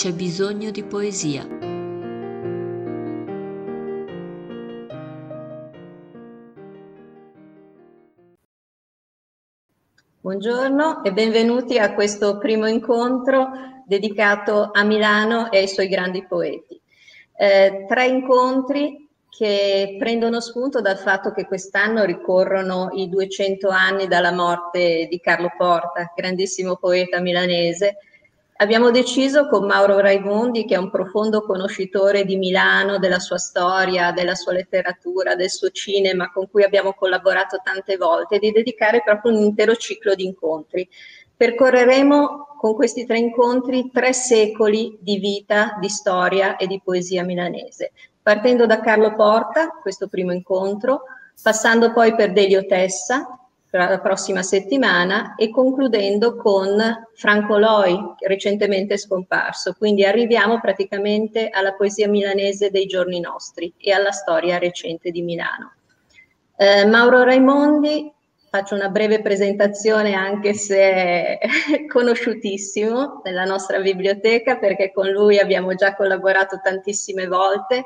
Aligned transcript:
c'è 0.00 0.14
bisogno 0.14 0.70
di 0.70 0.82
poesia. 0.82 1.46
Buongiorno 10.22 11.04
e 11.04 11.12
benvenuti 11.12 11.76
a 11.76 11.92
questo 11.92 12.38
primo 12.38 12.66
incontro 12.66 13.50
dedicato 13.84 14.70
a 14.72 14.82
Milano 14.84 15.50
e 15.50 15.58
ai 15.58 15.68
suoi 15.68 15.88
grandi 15.88 16.24
poeti. 16.26 16.80
Eh, 17.36 17.84
tre 17.86 18.06
incontri 18.06 19.06
che 19.28 19.96
prendono 19.98 20.40
spunto 20.40 20.80
dal 20.80 20.96
fatto 20.96 21.30
che 21.32 21.44
quest'anno 21.44 22.04
ricorrono 22.04 22.88
i 22.94 23.10
200 23.10 23.68
anni 23.68 24.06
dalla 24.06 24.32
morte 24.32 25.08
di 25.10 25.20
Carlo 25.20 25.52
Porta, 25.54 26.10
grandissimo 26.16 26.76
poeta 26.76 27.20
milanese, 27.20 27.98
Abbiamo 28.60 28.90
deciso 28.90 29.48
con 29.48 29.64
Mauro 29.64 30.00
Raimondi, 30.00 30.66
che 30.66 30.74
è 30.74 30.78
un 30.78 30.90
profondo 30.90 31.40
conoscitore 31.40 32.26
di 32.26 32.36
Milano, 32.36 32.98
della 32.98 33.18
sua 33.18 33.38
storia, 33.38 34.12
della 34.12 34.34
sua 34.34 34.52
letteratura, 34.52 35.34
del 35.34 35.48
suo 35.48 35.70
cinema, 35.70 36.30
con 36.30 36.46
cui 36.50 36.62
abbiamo 36.62 36.92
collaborato 36.92 37.62
tante 37.64 37.96
volte, 37.96 38.38
di 38.38 38.52
dedicare 38.52 39.00
proprio 39.02 39.32
un 39.32 39.44
intero 39.44 39.74
ciclo 39.76 40.14
di 40.14 40.26
incontri. 40.26 40.86
Percorreremo 41.34 42.56
con 42.58 42.74
questi 42.74 43.06
tre 43.06 43.16
incontri 43.16 43.90
tre 43.90 44.12
secoli 44.12 44.98
di 45.00 45.16
vita, 45.16 45.78
di 45.80 45.88
storia 45.88 46.56
e 46.56 46.66
di 46.66 46.82
poesia 46.84 47.24
milanese, 47.24 47.92
partendo 48.20 48.66
da 48.66 48.80
Carlo 48.80 49.14
Porta, 49.14 49.70
questo 49.80 50.06
primo 50.06 50.34
incontro, 50.34 51.04
passando 51.42 51.94
poi 51.94 52.14
per 52.14 52.34
Delio 52.34 52.66
Tessa, 52.66 53.39
la 53.70 54.00
prossima 54.00 54.42
settimana 54.42 55.34
e 55.36 55.50
concludendo 55.50 56.36
con 56.36 57.06
Franco 57.14 57.56
Loi, 57.56 57.96
recentemente 58.26 58.96
scomparso. 58.96 59.74
Quindi 59.78 60.04
arriviamo 60.04 60.60
praticamente 60.60 61.48
alla 61.48 61.74
poesia 61.74 62.08
milanese 62.08 62.70
dei 62.70 62.86
giorni 62.86 63.20
nostri 63.20 63.72
e 63.78 63.92
alla 63.92 64.10
storia 64.10 64.58
recente 64.58 65.10
di 65.10 65.22
Milano. 65.22 65.74
Eh, 66.56 66.84
Mauro 66.84 67.22
Raimondi, 67.22 68.12
faccio 68.50 68.74
una 68.74 68.88
breve 68.88 69.22
presentazione 69.22 70.14
anche 70.14 70.52
se 70.54 70.78
è 70.78 71.38
conosciutissimo 71.86 73.22
nella 73.24 73.44
nostra 73.44 73.78
biblioteca 73.78 74.56
perché 74.56 74.92
con 74.92 75.08
lui 75.08 75.38
abbiamo 75.38 75.74
già 75.74 75.94
collaborato 75.94 76.60
tantissime 76.60 77.28
volte. 77.28 77.84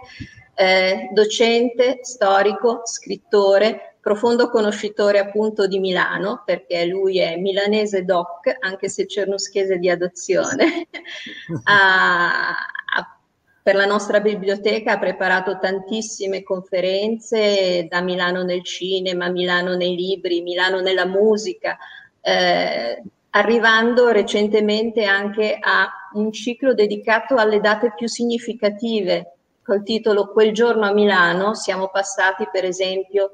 Eh, 0.57 1.09
docente, 1.13 1.99
storico, 2.03 2.83
scrittore, 2.85 3.94
profondo 4.05 4.51
conoscitore 4.51 5.19
appunto 5.19 5.67
di 5.67 5.79
Milano, 5.79 6.43
perché 6.45 6.85
lui 6.85 7.19
è 7.21 7.39
milanese 7.39 8.05
doc, 8.05 8.55
anche 8.61 8.91
se 8.91 9.07
cernuschese 9.07 9.79
di 9.79 9.89
adozione. 9.89 10.89
ha, 11.65 12.51
ha, 12.51 13.19
per 13.63 13.75
la 13.75 13.87
nostra 13.87 14.21
biblioteca 14.21 14.93
ha 14.93 14.99
preparato 14.99 15.59
tantissime 15.59 16.43
conferenze 16.43 17.87
da 17.89 18.03
Milano 18.03 18.43
nel 18.43 18.63
cinema, 18.63 19.31
Milano 19.31 19.75
nei 19.75 19.97
libri, 19.97 20.43
Milano 20.43 20.81
nella 20.81 21.07
musica, 21.07 21.79
eh, 22.21 23.03
arrivando 23.31 24.11
recentemente 24.11 25.05
anche 25.05 25.57
a 25.59 25.91
un 26.13 26.31
ciclo 26.31 26.75
dedicato 26.75 27.37
alle 27.37 27.59
date 27.59 27.95
più 27.97 28.07
significative 28.07 29.31
col 29.63 29.83
titolo 29.83 30.31
Quel 30.31 30.53
giorno 30.53 30.85
a 30.85 30.93
Milano 30.93 31.55
siamo 31.55 31.89
passati 31.89 32.47
per 32.53 32.67
esempio 32.67 33.31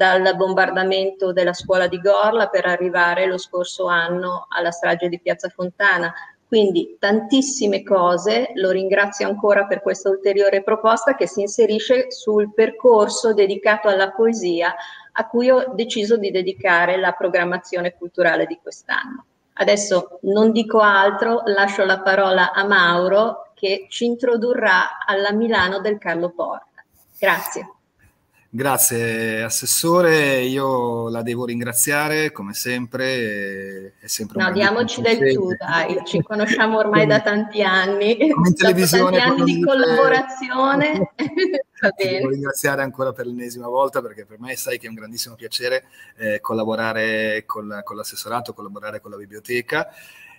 dal 0.00 0.34
bombardamento 0.34 1.30
della 1.30 1.52
scuola 1.52 1.86
di 1.86 2.00
Gorla 2.00 2.48
per 2.48 2.64
arrivare 2.64 3.26
lo 3.26 3.36
scorso 3.36 3.84
anno 3.84 4.46
alla 4.48 4.70
strage 4.70 5.10
di 5.10 5.20
Piazza 5.20 5.50
Fontana. 5.50 6.10
Quindi 6.48 6.96
tantissime 6.98 7.82
cose, 7.82 8.52
lo 8.54 8.70
ringrazio 8.70 9.28
ancora 9.28 9.66
per 9.66 9.82
questa 9.82 10.08
ulteriore 10.08 10.62
proposta 10.62 11.14
che 11.14 11.26
si 11.26 11.42
inserisce 11.42 12.10
sul 12.10 12.54
percorso 12.54 13.34
dedicato 13.34 13.88
alla 13.88 14.10
poesia 14.10 14.74
a 15.12 15.28
cui 15.28 15.50
ho 15.50 15.70
deciso 15.74 16.16
di 16.16 16.30
dedicare 16.30 16.96
la 16.96 17.12
programmazione 17.12 17.92
culturale 17.92 18.46
di 18.46 18.58
quest'anno. 18.60 19.26
Adesso 19.52 20.20
non 20.22 20.50
dico 20.50 20.78
altro, 20.78 21.42
lascio 21.44 21.84
la 21.84 22.00
parola 22.00 22.52
a 22.52 22.64
Mauro 22.64 23.52
che 23.52 23.84
ci 23.90 24.06
introdurrà 24.06 25.04
alla 25.04 25.32
Milano 25.32 25.80
del 25.80 25.98
Carlo 25.98 26.30
Porta. 26.30 26.82
Grazie. 27.18 27.74
Grazie 28.52 29.44
Assessore, 29.44 30.40
io 30.40 31.08
la 31.08 31.22
devo 31.22 31.44
ringraziare 31.44 32.32
come 32.32 32.52
sempre. 32.52 33.94
È 34.00 34.08
sempre 34.08 34.42
no, 34.42 34.50
diamoci 34.50 35.00
del 35.00 35.32
tu, 35.32 35.54
dai, 35.56 36.00
ci 36.04 36.20
conosciamo 36.20 36.78
ormai 36.78 37.06
da 37.06 37.20
tanti 37.20 37.62
anni. 37.62 38.16
Televisione. 38.56 39.18
Tanti 39.18 39.40
anni 39.40 39.54
di 39.54 39.62
collaborazione. 39.62 41.12
Va 41.80 41.90
bene. 41.96 42.18
Devo 42.18 42.30
ringraziare 42.30 42.82
ancora 42.82 43.12
per 43.12 43.26
l'ennesima 43.26 43.68
volta 43.68 44.02
perché 44.02 44.26
per 44.26 44.40
me 44.40 44.56
sai 44.56 44.78
che 44.78 44.86
è 44.86 44.88
un 44.88 44.96
grandissimo 44.96 45.36
piacere 45.36 45.84
eh, 46.16 46.40
collaborare 46.40 47.44
con, 47.46 47.82
con 47.84 47.94
l'assessorato, 47.94 48.52
collaborare 48.52 49.00
con 49.00 49.12
la 49.12 49.16
biblioteca 49.16 49.86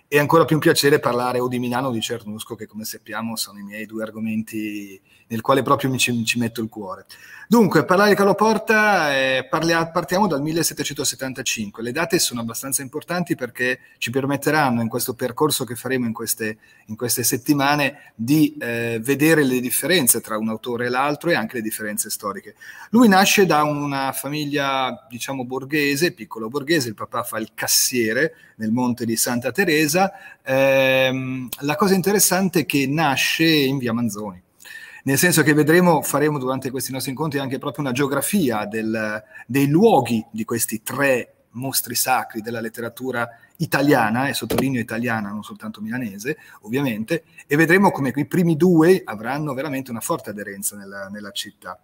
e 0.06 0.18
ancora 0.18 0.44
più 0.44 0.56
un 0.56 0.60
piacere 0.60 1.00
parlare 1.00 1.40
o 1.40 1.48
di 1.48 1.58
Milano 1.58 1.88
o 1.88 1.90
di 1.90 2.02
Cernusco, 2.02 2.54
che 2.54 2.66
come 2.66 2.84
sappiamo 2.84 3.34
sono 3.34 3.58
i 3.58 3.62
miei 3.62 3.86
due 3.86 4.02
argomenti 4.02 5.00
nel 5.32 5.40
quale 5.40 5.62
proprio 5.62 5.88
mi 5.88 5.98
ci, 5.98 6.24
ci 6.26 6.38
metto 6.38 6.60
il 6.60 6.68
cuore. 6.68 7.06
Dunque, 7.48 7.84
parlare 7.84 8.10
di 8.10 8.16
Carlo 8.16 8.34
Porta, 8.34 9.14
eh, 9.14 9.46
parlia, 9.48 9.86
partiamo 9.88 10.26
dal 10.26 10.42
1775. 10.42 11.82
Le 11.82 11.92
date 11.92 12.18
sono 12.18 12.40
abbastanza 12.40 12.82
importanti 12.82 13.34
perché 13.34 13.80
ci 13.96 14.10
permetteranno 14.10 14.82
in 14.82 14.88
questo 14.88 15.14
percorso 15.14 15.64
che 15.64 15.74
faremo 15.74 16.06
in 16.06 16.12
queste, 16.12 16.58
in 16.86 16.96
queste 16.96 17.22
settimane 17.24 18.12
di 18.14 18.56
eh, 18.58 19.00
vedere 19.02 19.42
le 19.44 19.60
differenze 19.60 20.20
tra 20.20 20.36
un 20.36 20.50
autore 20.50 20.86
e 20.86 20.88
l'altro 20.90 21.30
e 21.30 21.34
anche 21.34 21.56
le 21.56 21.62
differenze 21.62 22.10
storiche. 22.10 22.54
Lui 22.90 23.08
nasce 23.08 23.46
da 23.46 23.62
una 23.62 24.12
famiglia, 24.12 25.06
diciamo, 25.08 25.44
borghese, 25.44 26.12
piccolo 26.12 26.48
borghese, 26.48 26.88
il 26.88 26.94
papà 26.94 27.22
fa 27.22 27.38
il 27.38 27.52
cassiere 27.54 28.34
nel 28.56 28.70
monte 28.70 29.06
di 29.06 29.16
Santa 29.16 29.50
Teresa. 29.50 30.12
Eh, 30.42 31.48
la 31.60 31.76
cosa 31.76 31.94
interessante 31.94 32.60
è 32.60 32.66
che 32.66 32.86
nasce 32.86 33.46
in 33.46 33.78
via 33.78 33.94
Manzoni 33.94 34.42
nel 35.02 35.18
senso 35.18 35.42
che 35.42 35.54
vedremo, 35.54 36.02
faremo 36.02 36.38
durante 36.38 36.70
questi 36.70 36.92
nostri 36.92 37.10
incontri 37.10 37.38
anche 37.38 37.58
proprio 37.58 37.84
una 37.84 37.92
geografia 37.92 38.66
del, 38.66 39.22
dei 39.46 39.68
luoghi 39.68 40.24
di 40.30 40.44
questi 40.44 40.82
tre 40.82 41.34
mostri 41.52 41.94
sacri 41.94 42.40
della 42.40 42.60
letteratura 42.60 43.28
italiana, 43.56 44.28
e 44.28 44.34
sottolineo 44.34 44.80
italiana, 44.80 45.30
non 45.30 45.42
soltanto 45.42 45.80
milanese, 45.80 46.36
ovviamente, 46.62 47.24
e 47.46 47.56
vedremo 47.56 47.90
come 47.90 48.12
i 48.14 48.26
primi 48.26 48.56
due 48.56 49.02
avranno 49.04 49.54
veramente 49.54 49.90
una 49.90 50.00
forte 50.00 50.30
aderenza 50.30 50.76
nella, 50.76 51.08
nella 51.08 51.30
città. 51.30 51.78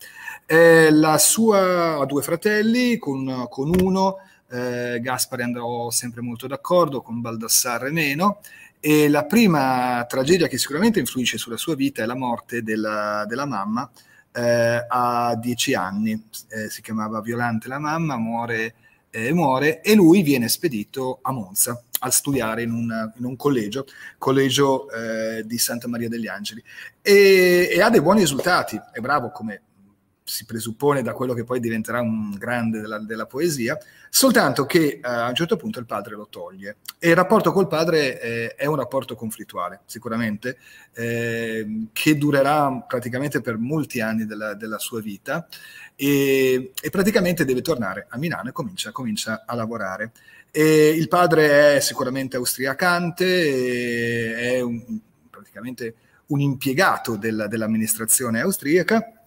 Eh, 0.46 0.90
la 0.90 1.18
sua 1.18 1.98
ha 1.98 2.06
due 2.06 2.22
fratelli, 2.22 2.98
con, 2.98 3.46
con 3.48 3.70
uno 3.80 4.16
eh, 4.50 4.98
Gaspari 5.00 5.42
andrò 5.42 5.90
sempre 5.90 6.22
molto 6.22 6.46
d'accordo, 6.46 7.02
con 7.02 7.20
Baldassarre 7.20 7.90
meno, 7.90 8.40
e 8.80 9.08
la 9.08 9.24
prima 9.24 10.04
tragedia 10.08 10.46
che 10.46 10.58
sicuramente 10.58 11.00
influisce 11.00 11.38
sulla 11.38 11.56
sua 11.56 11.74
vita 11.74 12.02
è 12.02 12.06
la 12.06 12.14
morte 12.14 12.62
della, 12.62 13.24
della 13.26 13.46
mamma 13.46 13.90
eh, 14.32 14.84
a 14.88 15.34
dieci 15.36 15.74
anni. 15.74 16.12
Eh, 16.48 16.70
si 16.70 16.82
chiamava 16.82 17.20
Violante 17.20 17.68
la 17.68 17.78
mamma, 17.78 18.16
muore, 18.16 18.74
eh, 19.10 19.32
muore 19.32 19.80
e 19.80 19.94
lui 19.94 20.22
viene 20.22 20.48
spedito 20.48 21.18
a 21.22 21.32
Monza 21.32 21.82
a 22.00 22.10
studiare 22.10 22.62
in 22.62 22.70
un, 22.70 23.12
in 23.16 23.24
un 23.24 23.34
collegio, 23.34 23.84
collegio 24.18 24.88
eh, 24.90 25.42
di 25.44 25.58
Santa 25.58 25.88
Maria 25.88 26.08
degli 26.08 26.28
Angeli. 26.28 26.62
E, 27.02 27.68
e 27.72 27.82
ha 27.82 27.90
dei 27.90 28.00
buoni 28.00 28.20
risultati, 28.20 28.80
è 28.92 29.00
bravo 29.00 29.30
come 29.30 29.62
si 30.28 30.44
presuppone 30.44 31.02
da 31.02 31.14
quello 31.14 31.32
che 31.32 31.44
poi 31.44 31.58
diventerà 31.58 32.00
un 32.00 32.34
grande 32.36 32.80
della, 32.80 32.98
della 32.98 33.24
poesia, 33.24 33.78
soltanto 34.10 34.66
che 34.66 35.00
eh, 35.02 35.08
a 35.08 35.26
un 35.28 35.34
certo 35.34 35.56
punto 35.56 35.78
il 35.78 35.86
padre 35.86 36.14
lo 36.16 36.28
toglie. 36.28 36.76
E 36.98 37.08
il 37.08 37.14
rapporto 37.16 37.50
col 37.50 37.66
padre 37.66 38.20
eh, 38.20 38.54
è 38.54 38.66
un 38.66 38.76
rapporto 38.76 39.14
conflittuale, 39.14 39.80
sicuramente, 39.86 40.58
eh, 40.92 41.86
che 41.92 42.18
durerà 42.18 42.84
praticamente 42.86 43.40
per 43.40 43.56
molti 43.56 44.00
anni 44.02 44.26
della, 44.26 44.52
della 44.52 44.78
sua 44.78 45.00
vita 45.00 45.48
e, 45.96 46.72
e, 46.78 46.90
praticamente 46.90 47.46
deve 47.46 47.62
tornare 47.62 48.06
a 48.10 48.18
Milano 48.18 48.50
e 48.50 48.52
comincia, 48.52 48.92
comincia 48.92 49.44
a 49.46 49.54
lavorare. 49.54 50.12
E 50.50 50.88
il 50.88 51.08
padre 51.08 51.76
è 51.76 51.80
sicuramente 51.80 52.36
austriacante, 52.36 54.34
è 54.36 54.60
un, 54.60 54.98
praticamente 55.30 55.94
un 56.26 56.40
impiegato 56.40 57.16
della, 57.16 57.46
dell'amministrazione 57.46 58.40
austriaca 58.40 59.17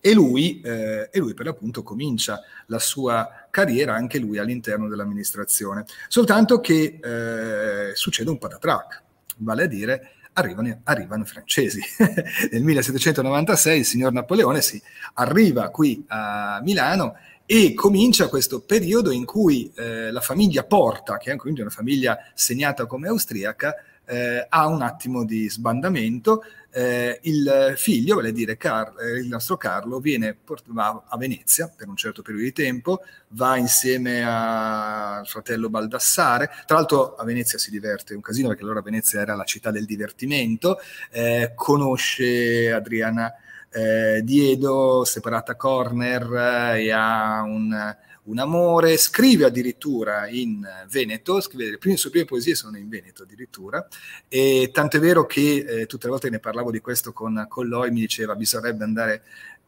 e 0.00 0.12
lui, 0.12 0.60
eh, 0.60 1.08
e 1.10 1.18
lui, 1.18 1.34
per 1.34 1.46
l'appunto 1.46 1.82
comincia 1.82 2.40
la 2.66 2.78
sua 2.78 3.46
carriera 3.50 3.94
anche 3.94 4.18
lui 4.18 4.38
all'interno 4.38 4.88
dell'amministrazione. 4.88 5.84
Soltanto 6.08 6.60
che 6.60 6.98
eh, 7.02 7.94
succede 7.94 8.30
un 8.30 8.38
patatrac, 8.38 9.02
vale 9.38 9.64
a 9.64 9.66
dire 9.66 10.12
arrivano, 10.34 10.80
arrivano 10.84 11.22
i 11.22 11.26
francesi. 11.26 11.80
Nel 12.50 12.62
1796 12.62 13.78
il 13.78 13.84
signor 13.84 14.12
Napoleone 14.12 14.60
si 14.60 14.80
arriva 15.14 15.68
qui 15.70 16.04
a 16.08 16.60
Milano 16.62 17.16
e 17.44 17.74
comincia 17.74 18.28
questo 18.28 18.60
periodo 18.60 19.10
in 19.10 19.24
cui 19.24 19.72
eh, 19.74 20.10
la 20.10 20.20
famiglia 20.20 20.64
Porta, 20.64 21.16
che 21.16 21.32
è 21.32 21.36
quindi 21.36 21.60
una 21.60 21.70
famiglia 21.70 22.18
segnata 22.34 22.86
come 22.86 23.08
austriaca, 23.08 23.74
eh, 24.08 24.46
ha 24.48 24.66
un 24.66 24.82
attimo 24.82 25.24
di 25.24 25.48
sbandamento. 25.48 26.42
Eh, 26.70 27.18
il 27.22 27.74
figlio, 27.76 28.16
vale 28.16 28.28
a 28.28 28.32
dire 28.32 28.56
Car- 28.56 28.94
eh, 29.00 29.18
il 29.18 29.26
nostro 29.26 29.56
Carlo, 29.56 30.00
viene 30.00 30.34
port- 30.34 30.64
va 30.66 31.04
a 31.06 31.16
Venezia 31.16 31.72
per 31.74 31.88
un 31.88 31.96
certo 31.96 32.22
periodo 32.22 32.44
di 32.44 32.52
tempo, 32.52 33.02
va 33.28 33.56
insieme 33.56 34.22
al 34.24 35.26
fratello 35.26 35.68
Baldassare. 35.68 36.50
Tra 36.66 36.76
l'altro 36.76 37.16
a 37.16 37.24
Venezia 37.24 37.58
si 37.58 37.70
diverte 37.70 38.14
un 38.14 38.20
casino 38.20 38.48
perché 38.48 38.62
allora 38.62 38.80
Venezia 38.82 39.20
era 39.20 39.34
la 39.34 39.44
città 39.44 39.70
del 39.70 39.84
divertimento, 39.84 40.78
eh, 41.10 41.52
conosce 41.54 42.72
Adriana 42.72 43.32
eh, 43.70 44.22
Diedo, 44.22 45.04
separata 45.04 45.56
corner 45.56 46.74
eh, 46.74 46.84
e 46.84 46.92
ha 46.92 47.42
un, 47.42 47.96
un, 48.28 48.38
amore, 48.38 48.96
scrive 48.96 49.44
addirittura 49.44 50.28
in 50.28 50.66
Veneto, 50.88 51.40
scrive, 51.40 51.70
le, 51.70 51.78
prime, 51.78 51.96
sue 51.96 52.10
prime 52.10 52.24
poesie 52.24 52.54
sono 52.54 52.76
in 52.76 52.88
Veneto 52.88 53.24
addirittura, 53.24 53.86
e 54.28 54.70
tant'è 54.72 54.98
vero 54.98 55.26
che 55.26 55.64
eh, 55.66 55.86
tutte 55.86 56.06
le 56.06 56.12
volte 56.12 56.30
ne 56.30 56.38
parlavo 56.38 56.70
di 56.70 56.80
questo 56.80 57.12
con, 57.12 57.46
con 57.48 57.66
Loi 57.66 57.90
mi 57.90 58.00
diceva 58.00 58.34
bisognerebbe 58.34 58.84
andare 58.84 59.22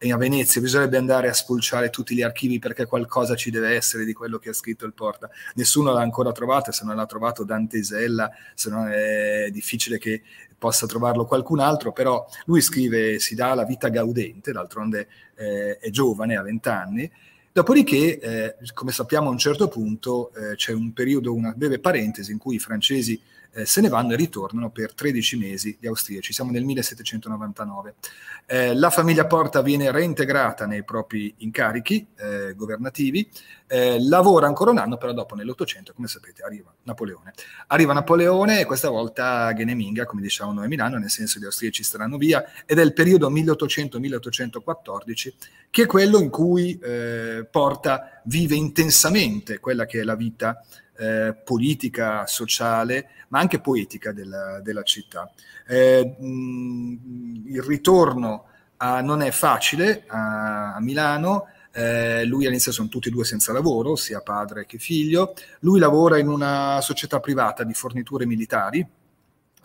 a 0.09 0.17
Venezia, 0.17 0.59
bisognerebbe 0.61 0.97
andare 0.97 1.29
a 1.29 1.33
spulciare 1.33 1.91
tutti 1.91 2.15
gli 2.15 2.23
archivi 2.23 2.57
perché 2.57 2.85
qualcosa 2.87 3.35
ci 3.35 3.51
deve 3.51 3.75
essere 3.75 4.03
di 4.03 4.13
quello 4.13 4.39
che 4.39 4.49
ha 4.49 4.53
scritto 4.53 4.85
il 4.85 4.93
Porta. 4.93 5.29
Nessuno 5.55 5.93
l'ha 5.93 6.01
ancora 6.01 6.31
trovato, 6.31 6.71
se 6.71 6.85
non 6.85 6.95
l'ha 6.95 7.05
trovato 7.05 7.43
Dante 7.43 7.77
Isella, 7.77 8.31
se 8.55 8.71
no 8.71 8.87
è 8.87 9.49
difficile 9.51 9.99
che 9.99 10.23
possa 10.57 10.87
trovarlo 10.87 11.25
qualcun 11.25 11.59
altro, 11.59 11.91
però 11.91 12.25
lui 12.45 12.61
scrive, 12.61 13.19
si 13.19 13.35
dà 13.35 13.53
la 13.53 13.63
vita 13.63 13.89
gaudente, 13.89 14.51
d'altronde 14.51 15.07
eh, 15.35 15.77
è 15.77 15.89
giovane, 15.89 16.35
ha 16.35 16.41
vent'anni, 16.41 17.11
dopodiché, 17.51 18.19
eh, 18.19 18.55
come 18.73 18.91
sappiamo 18.91 19.27
a 19.27 19.31
un 19.31 19.37
certo 19.37 19.67
punto, 19.67 20.33
eh, 20.33 20.55
c'è 20.55 20.73
un 20.73 20.93
periodo, 20.93 21.33
una 21.33 21.53
breve 21.55 21.79
parentesi 21.79 22.31
in 22.31 22.37
cui 22.37 22.55
i 22.55 22.59
francesi 22.59 23.19
eh, 23.53 23.65
se 23.65 23.81
ne 23.81 23.89
vanno 23.89 24.13
e 24.13 24.15
ritornano 24.15 24.69
per 24.69 24.93
13 24.93 25.37
mesi 25.37 25.77
gli 25.79 25.87
austriaci, 25.87 26.33
siamo 26.33 26.51
nel 26.51 26.63
1799. 26.63 27.95
Eh, 28.45 28.75
la 28.75 28.89
famiglia 28.89 29.25
Porta 29.25 29.61
viene 29.61 29.91
reintegrata 29.91 30.65
nei 30.65 30.83
propri 30.83 31.33
incarichi 31.37 32.05
eh, 32.17 32.53
governativi, 32.55 33.29
eh, 33.67 33.97
lavora 34.01 34.47
ancora 34.47 34.71
un 34.71 34.77
anno, 34.77 34.97
però 34.97 35.13
dopo 35.13 35.35
nell'Ottocento, 35.35 35.93
come 35.93 36.07
sapete, 36.07 36.43
arriva 36.43 36.73
Napoleone. 36.83 37.33
Arriva 37.67 37.93
Napoleone 37.93 38.61
e 38.61 38.65
questa 38.65 38.89
volta 38.89 39.53
Geneminga, 39.53 40.05
come 40.05 40.21
diciamo 40.21 40.53
noi 40.53 40.65
a 40.65 40.67
Milano, 40.67 40.97
nel 40.97 41.09
senso 41.09 41.39
gli 41.39 41.45
austriaci 41.45 41.83
staranno 41.83 42.17
via, 42.17 42.43
ed 42.65 42.79
è 42.79 42.83
il 42.83 42.93
periodo 42.93 43.29
1800-1814, 43.31 45.33
che 45.69 45.83
è 45.83 45.85
quello 45.85 46.19
in 46.19 46.29
cui 46.29 46.77
Porta 47.45 48.21
vive 48.25 48.55
intensamente 48.55 49.59
quella 49.59 49.85
che 49.85 50.01
è 50.01 50.03
la 50.03 50.15
vita 50.15 50.63
eh, 50.97 51.33
politica, 51.43 52.25
sociale, 52.27 53.09
ma 53.29 53.39
anche 53.39 53.59
poetica 53.59 54.11
della, 54.11 54.59
della 54.61 54.83
città. 54.83 55.31
Eh, 55.67 56.15
mh, 56.19 57.43
il 57.47 57.61
ritorno 57.61 58.45
a, 58.77 59.01
non 59.01 59.21
è 59.21 59.31
facile 59.31 60.03
a, 60.07 60.75
a 60.75 60.81
Milano, 60.81 61.47
eh, 61.73 62.25
lui 62.25 62.45
all'inizio 62.45 62.71
sono 62.71 62.89
tutti 62.89 63.07
e 63.07 63.11
due 63.11 63.23
senza 63.23 63.53
lavoro, 63.53 63.95
sia 63.95 64.21
padre 64.21 64.65
che 64.65 64.77
figlio. 64.77 65.33
Lui 65.61 65.79
lavora 65.79 66.17
in 66.17 66.27
una 66.27 66.79
società 66.81 67.19
privata 67.19 67.63
di 67.63 67.73
forniture 67.73 68.25
militari, 68.25 68.85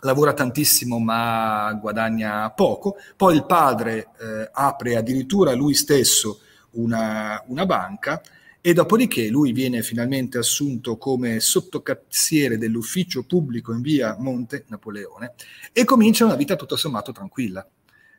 lavora 0.00 0.32
tantissimo 0.32 0.98
ma 0.98 1.72
guadagna 1.80 2.48
poco. 2.50 2.96
Poi 3.16 3.34
il 3.34 3.44
padre 3.44 4.08
eh, 4.18 4.50
apre 4.52 4.96
addirittura 4.96 5.52
lui 5.54 5.74
stesso 5.74 6.40
una, 6.76 7.42
una 7.46 7.66
banca 7.66 8.20
e 8.60 8.72
dopodiché 8.72 9.28
lui 9.28 9.52
viene 9.52 9.82
finalmente 9.82 10.38
assunto 10.38 10.96
come 10.96 11.38
sottocazziere 11.38 12.58
dell'ufficio 12.58 13.22
pubblico 13.22 13.72
in 13.72 13.80
via 13.80 14.16
Monte 14.18 14.64
Napoleone 14.68 15.34
e 15.72 15.84
comincia 15.84 16.24
una 16.24 16.34
vita 16.34 16.56
tutto 16.56 16.74
sommato 16.74 17.12
tranquilla. 17.12 17.64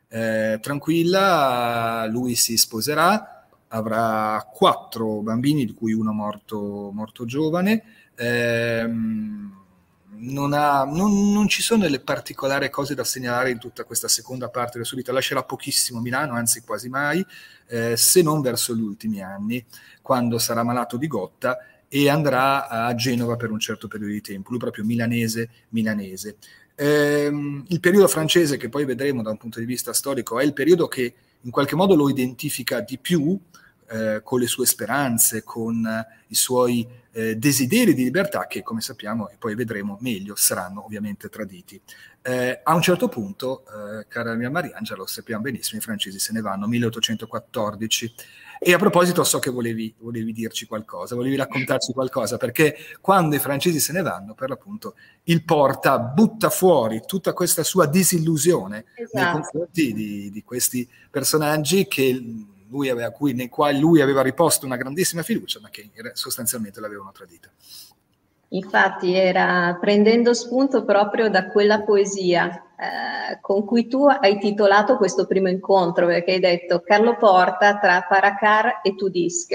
Eh, 0.09 0.57
tranquilla, 0.62 2.07
lui 2.09 2.36
si 2.36 2.56
sposerà, 2.56 3.45
avrà 3.68 4.48
quattro 4.50 5.21
bambini, 5.21 5.65
di 5.65 5.74
cui 5.74 5.92
uno 5.92 6.13
morto, 6.13 6.92
morto 6.94 7.25
giovane. 7.25 7.83
Eh, 8.15 8.89
non, 10.19 10.53
ha, 10.53 10.83
non, 10.83 11.31
non, 11.31 11.47
ci 11.47 11.61
sono 11.61 11.83
delle 11.83 11.99
particolari 11.99 12.69
cose 12.69 12.95
da 12.95 13.03
segnalare 13.03 13.51
in 13.51 13.59
tutta 13.59 13.83
questa 13.83 14.07
seconda 14.07 14.49
parte 14.49 14.73
della 14.73 14.85
sua 14.85 14.97
vita. 14.97 15.11
Lascerà 15.11 15.43
pochissimo 15.43 15.99
Milano, 15.99 16.33
anzi 16.33 16.61
quasi 16.61 16.89
mai, 16.89 17.25
eh, 17.67 17.95
se 17.97 18.21
non 18.21 18.41
verso 18.41 18.75
gli 18.75 18.81
ultimi 18.81 19.21
anni, 19.21 19.63
quando 20.01 20.37
sarà 20.37 20.63
malato 20.63 20.97
di 20.97 21.07
gotta 21.07 21.57
e 21.87 22.09
andrà 22.09 22.67
a 22.67 22.93
Genova 22.95 23.35
per 23.35 23.51
un 23.51 23.59
certo 23.59 23.87
periodo 23.87 24.13
di 24.13 24.21
tempo. 24.21 24.49
Lui 24.49 24.59
proprio 24.59 24.83
milanese, 24.83 25.49
milanese. 25.69 26.37
Eh, 26.75 27.31
il 27.67 27.79
periodo 27.79 28.07
francese, 28.07 28.57
che 28.57 28.69
poi 28.69 28.85
vedremo 28.85 29.21
da 29.21 29.31
un 29.31 29.37
punto 29.37 29.59
di 29.59 29.65
vista 29.65 29.93
storico, 29.93 30.39
è 30.39 30.43
il 30.43 30.53
periodo 30.53 30.87
che 30.87 31.13
in 31.41 31.51
qualche 31.51 31.75
modo 31.75 31.95
lo 31.95 32.09
identifica 32.09 32.81
di 32.81 32.97
più 32.97 33.39
eh, 33.89 34.21
con 34.23 34.39
le 34.39 34.47
sue 34.47 34.65
speranze, 34.65 35.43
con 35.43 36.05
i 36.27 36.35
suoi 36.35 36.85
eh, 37.17 37.35
desideri 37.35 37.95
di 37.95 38.03
libertà 38.03 38.45
che, 38.45 38.61
come 38.61 38.79
sappiamo, 38.79 39.27
e 39.29 39.37
poi 39.39 39.55
vedremo 39.55 39.97
meglio, 40.01 40.35
saranno 40.35 40.85
ovviamente 40.85 41.29
traditi. 41.29 41.81
Eh, 42.21 42.59
a 42.61 42.75
un 42.75 42.81
certo 42.83 43.07
punto, 43.07 43.63
eh, 43.65 44.05
cara 44.07 44.35
mia 44.35 44.51
Mariangela, 44.51 44.99
lo 44.99 45.07
sappiamo 45.07 45.41
benissimo, 45.41 45.79
i 45.79 45.83
francesi 45.83 46.19
se 46.19 46.31
ne 46.31 46.41
vanno, 46.41 46.67
1814. 46.67 48.13
E 48.59 48.71
a 48.71 48.77
proposito, 48.77 49.23
so 49.23 49.39
che 49.39 49.49
volevi, 49.49 49.95
volevi, 49.97 50.31
dirci 50.31 50.67
qualcosa, 50.67 51.15
volevi 51.15 51.37
raccontarci 51.37 51.91
qualcosa, 51.91 52.37
perché 52.37 52.75
quando 53.01 53.35
i 53.35 53.39
francesi 53.39 53.79
se 53.79 53.93
ne 53.93 54.03
vanno, 54.03 54.35
per 54.35 54.49
l'appunto, 54.49 54.93
il 55.23 55.43
Porta 55.43 55.97
butta 55.97 56.51
fuori 56.51 57.01
tutta 57.03 57.33
questa 57.33 57.63
sua 57.63 57.87
disillusione 57.87 58.85
esatto. 58.93 59.23
nei 59.23 59.31
confronti 59.31 59.93
di, 59.93 60.29
di 60.29 60.43
questi 60.43 60.87
personaggi 61.09 61.87
che 61.87 62.45
aveva, 62.89 63.11
cui, 63.11 63.33
nei 63.33 63.49
quali 63.49 63.79
lui 63.79 64.01
aveva 64.01 64.21
riposto 64.21 64.65
una 64.65 64.77
grandissima 64.77 65.23
fiducia, 65.23 65.59
ma 65.61 65.69
che 65.69 65.89
sostanzialmente 66.13 66.79
l'avevano 66.79 67.11
tradita. 67.11 67.49
Infatti 68.49 69.13
era 69.13 69.77
prendendo 69.79 70.33
spunto 70.33 70.85
proprio 70.85 71.29
da 71.29 71.47
quella 71.47 71.81
poesia 71.81 72.63
eh, 72.79 73.39
con 73.41 73.65
cui 73.65 73.87
tu 73.87 74.05
hai 74.05 74.37
titolato 74.37 74.95
questo 74.95 75.25
primo 75.25 75.49
incontro, 75.49 76.05
perché 76.05 76.33
hai 76.33 76.39
detto 76.39 76.81
Carlo 76.81 77.17
Porta 77.17 77.77
tra 77.77 78.05
Paracar 78.07 78.81
e 78.83 78.95
Tudisc. 78.95 79.51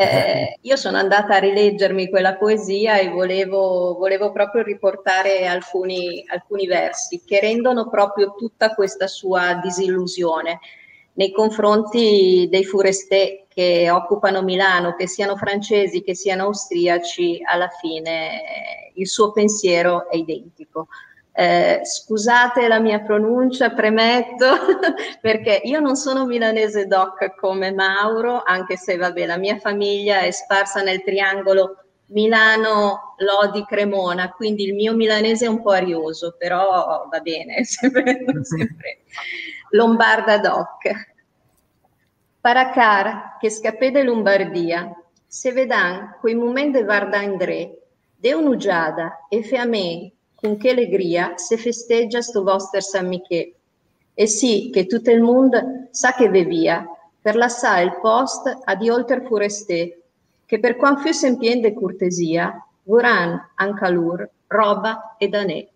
Eh, 0.00 0.58
io 0.60 0.76
sono 0.76 0.96
andata 0.98 1.34
a 1.34 1.38
rileggermi 1.38 2.08
quella 2.08 2.36
poesia 2.36 2.98
e 2.98 3.08
volevo, 3.08 3.96
volevo 3.98 4.30
proprio 4.30 4.62
riportare 4.62 5.48
alcuni, 5.48 6.24
alcuni 6.28 6.68
versi 6.68 7.22
che 7.24 7.40
rendono 7.40 7.88
proprio 7.88 8.34
tutta 8.36 8.74
questa 8.74 9.08
sua 9.08 9.54
disillusione 9.54 10.60
nei 11.18 11.32
confronti 11.32 12.46
dei 12.48 12.64
Furesté 12.64 13.46
che 13.48 13.90
occupano 13.90 14.40
Milano, 14.42 14.94
che 14.94 15.08
siano 15.08 15.36
francesi, 15.36 16.02
che 16.02 16.14
siano 16.14 16.44
austriaci, 16.44 17.40
alla 17.44 17.68
fine 17.68 18.92
il 18.94 19.08
suo 19.08 19.32
pensiero 19.32 20.08
è 20.08 20.16
identico. 20.16 20.86
Eh, 21.32 21.80
scusate 21.82 22.68
la 22.68 22.78
mia 22.78 23.00
pronuncia, 23.00 23.70
premetto, 23.70 24.46
perché 25.20 25.60
io 25.64 25.80
non 25.80 25.96
sono 25.96 26.24
milanese 26.24 26.86
doc 26.86 27.34
come 27.34 27.72
Mauro, 27.72 28.42
anche 28.44 28.76
se 28.76 28.96
vabbè, 28.96 29.26
la 29.26 29.38
mia 29.38 29.58
famiglia 29.58 30.20
è 30.20 30.30
sparsa 30.30 30.82
nel 30.82 31.02
triangolo 31.02 31.82
Milano, 32.06 33.14
Lodi, 33.18 33.64
Cremona, 33.64 34.30
quindi 34.30 34.64
il 34.64 34.74
mio 34.74 34.94
milanese 34.94 35.46
è 35.46 35.48
un 35.48 35.62
po' 35.62 35.70
arioso, 35.70 36.36
però 36.38 37.06
va 37.10 37.20
bene, 37.20 37.62
sempre, 37.66 38.24
sempre. 38.42 38.98
Lombarda 39.70 40.38
Doc. 40.38 40.88
Paracar, 42.40 43.36
che 43.38 43.50
scappè 43.50 43.90
de 43.90 44.02
Lombardia, 44.02 44.90
se 45.26 45.52
vedan 45.52 46.16
quei 46.20 46.34
momenti 46.34 46.78
de 46.78 46.84
Vardandré, 46.84 47.78
de 48.16 48.32
un'ugiada 48.32 49.26
e 49.28 49.42
fe 49.42 49.58
a 49.58 49.66
me, 49.66 50.10
con 50.34 50.56
che 50.56 50.70
allegria 50.70 51.36
se 51.36 51.58
festeggia 51.58 52.22
sto 52.22 52.42
vostro 52.42 52.80
San 52.80 53.08
Michele. 53.08 53.52
E 54.14 54.26
sì, 54.26 54.70
che 54.72 54.86
tutto 54.86 55.10
il 55.10 55.20
mondo 55.20 55.88
sa 55.90 56.14
che 56.14 56.30
ve 56.30 56.44
via, 56.44 56.86
per 57.20 57.36
lassare 57.36 57.82
il 57.84 57.98
post 58.00 58.60
a 58.64 58.74
di 58.74 58.88
oltre 58.88 59.20
fureste, 59.20 60.02
che 60.46 60.58
per 60.58 60.76
quam 60.76 60.96
fu 60.96 61.12
sempiente 61.12 61.74
cortesia, 61.74 62.66
voran 62.84 63.50
anche 63.56 63.90
lur 63.90 64.28
roba 64.46 65.16
e 65.18 65.28
danè. 65.28 65.68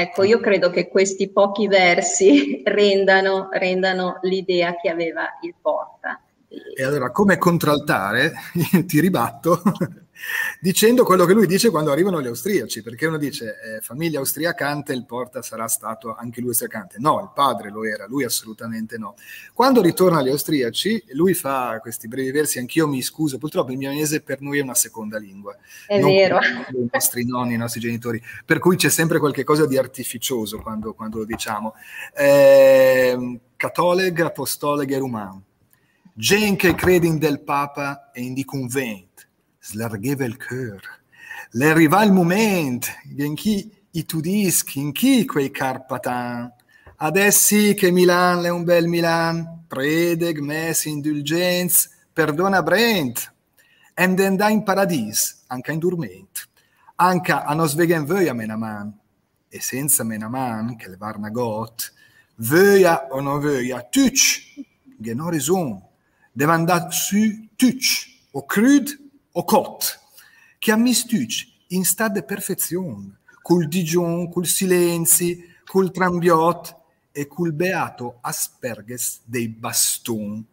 Ecco, 0.00 0.22
io 0.22 0.40
credo 0.40 0.70
che 0.70 0.88
questi 0.88 1.30
pochi 1.30 1.68
versi 1.68 2.62
rendano, 2.64 3.48
rendano 3.52 4.18
l'idea 4.22 4.74
che 4.76 4.88
aveva 4.88 5.38
il 5.42 5.54
Porta. 5.60 6.20
E 6.48 6.82
allora, 6.82 7.10
come 7.10 7.36
contraltare, 7.36 8.32
ti 8.86 8.98
ribatto 8.98 9.62
dicendo 10.60 11.04
quello 11.04 11.24
che 11.24 11.32
lui 11.32 11.46
dice 11.46 11.70
quando 11.70 11.90
arrivano 11.90 12.20
gli 12.20 12.26
austriaci, 12.26 12.82
perché 12.82 13.06
uno 13.06 13.16
dice 13.16 13.46
eh, 13.46 13.80
famiglia 13.80 14.18
austriacante, 14.18 14.92
il 14.92 15.04
Porta 15.04 15.42
sarà 15.42 15.66
stato 15.68 16.14
anche 16.14 16.40
lui 16.40 16.50
austriacante. 16.50 16.96
No, 16.98 17.20
il 17.20 17.30
padre 17.34 17.70
lo 17.70 17.84
era, 17.84 18.06
lui 18.06 18.24
assolutamente 18.24 18.98
no. 18.98 19.14
Quando 19.52 19.80
ritorna 19.80 20.18
agli 20.18 20.28
austriaci, 20.28 21.04
lui 21.12 21.34
fa 21.34 21.78
questi 21.80 22.08
brevi 22.08 22.30
versi, 22.30 22.58
anch'io 22.58 22.86
mi 22.86 23.02
scuso, 23.02 23.38
purtroppo 23.38 23.72
il 23.72 23.78
milanese 23.78 24.20
per 24.22 24.40
noi 24.40 24.58
è 24.58 24.62
una 24.62 24.74
seconda 24.74 25.18
lingua. 25.18 25.56
È 25.86 25.98
non 25.98 26.10
vero. 26.10 26.38
I 26.38 26.88
nostri 26.90 27.24
nonni, 27.24 27.54
i 27.54 27.58
nostri 27.58 27.80
genitori, 27.80 28.22
per 28.44 28.58
cui 28.58 28.76
c'è 28.76 28.88
sempre 28.88 29.18
qualcosa 29.18 29.66
di 29.66 29.76
artificioso 29.76 30.58
quando, 30.60 30.94
quando 30.94 31.18
lo 31.18 31.24
diciamo. 31.24 31.74
Eh, 32.14 33.40
Catoleg, 33.56 34.20
apostoleg 34.20 34.90
e 34.90 34.98
rumano. 34.98 35.42
Gen 36.14 36.56
che 36.56 36.74
crede 36.74 37.06
in 37.06 37.18
del 37.18 37.40
Papa 37.40 38.10
e 38.12 38.22
in 38.22 38.34
di 38.34 38.44
convent 38.44 39.09
slargheva 39.60 40.24
il 40.24 40.36
cœur. 40.36 40.80
Le 41.52 41.70
arriva 41.70 42.02
il 42.02 42.12
momento 42.12 42.88
in 43.16 43.36
cui 43.36 43.70
i 43.92 44.04
tudischi, 44.04 44.80
in 44.80 44.92
chi 44.92 45.26
quei 45.26 45.50
carpatan. 45.50 46.52
Adessi 46.96 47.74
che 47.74 47.90
Milan 47.90 48.44
è 48.44 48.50
un 48.50 48.64
bel 48.64 48.86
Milan, 48.86 49.64
predeg, 49.66 50.38
mes, 50.38 50.84
indulgenz, 50.84 51.88
perdona 52.12 52.62
Brent, 52.62 53.32
en 53.94 54.14
den 54.14 54.36
da 54.36 54.48
in 54.48 54.62
paradis, 54.62 55.44
anche 55.46 55.72
in 55.72 55.78
durment. 55.78 56.48
Anche 56.96 57.32
a 57.32 57.54
nos 57.54 57.74
vegen 57.74 58.04
vöja 58.04 58.34
menaman, 58.34 58.92
e 59.48 59.60
senza 59.60 60.04
menaman, 60.04 60.76
che 60.76 60.88
le 60.88 60.96
varna 60.96 61.30
got, 61.30 61.92
vöja 62.36 63.08
o 63.10 63.20
no 63.20 63.38
vöja, 63.38 63.80
tuc, 63.80 64.66
genau 64.98 65.30
raison, 65.30 65.82
devan 66.32 66.66
da 66.66 66.90
su 66.90 67.48
tuc, 67.56 67.82
o 68.32 68.44
crud 68.44 68.99
o 69.32 69.44
cot, 69.44 70.00
che 70.58 70.72
ammistuc 70.72 71.46
in 71.68 71.84
sta 71.84 72.08
de 72.08 72.22
perfezione, 72.22 73.18
col 73.42 73.68
digion, 73.68 74.28
col 74.30 74.46
silenzi, 74.46 75.48
col 75.64 75.90
trambiot 75.90 76.76
e 77.12 77.26
col 77.26 77.52
beato 77.52 78.18
asperges 78.20 79.20
dei 79.24 79.48
baston. 79.48 80.44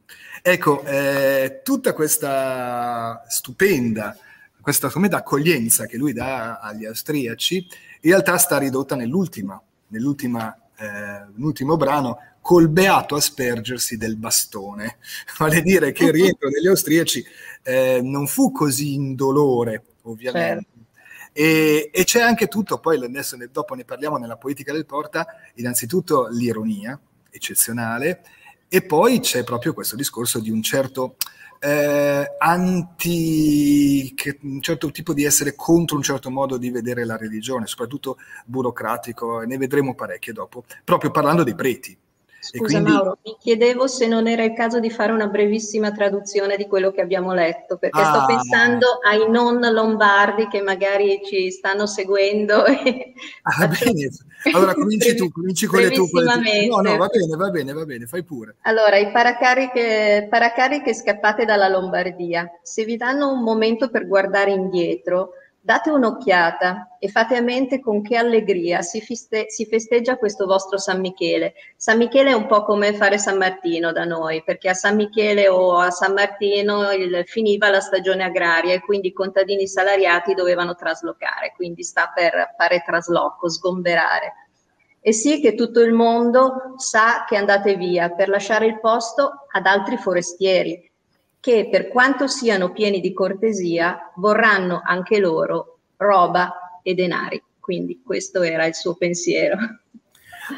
Ecco, 0.42 0.84
eh, 0.84 1.62
tutta 1.64 1.94
questa 1.94 3.24
stupenda, 3.28 4.18
questa 4.62 4.90
stupenda 4.90 5.18
accoglienza 5.18 5.86
che 5.86 5.98
lui 5.98 6.14
dà 6.14 6.60
agli 6.60 6.86
austriaci, 6.86 7.56
in 8.02 8.12
realtà 8.12 8.38
sta 8.38 8.58
ridotta 8.58 8.96
nell'ultima, 8.96 9.62
nell'ultima, 9.88 10.56
eh, 10.80 10.86
nell'ultimo 11.34 11.78
brano, 11.78 12.18
col 12.42 12.70
beato 12.70 13.16
aspergersi 13.16 13.98
del 13.98 14.16
bastone, 14.16 14.98
vale 15.38 15.62
dire 15.62 15.92
che 15.92 16.06
il 16.06 16.12
rientro 16.12 16.50
degli 16.50 16.68
austriaci 16.68 17.26
eh, 17.64 18.00
non 18.02 18.28
fu 18.28 18.52
così 18.52 18.94
indolore, 18.94 19.84
ovviamente. 20.04 20.66
Certo. 20.72 20.76
E, 21.34 21.92
e, 21.94 22.04
c'è 22.04 22.22
anche 22.22 22.48
tutto, 22.48 22.80
poi 22.80 23.04
adesso 23.04 23.36
ne, 23.36 23.50
dopo 23.52 23.76
ne 23.76 23.84
parliamo 23.84 24.18
nella 24.18 24.38
poetica 24.38 24.72
del 24.72 24.86
Porta, 24.86 25.28
innanzitutto 25.56 26.28
l'ironia 26.28 27.00
eccezionale, 27.30 28.24
e 28.70 28.82
poi 28.82 29.20
c'è 29.20 29.44
proprio 29.44 29.74
questo 29.74 29.96
discorso 29.96 30.40
di 30.40 30.50
un 30.50 30.62
certo 30.62 31.18
eh, 31.60 32.36
anti, 32.38 34.14
che, 34.16 34.40
un 34.42 34.62
certo 34.62 34.92
tipo 34.92 35.14
di 35.14 35.24
essere 35.24 35.56
contro 35.56 35.96
un 35.96 36.04
certo 36.04 36.30
modo 36.30 36.58
di 36.58 36.70
vedere 36.70 37.06
la 37.06 37.18
religione, 37.18 37.68
soprattutto 37.68 38.18
burocratico, 38.46 39.42
e 39.42 39.46
ne 39.46 39.58
vedremo 39.58 39.96
parecchie 39.96 40.34
dopo, 40.34 40.64
proprio 40.84 41.12
parlando 41.12 41.44
dei 41.44 41.56
preti 41.56 41.98
Scusa 42.48 42.80
quindi... 42.80 42.92
Mauro, 42.92 43.18
mi 43.26 43.36
chiedevo 43.40 43.88
se 43.88 44.08
non 44.08 44.28
era 44.28 44.44
il 44.44 44.54
caso 44.54 44.80
di 44.80 44.90
fare 44.90 45.12
una 45.12 45.28
brevissima 45.28 45.92
traduzione 45.92 46.56
di 46.56 46.66
quello 46.66 46.92
che 46.92 47.02
abbiamo 47.02 47.34
letto, 47.34 47.78
perché 47.78 48.00
ah, 48.00 48.14
sto 48.14 48.26
pensando 48.26 49.00
ai 49.06 49.30
non 49.30 49.60
lombardi 49.60 50.48
che 50.48 50.62
magari 50.62 51.22
ci 51.26 51.52
stanno 51.52 51.86
seguendo. 51.86 52.64
E... 52.88 53.14
Ah, 53.42 53.68
bene. 53.68 54.10
Allora 54.54 54.74
cominci 54.74 55.16
tu, 55.16 55.32
cominci 55.32 55.66
con 55.66 55.80
le 55.82 55.90
tue. 55.90 56.24
No, 56.24 56.80
no, 56.82 56.96
va 56.98 57.08
bene, 57.08 57.36
va 57.36 57.50
bene, 57.50 57.74
va 57.74 57.86
bene, 57.86 58.06
fai 58.06 58.24
pure. 58.24 58.56
Allora, 58.62 58.98
i 58.98 59.12
paracariche, 59.12 60.28
paracariche 60.30 60.94
scappate 60.94 61.44
dalla 61.44 61.68
Lombardia, 61.68 62.50
se 62.62 62.86
vi 62.86 62.96
danno 62.96 63.32
un 63.32 63.42
momento 63.42 63.90
per 63.90 64.08
guardare 64.08 64.52
indietro, 64.52 65.32
Date 65.68 65.90
un'occhiata 65.90 66.96
e 66.98 67.10
fate 67.10 67.36
a 67.36 67.42
mente 67.42 67.82
con 67.82 68.02
che 68.02 68.16
allegria 68.16 68.82
si, 68.82 69.02
fiste- 69.02 69.50
si, 69.50 69.66
festeggia 69.66 70.16
questo 70.16 70.46
vostro 70.46 70.78
San 70.78 71.02
Michele. 71.02 71.56
San 71.76 71.98
Michele 71.98 72.30
è 72.30 72.34
un 72.34 72.46
po' 72.46 72.64
come 72.64 72.94
fare 72.94 73.18
San 73.18 73.38
Martino 73.38 73.92
da 73.92 74.06
noi, 74.06 74.42
perché 74.46 74.70
a 74.70 74.74
San 74.74 74.96
Michele 74.96 75.50
o 75.50 75.78
a 75.78 75.92
San 75.92 76.14
Martino 76.14 76.94
il, 76.94 77.24
finiva 77.26 77.70
la 77.70 77.82
stagione 77.82 78.24
agraria 78.24 78.76
e 78.76 78.80
quindi 78.80 79.10
i 79.10 79.12
contadini 79.12 79.68
salariati 79.68 80.34
dovevano 80.34 80.74
traslocare, 80.74 81.52
quindi 81.54 81.84
sta 81.84 82.14
per 82.16 82.54
fare 82.58 82.82
trasloco, 82.86 83.50
sgomberare. 83.50 84.36
E 85.02 85.12
sì 85.12 85.42
che 85.42 85.54
tutto 85.54 85.82
il 85.82 85.92
mondo 85.92 86.76
sa 86.78 87.26
che 87.28 87.36
andate 87.36 87.76
via 87.76 88.10
per 88.12 88.30
lasciare 88.30 88.68
il 88.68 88.80
posto 88.80 89.48
ad 89.52 89.66
altri 89.66 89.98
forestieri, 89.98 90.87
che 91.48 91.70
per 91.72 91.88
quanto 91.88 92.28
siano 92.28 92.74
pieni 92.74 93.00
di 93.00 93.14
cortesia 93.14 94.12
vorranno 94.18 94.82
anche 94.84 95.18
loro 95.18 95.78
roba 95.96 96.82
e 96.84 96.94
denari. 96.94 97.42
Quindi 97.58 98.02
questo 98.06 98.42
era 98.42 98.66
il 98.66 98.76
suo 98.76 98.96
pensiero. 98.96 99.56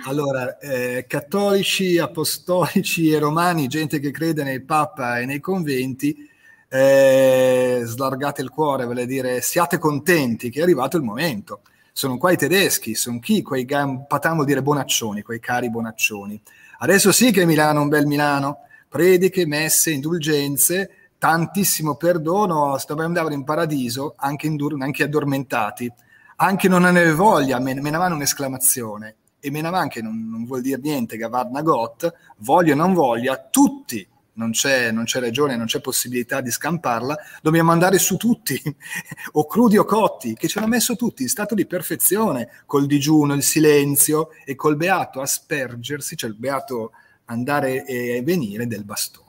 Allora, 0.05 0.57
eh, 0.57 1.05
cattolici, 1.07 1.99
apostolici 1.99 3.11
e 3.11 3.19
romani, 3.19 3.67
gente 3.67 3.99
che 3.99 4.09
crede 4.09 4.41
nel 4.41 4.63
Papa 4.63 5.19
e 5.19 5.27
nei 5.27 5.39
conventi, 5.39 6.27
eh, 6.67 7.81
slargate 7.83 8.41
il 8.41 8.49
cuore, 8.49 8.85
vuol 8.85 9.05
dire 9.05 9.41
siate 9.41 9.77
contenti 9.77 10.49
che 10.49 10.59
è 10.59 10.63
arrivato 10.63 10.97
il 10.97 11.03
momento. 11.03 11.61
Sono 11.91 12.17
qua 12.17 12.31
i 12.31 12.37
tedeschi, 12.37 12.95
sono 12.95 13.19
chi? 13.19 13.43
Quei, 13.43 13.67
patamo 14.07 14.43
dire 14.43 14.63
bonaccioni, 14.63 15.21
quei 15.21 15.39
cari 15.39 15.69
bonaccioni. 15.69 16.41
Adesso 16.79 17.11
sì 17.11 17.31
che 17.31 17.45
Milano 17.45 17.79
è 17.79 17.83
un 17.83 17.89
bel 17.89 18.07
Milano, 18.07 18.61
prediche, 18.89 19.45
messe, 19.45 19.91
indulgenze, 19.91 21.11
tantissimo 21.17 21.95
perdono, 21.95 22.77
andavano 22.87 23.35
in 23.35 23.43
paradiso 23.43 24.15
anche, 24.17 24.47
indur- 24.47 24.81
anche 24.81 25.03
addormentati, 25.03 25.91
anche 26.37 26.67
non 26.67 26.85
aveva 26.85 27.13
voglia, 27.13 27.59
men- 27.59 27.81
menavano 27.81 28.15
un'esclamazione. 28.15 29.15
E 29.41 29.51
menavan 29.51 29.87
che 29.87 30.01
non, 30.01 30.27
non 30.29 30.43
vuol 30.43 30.61
dire 30.61 30.81
niente, 30.81 31.15
Gavarna 31.15 31.61
Got, 31.61 32.13
voglia 32.39 32.73
o 32.73 32.75
non 32.75 32.93
voglia, 32.93 33.37
tutti 33.37 34.05
non 34.39 34.51
c'è, 34.51 34.91
non 34.91 35.03
c'è, 35.03 35.19
ragione, 35.19 35.57
non 35.57 35.65
c'è 35.65 35.81
possibilità 35.81 36.39
di 36.39 36.49
scamparla, 36.49 37.17
dobbiamo 37.41 37.71
andare 37.71 37.99
su 37.99 38.15
tutti, 38.15 38.59
o 39.33 39.45
crudi 39.45 39.77
o 39.77 39.83
cotti, 39.83 40.33
che 40.33 40.47
ce 40.47 40.61
l'ha 40.61 40.67
messo 40.67 40.95
tutti 40.95 41.23
in 41.23 41.29
stato 41.29 41.53
di 41.53 41.65
perfezione, 41.65 42.49
col 42.65 42.85
digiuno, 42.85 43.33
il 43.33 43.43
silenzio 43.43 44.29
e 44.45 44.55
col 44.55 44.77
beato 44.77 45.19
aspergersi, 45.19 46.15
cioè 46.15 46.29
il 46.29 46.37
beato 46.37 46.91
andare 47.29 47.85
e 47.85 48.21
venire 48.23 48.67
del 48.67 48.83
bastone. 48.83 49.27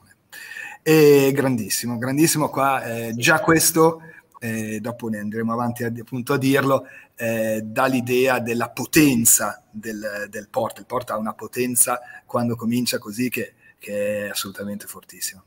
E 0.82 1.30
grandissimo, 1.34 1.98
grandissimo 1.98 2.48
qua, 2.48 2.82
eh, 2.84 3.14
già 3.14 3.40
questo, 3.40 4.02
eh, 4.40 4.80
dopo 4.80 5.08
ne 5.08 5.18
andremo 5.18 5.52
avanti 5.52 5.84
appunto 5.84 6.32
a 6.32 6.38
dirlo, 6.38 6.86
eh, 7.14 7.60
dà 7.62 7.86
l'idea 7.86 8.38
della 8.40 8.70
potenza 8.70 9.62
del, 9.70 10.26
del 10.30 10.48
Porta. 10.48 10.80
Il 10.80 10.86
Porta 10.86 11.14
ha 11.14 11.18
una 11.18 11.34
potenza 11.34 12.00
quando 12.24 12.56
comincia 12.56 12.98
così 12.98 13.28
che, 13.28 13.54
che 13.78 14.26
è 14.26 14.28
assolutamente 14.30 14.86
fortissima. 14.86 15.44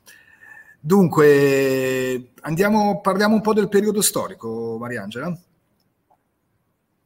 Dunque, 0.78 2.32
andiamo, 2.42 3.00
parliamo 3.00 3.34
un 3.34 3.40
po' 3.40 3.54
del 3.54 3.68
periodo 3.68 4.02
storico, 4.02 4.76
Mariangela? 4.78 5.36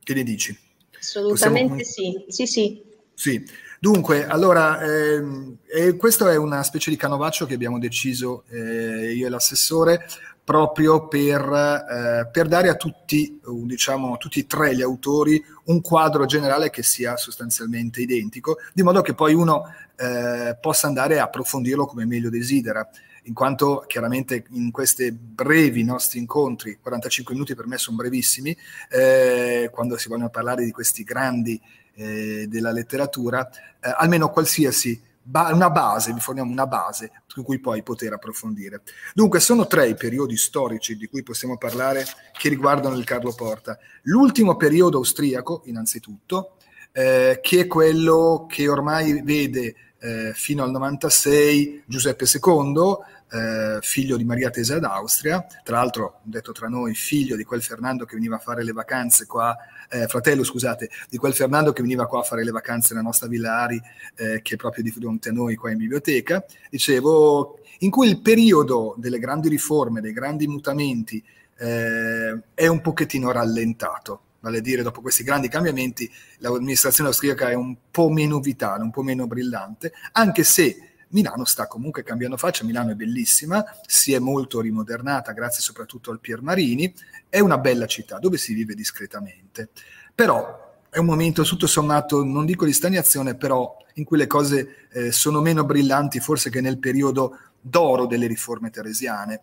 Che 0.03 0.15
ne 0.15 0.23
dici? 0.23 0.59
Assolutamente 0.99 1.83
Possiamo... 1.85 2.25
sì, 2.27 2.27
sì, 2.29 2.47
sì. 2.47 2.83
Sì, 3.15 3.45
Dunque, 3.81 4.27
allora, 4.27 4.81
eh, 4.81 5.97
questo 5.97 6.29
è 6.29 6.37
una 6.37 6.65
specie 6.65 6.91
di 6.91 6.97
canovaccio 6.97 7.47
che 7.47 7.55
abbiamo 7.55 7.79
deciso 7.79 8.43
eh, 8.49 9.13
io 9.13 9.27
e 9.27 9.31
l'assessore 9.31 10.05
proprio 10.43 11.07
per, 11.07 11.43
eh, 11.43 12.29
per 12.33 12.49
dare 12.49 12.71
a 12.71 12.75
tutti, 12.75 13.39
diciamo, 13.45 14.17
tutti 14.17 14.41
e 14.41 14.47
tre 14.47 14.75
gli 14.75 14.83
autori 14.83 15.41
un 15.67 15.81
quadro 15.81 16.25
generale 16.25 16.71
che 16.71 16.83
sia 16.83 17.17
sostanzialmente 17.17 18.01
identico, 18.01 18.57
di 18.73 18.83
modo 18.83 19.01
che 19.01 19.15
poi 19.15 19.35
uno 19.35 19.73
eh, 19.95 20.57
possa 20.61 20.87
andare 20.87 21.21
a 21.21 21.25
approfondirlo 21.25 21.87
come 21.87 22.07
meglio 22.07 22.31
desidera 22.31 22.89
in 23.25 23.35
quanto 23.35 23.85
chiaramente 23.87 24.47
in 24.53 24.71
questi 24.71 25.13
brevi 25.13 25.85
nostri 25.85 26.19
incontri, 26.19 26.79
45 26.81 27.35
minuti 27.35 27.55
per 27.55 27.67
me 27.67 27.77
sono 27.77 27.99
brevissimi, 27.99 28.57
eh, 28.89 29.69
quando 29.71 29.99
si 29.99 30.09
vogliono 30.09 30.31
parlare 30.31 30.65
di 30.65 30.71
questi 30.71 31.05
grandi 31.05 31.61
eh, 31.99 32.47
della 32.49 32.71
letteratura, 32.71 33.49
eh, 33.81 33.93
almeno 33.97 34.31
qualsiasi 34.31 35.03
ba- 35.21 35.51
una 35.53 35.69
base, 35.69 36.13
vi 36.13 36.21
forniamo 36.21 36.51
una 36.51 36.67
base 36.67 37.11
su 37.27 37.43
cui 37.43 37.59
poi 37.59 37.83
poter 37.83 38.13
approfondire. 38.13 38.83
Dunque 39.13 39.41
sono 39.41 39.67
tre 39.67 39.89
i 39.89 39.95
periodi 39.95 40.37
storici 40.37 40.97
di 40.97 41.07
cui 41.07 41.23
possiamo 41.23 41.59
parlare 41.59 42.05
che 42.33 42.49
riguardano 42.49 42.97
il 42.97 43.05
Carlo 43.05 43.35
Porta. 43.35 43.79
L'ultimo 44.03 44.57
periodo 44.57 44.99
austriaco, 44.99 45.63
innanzitutto, 45.67 46.57
eh, 46.93 47.41
che 47.43 47.61
è 47.61 47.67
quello 47.67 48.47
che 48.49 48.69
ormai 48.69 49.23
vede 49.23 49.75
eh, 50.01 50.33
fino 50.35 50.63
al 50.63 50.71
96 50.71 51.83
Giuseppe 51.87 52.25
II, 52.25 52.97
eh, 53.31 53.79
figlio 53.81 54.17
di 54.17 54.25
Maria 54.25 54.51
Teresa 54.51 54.79
d'Austria, 54.79 55.45
tra 55.63 55.77
l'altro, 55.77 56.21
detto 56.23 56.53
tra 56.53 56.69
noi, 56.69 56.95
figlio 56.95 57.37
di 57.37 57.45
quel 57.45 57.63
Fernando 57.63 58.05
che 58.05 58.15
veniva 58.15 58.37
a 58.37 58.39
fare 58.41 58.65
le 58.65 58.73
vacanze 58.73 59.27
qua, 59.27 59.57
eh, 59.91 60.07
fratello 60.07 60.45
scusate, 60.45 60.89
di 61.09 61.17
quel 61.17 61.35
Fernando 61.35 61.73
che 61.73 61.83
veniva 61.83 62.07
qua 62.07 62.21
a 62.21 62.25
fare 62.25 62.45
le 62.45 62.51
vacanze 62.51 62.95
nella 62.95 63.07
nostra 63.07 63.29
Villa 63.29 63.59
Ari, 63.61 63.81
eh, 64.17 64.41
che 64.43 64.55
è 64.55 64.57
proprio 64.57 64.83
di 64.83 64.91
fronte 64.91 65.29
a 65.29 65.33
noi 65.33 65.57
qua 65.57 65.71
in 65.71 65.79
biblioteca, 65.79 66.45
dicevo, 66.71 67.61
in 67.81 67.91
cui 67.91 68.09
il 68.09 68.21
periodo 68.21 68.95
delle 68.99 69.19
grandi 69.19 69.49
riforme, 69.49 70.01
dei 70.01 70.13
grandi 70.13 70.47
mutamenti, 70.47 71.23
eh, 71.59 72.41
è 72.55 72.67
un 72.67 72.81
pochettino 72.81 73.31
rallentato 73.31 74.23
vale 74.41 74.59
a 74.59 74.61
dire 74.61 74.83
dopo 74.83 75.01
questi 75.01 75.25
grandi 75.25 75.49
cambiamenti 75.49 76.11
l'amministrazione 76.39 77.09
austriaca 77.09 77.51
è 77.51 77.55
un 77.55 77.77
po' 77.91 78.09
meno 78.09 78.39
vitale, 78.39 78.83
un 78.83 78.91
po' 78.91 79.03
meno 79.03 79.27
brillante, 79.27 79.93
anche 80.13 80.45
se 80.45 80.88
Milano 81.11 81.45
sta 81.45 81.67
comunque 81.67 82.03
cambiando 82.03 82.37
faccia, 82.37 82.65
Milano 82.65 82.91
è 82.91 82.95
bellissima, 82.95 83.65
si 83.87 84.13
è 84.13 84.19
molto 84.19 84.61
rimodernata 84.61 85.33
grazie 85.33 85.63
soprattutto 85.63 86.11
al 86.11 86.21
Pier 86.21 86.43
Marini, 86.43 86.93
è 87.29 87.41
una 87.41 87.59
bella 87.59 87.87
città 87.87 88.19
dove 88.19 88.37
si 88.37 88.53
vive 88.53 88.75
discretamente, 88.75 89.71
però 90.15 90.67
è 90.91 90.99
un 90.99 91.07
momento 91.07 91.43
tutto 91.43 91.67
sommato, 91.67 92.25
non 92.25 92.47
dico 92.47 92.65
di 92.65 92.73
stagnazione, 92.73 93.37
però 93.37 93.77
in 93.95 94.05
cui 94.05 94.17
le 94.17 94.27
cose 94.27 94.89
eh, 94.91 95.13
sono 95.13 95.41
meno 95.41 95.65
brillanti 95.65 96.21
forse 96.21 96.51
che 96.51 96.61
nel 96.61 96.79
periodo 96.79 97.39
d'oro 97.61 98.07
delle 98.07 98.27
riforme 98.27 98.71
teresiane. 98.71 99.43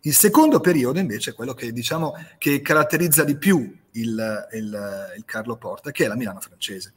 Il 0.00 0.14
secondo 0.14 0.60
periodo 0.60 0.98
invece 0.98 1.30
è 1.30 1.34
quello 1.34 1.54
che 1.54 1.72
diciamo 1.72 2.12
che 2.36 2.60
caratterizza 2.60 3.24
di 3.24 3.36
più 3.36 3.74
il, 3.92 4.48
il, 4.52 5.14
il 5.16 5.24
Carlo 5.24 5.56
Porta, 5.56 5.90
che 5.92 6.04
è 6.04 6.08
la 6.08 6.16
Milano 6.16 6.40
francese. 6.40 6.94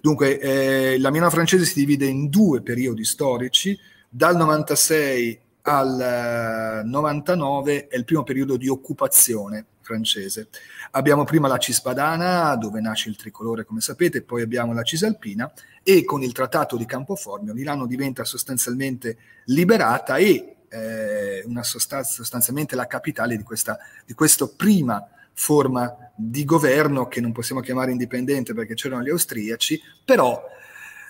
Dunque, 0.00 0.38
eh, 0.38 0.98
la 0.98 1.10
Milano 1.10 1.30
francese 1.30 1.64
si 1.64 1.80
divide 1.80 2.06
in 2.06 2.28
due 2.28 2.62
periodi 2.62 3.04
storici, 3.04 3.78
dal 4.08 4.36
96 4.36 5.40
al 5.62 6.82
99 6.84 7.72
eh, 7.72 7.88
è 7.88 7.96
il 7.96 8.04
primo 8.04 8.22
periodo 8.22 8.56
di 8.56 8.68
occupazione 8.68 9.66
francese. 9.80 10.48
Abbiamo 10.92 11.24
prima 11.24 11.48
la 11.48 11.58
Cispadana, 11.58 12.54
dove 12.56 12.80
nasce 12.80 13.08
il 13.08 13.16
tricolore, 13.16 13.64
come 13.64 13.80
sapete, 13.80 14.22
poi 14.22 14.42
abbiamo 14.42 14.72
la 14.72 14.82
Cisalpina 14.82 15.50
e 15.82 16.04
con 16.04 16.22
il 16.22 16.32
trattato 16.32 16.76
di 16.76 16.84
Campoformio 16.84 17.54
Milano 17.54 17.86
diventa 17.86 18.24
sostanzialmente 18.24 19.16
liberata 19.46 20.16
e 20.16 20.56
eh, 20.68 21.42
una 21.46 21.62
sostanza, 21.62 22.12
sostanzialmente 22.12 22.76
la 22.76 22.86
capitale 22.86 23.36
di, 23.36 23.42
questa, 23.42 23.78
di 24.04 24.14
questo 24.14 24.54
prima 24.54 25.06
forma 25.32 26.07
di 26.20 26.44
governo 26.44 27.06
che 27.06 27.20
non 27.20 27.30
possiamo 27.30 27.60
chiamare 27.60 27.92
indipendente 27.92 28.52
perché 28.52 28.74
c'erano 28.74 29.02
gli 29.02 29.10
austriaci, 29.10 29.80
però 30.04 30.42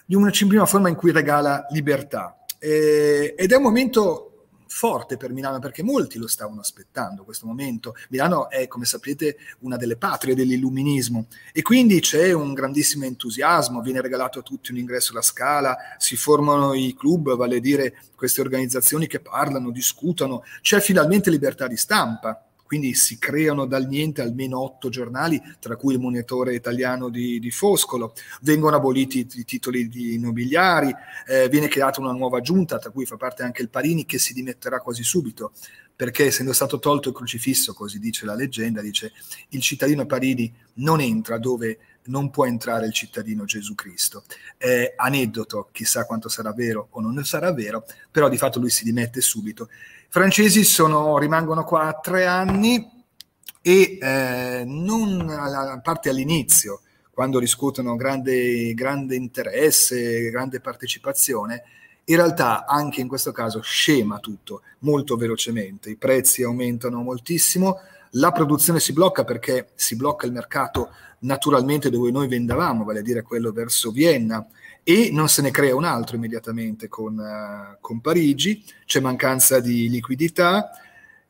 di 0.05 0.15
una 0.15 0.31
prima 0.31 0.67
forma 0.67 0.91
in 0.91 0.97
cui 0.97 1.13
regala 1.13 1.67
libertà. 1.71 2.45
Eh, 2.59 3.35
ed 3.37 3.53
è 3.53 3.57
un 3.57 3.63
momento 3.63 4.29
forte 4.67 5.17
per 5.17 5.33
Milano 5.33 5.59
perché 5.61 5.83
molti 5.83 6.19
lo 6.19 6.27
stavano 6.27 6.61
aspettando 6.61 7.25
questo 7.25 7.47
momento. 7.47 7.95
Milano 8.11 8.51
è, 8.51 8.69
come 8.69 8.85
sapete, 8.85 9.39
una 9.61 9.77
delle 9.77 9.97
patrie 9.97 10.35
dell'illuminismo 10.35 11.27
e 11.53 11.63
quindi 11.63 12.01
c'è 12.01 12.33
un 12.33 12.53
grandissimo 12.53 13.05
entusiasmo, 13.05 13.81
viene 13.81 14.03
regalato 14.03 14.41
a 14.41 14.43
tutti 14.43 14.71
un 14.71 14.79
ingresso 14.79 15.13
alla 15.13 15.23
scala, 15.23 15.77
si 15.97 16.17
formano 16.17 16.75
i 16.75 16.95
club, 16.97 17.35
vale 17.35 17.57
a 17.57 17.61
dire 17.61 17.97
queste 18.15 18.43
organizzazioni 18.43 19.07
che 19.07 19.21
parlano, 19.21 19.71
discutono, 19.71 20.45
c'è 20.61 20.81
finalmente 20.81 21.31
libertà 21.31 21.67
di 21.67 21.77
stampa 21.77 22.48
quindi 22.69 22.93
si 22.93 23.19
creano 23.19 23.65
dal 23.65 23.87
niente 23.87 24.21
almeno 24.21 24.61
otto 24.61 24.91
giornali, 24.91 25.43
tra 25.59 25.75
cui 25.77 25.95
il 25.95 26.01
monitore 26.01 26.55
italiano 26.55 27.09
di, 27.09 27.41
di 27.41 27.51
Foscolo, 27.51 28.13
vengono 28.43 28.77
aboliti 28.77 29.27
i 29.37 29.45
titoli 29.47 29.89
immobiliari, 30.13 30.95
eh, 31.27 31.49
viene 31.49 31.69
creata 31.69 31.99
una 32.01 32.13
nuova 32.13 32.43
giunta, 32.43 32.77
tra 32.77 32.91
cui 32.91 33.07
fa 33.07 33.17
parte 33.17 33.43
anche 33.43 33.63
il 33.63 33.71
Parini, 33.71 34.05
che 34.05 34.19
si 34.19 34.35
dimetterà 34.35 34.81
quasi 34.81 35.03
subito, 35.03 35.53
perché 35.97 36.27
essendo 36.27 36.53
stato 36.53 36.79
tolto 36.79 37.09
il 37.09 37.15
crocifisso, 37.15 37.73
così 37.73 37.99
dice 37.99 38.27
la 38.27 38.35
leggenda, 38.35 38.83
dice 38.83 39.13
il 39.49 39.63
cittadino 39.63 40.05
Parini 40.05 40.55
non 40.75 41.01
entra 41.01 41.39
dove 41.39 41.79
non 42.09 42.31
può 42.31 42.45
entrare 42.45 42.87
il 42.87 42.93
cittadino 42.93 43.45
Gesù 43.45 43.75
Cristo. 43.75 44.25
Eh, 44.59 44.93
aneddoto, 44.97 45.69
chissà 45.73 46.05
quanto 46.05 46.29
sarà 46.29 46.53
vero 46.53 46.89
o 46.91 47.01
non 47.01 47.25
sarà 47.25 47.53
vero, 47.53 47.85
però 48.11 48.29
di 48.29 48.37
fatto 48.37 48.61
lui 48.61 48.71
si 48.71 48.85
dimette 48.85 49.21
subito 49.21 49.69
francesi 50.09 50.65
sono, 50.65 51.19
rimangono 51.19 51.65
qua 51.65 51.99
tre 52.03 52.27
anni 52.27 52.97
e 53.61 53.99
eh, 54.01 54.63
non 54.67 55.29
a 55.29 55.81
parte 55.81 56.09
all'inizio, 56.09 56.81
quando 57.11 57.39
riscuotono 57.39 57.97
grande, 57.97 58.73
grande 58.75 59.17
interesse, 59.17 60.31
grande 60.31 60.61
partecipazione, 60.61 61.63
in 62.05 62.17
realtà 62.17 62.65
anche 62.65 63.03
in 63.03 63.09
questo 63.09 63.33
caso 63.33 63.61
scema 63.61 64.19
tutto 64.19 64.63
molto 64.81 65.17
velocemente, 65.17 65.91
i 65.91 65.97
prezzi 65.97 66.43
aumentano 66.43 67.03
moltissimo, 67.03 67.81
la 68.13 68.33
produzione 68.33 68.81
si 68.81 68.95
blocca 68.95 69.25
perché 69.25 69.69
si 69.75 69.95
blocca 69.95 70.25
il 70.25 70.33
mercato 70.33 70.91
naturalmente 71.21 71.91
dove 71.91 72.11
noi 72.11 72.29
vendavamo, 72.29 72.85
vale 72.85 73.01
a 73.01 73.03
dire 73.03 73.23
quello 73.23 73.53
verso 73.53 73.91
Vienna, 73.91 74.47
e 74.83 75.11
non 75.13 75.29
se 75.29 75.43
ne 75.43 75.51
crea 75.51 75.75
un 75.75 75.85
altro 75.85 76.17
immediatamente 76.17 76.89
con, 76.89 77.19
uh, 77.19 77.77
con 77.81 78.01
Parigi, 78.01 78.65
c'è 78.87 79.01
mancanza 79.01 79.61
di 79.61 79.89
liquidità 79.89 80.71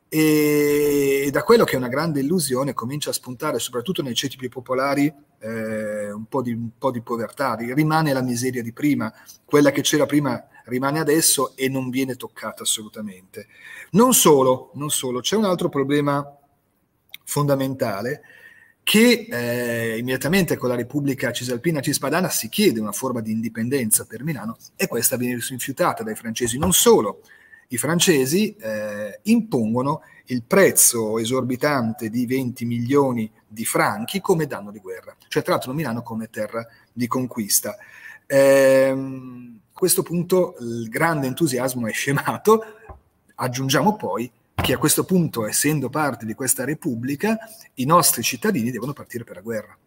e, 0.07 1.29
da 1.31 1.43
quello 1.43 1.63
che 1.65 1.73
è 1.73 1.77
una 1.77 1.87
grande 1.87 2.21
illusione 2.21 2.73
comincia 2.73 3.11
a 3.11 3.13
spuntare 3.13 3.59
soprattutto 3.59 4.01
nei 4.01 4.15
ceti 4.15 4.37
più 4.37 4.49
popolari 4.49 5.13
eh, 5.39 6.11
un, 6.11 6.25
po 6.25 6.41
di, 6.41 6.51
un 6.51 6.69
po' 6.77 6.89
di 6.89 7.01
povertà, 7.01 7.55
rimane 7.55 8.11
la 8.11 8.21
miseria 8.21 8.63
di 8.63 8.73
prima, 8.73 9.13
quella 9.45 9.71
che 9.71 9.81
c'era 9.81 10.05
prima 10.05 10.43
rimane 10.65 10.99
adesso 10.99 11.55
e 11.55 11.69
non 11.69 11.89
viene 11.89 12.15
toccata 12.15 12.63
assolutamente. 12.63 13.47
Non 13.91 14.13
solo, 14.13 14.71
non 14.73 14.89
solo, 14.89 15.19
c'è 15.19 15.35
un 15.35 15.45
altro 15.45 15.69
problema 15.69 16.25
fondamentale 17.23 18.21
che 18.89 19.27
eh, 19.29 19.99
immediatamente 19.99 20.57
con 20.57 20.67
la 20.67 20.73
Repubblica 20.73 21.31
Cisalpina 21.31 21.79
Cispadana 21.79 22.27
si 22.27 22.49
chiede 22.49 22.79
una 22.79 22.91
forma 22.91 23.21
di 23.21 23.31
indipendenza 23.31 24.07
per 24.07 24.23
Milano 24.23 24.57
e 24.75 24.87
questa 24.87 25.15
viene 25.15 25.39
rifiutata 25.47 26.01
dai 26.01 26.15
francesi. 26.15 26.57
Non 26.57 26.73
solo, 26.73 27.21
i 27.67 27.77
francesi 27.77 28.55
eh, 28.55 29.19
impongono 29.25 30.01
il 30.25 30.41
prezzo 30.41 31.19
esorbitante 31.19 32.09
di 32.09 32.25
20 32.25 32.65
milioni 32.65 33.31
di 33.47 33.63
franchi 33.63 34.21
come 34.21 34.47
danno 34.47 34.71
di 34.71 34.79
guerra, 34.79 35.15
cioè 35.27 35.43
trattano 35.43 35.73
Milano 35.73 36.01
come 36.01 36.31
terra 36.31 36.65
di 36.91 37.05
conquista. 37.05 37.77
Eh, 38.25 38.89
a 38.89 39.71
questo 39.71 40.01
punto 40.01 40.55
il 40.61 40.89
grande 40.89 41.27
entusiasmo 41.27 41.85
è 41.85 41.91
scemato, 41.91 42.63
aggiungiamo 43.35 43.95
poi 43.95 44.31
che 44.61 44.73
a 44.73 44.77
questo 44.77 45.05
punto, 45.05 45.47
essendo 45.47 45.89
parte 45.89 46.25
di 46.25 46.33
questa 46.33 46.65
Repubblica, 46.65 47.37
i 47.75 47.85
nostri 47.85 48.23
cittadini 48.23 48.71
devono 48.71 48.93
partire 48.93 49.23
per 49.23 49.35
la 49.37 49.41
guerra. 49.41 49.77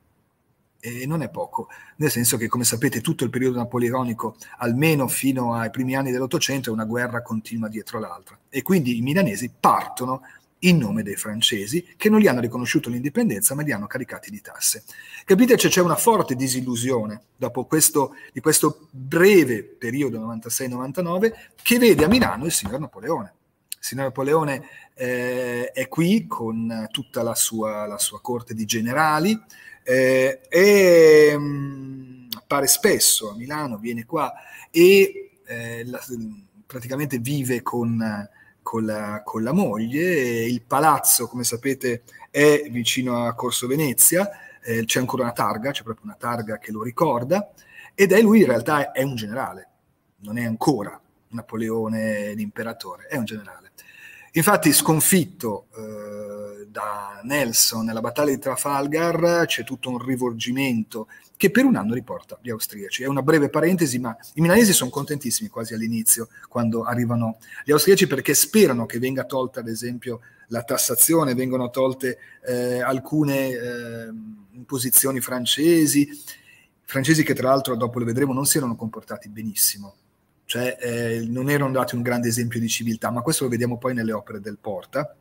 E 0.81 1.07
non 1.07 1.23
è 1.23 1.29
poco, 1.29 1.69
nel 1.97 2.11
senso 2.11 2.37
che, 2.37 2.49
come 2.49 2.65
sapete, 2.65 3.01
tutto 3.01 3.23
il 3.25 3.31
periodo 3.31 3.59
napoleonico, 3.59 4.37
almeno 4.59 5.07
fino 5.07 5.55
ai 5.55 5.71
primi 5.71 5.95
anni 5.95 6.11
dell'Ottocento, 6.11 6.71
è 6.71 6.73
una 6.73 6.85
guerra 6.85 7.23
continua 7.23 7.69
dietro 7.69 8.01
l'altra. 8.01 8.37
E 8.49 8.63
quindi 8.63 8.97
i 8.97 9.03
milanesi 9.03 9.53
partono 9.59 10.23
in 10.61 10.79
nome 10.79 11.03
dei 11.03 11.17
francesi, 11.17 11.95
che 11.97 12.09
non 12.09 12.21
gli 12.21 12.27
hanno 12.27 12.41
riconosciuto 12.41 12.89
l'indipendenza, 12.89 13.55
ma 13.55 13.63
li 13.63 13.73
hanno 13.73 13.87
caricati 13.87 14.31
di 14.31 14.41
tasse. 14.41 14.85
Capite? 15.25 15.57
C'è 15.57 15.81
una 15.81 15.97
forte 15.97 16.35
disillusione 16.35 17.23
dopo 17.37 17.65
questo, 17.65 18.15
di 18.33 18.41
questo 18.41 18.89
breve 18.91 19.63
periodo 19.63 20.19
96-99 20.21 21.33
che 21.63 21.79
vede 21.79 22.05
a 22.05 22.09
Milano 22.09 22.45
il 22.45 22.53
signor 22.53 22.81
Napoleone 22.81 23.35
signor 23.83 24.07
Napoleone 24.07 24.63
eh, 24.95 25.73
è 25.73 25.89
qui 25.89 26.27
con 26.29 26.87
tutta 26.93 27.23
la 27.25 27.35
sua, 27.35 27.85
la 27.87 27.99
sua 27.99 28.21
corte 28.21 28.55
di 28.55 28.65
generali 28.65 29.37
eh, 29.83 30.41
e 30.49 31.37
mh, 31.37 31.43
mm, 31.43 32.29
appare 32.37 32.69
spesso 32.69 33.31
a 33.31 33.35
Milano, 33.35 33.79
viene 33.79 34.05
qua 34.05 34.33
e 34.71 35.33
eh, 35.45 35.85
la, 35.85 36.01
praticamente 36.65 37.19
vive 37.19 37.63
con, 37.63 38.29
con, 38.63 38.85
la, 38.85 39.23
con, 39.25 39.43
la, 39.43 39.53
moglie. 39.53 40.45
Il 40.45 40.63
palazzo, 40.63 41.27
come 41.27 41.43
sapete, 41.43 42.03
è 42.31 42.69
vicino 42.71 43.27
a 43.27 43.35
Corso 43.35 43.67
Venezia, 43.67 44.31
eh, 44.63 44.85
c'è 44.85 45.01
ancora 45.01 45.25
una 45.25 45.33
targa, 45.33 45.73
c'è 45.73 45.83
proprio 45.83 46.05
una 46.05 46.17
targa 46.17 46.59
che 46.59 46.71
lo 46.71 46.85
ricorda 46.85 47.51
ed 47.95 48.13
è 48.13 48.23
lui 48.23 48.41
in 48.41 48.47
realtà 48.47 48.93
è 48.93 49.03
un 49.03 49.17
generale, 49.17 49.69
non 50.19 50.39
è 50.39 50.45
ancora 50.45 50.99
Napoleone 51.31 52.33
l'imperatore, 52.35 53.07
è 53.09 53.17
un 53.17 53.25
generale. 53.25 53.72
Infatti, 54.35 54.73
sconfitto 54.73 55.67
eh, 55.77 56.67
da 56.67 57.21
Nelson 57.23 57.85
nella 57.85 58.01
battaglia 58.01 58.31
di 58.31 58.39
Trafalgar, 58.39 59.45
c'è 59.45 59.63
tutto 59.63 59.91
un 59.91 60.03
rivolgimento 60.03 61.07
che 61.37 61.51
per 61.51 61.67
un 61.67 61.77
anno 61.77 61.93
riporta 61.93 62.39
gli 62.41 62.49
austriaci. 62.49 63.03
È 63.03 63.07
una 63.07 63.21
breve 63.21 63.51
parentesi, 63.51 63.99
ma 63.99 64.17
i 64.35 64.41
milanesi 64.41 64.73
sono 64.73 64.89
contentissimi 64.89 65.51
quasi 65.51 65.75
all'inizio 65.75 66.29
quando 66.49 66.85
arrivano 66.85 67.37
gli 67.63 67.73
austriaci 67.73 68.07
perché 68.07 68.33
sperano 68.33 68.87
che 68.87 68.99
venga 68.99 69.25
tolta, 69.25 69.61
ad 69.61 69.69
esempio, 69.69 70.21
la 70.47 70.63
tassazione, 70.63 71.35
vengono 71.35 71.69
tolte 71.69 72.17
eh, 72.47 72.81
alcune 72.81 73.51
eh, 73.51 74.09
imposizioni 74.53 75.21
francesi, 75.21 76.09
francesi 76.85 77.23
che 77.23 77.35
tra 77.35 77.49
l'altro, 77.49 77.77
dopo 77.77 77.99
lo 77.99 78.07
vedremo, 78.07 78.33
non 78.33 78.47
si 78.47 78.57
erano 78.57 78.77
comportati 78.77 79.29
benissimo 79.29 79.97
cioè 80.53 80.77
eh, 80.79 81.25
non 81.27 81.49
erano 81.49 81.73
dati 81.73 81.95
un 81.95 82.03
grande 82.03 82.29
esempio 82.29 82.61
di 82.61 82.69
civiltà, 82.69 83.11
ma 83.11 83.23
questo 83.23 83.45
lo 83.45 83.49
vediamo 83.49 83.79
poi 83.79 83.95
nelle 83.95 84.13
opere 84.13 84.39
del 84.39 84.59
Porta. 84.61 85.17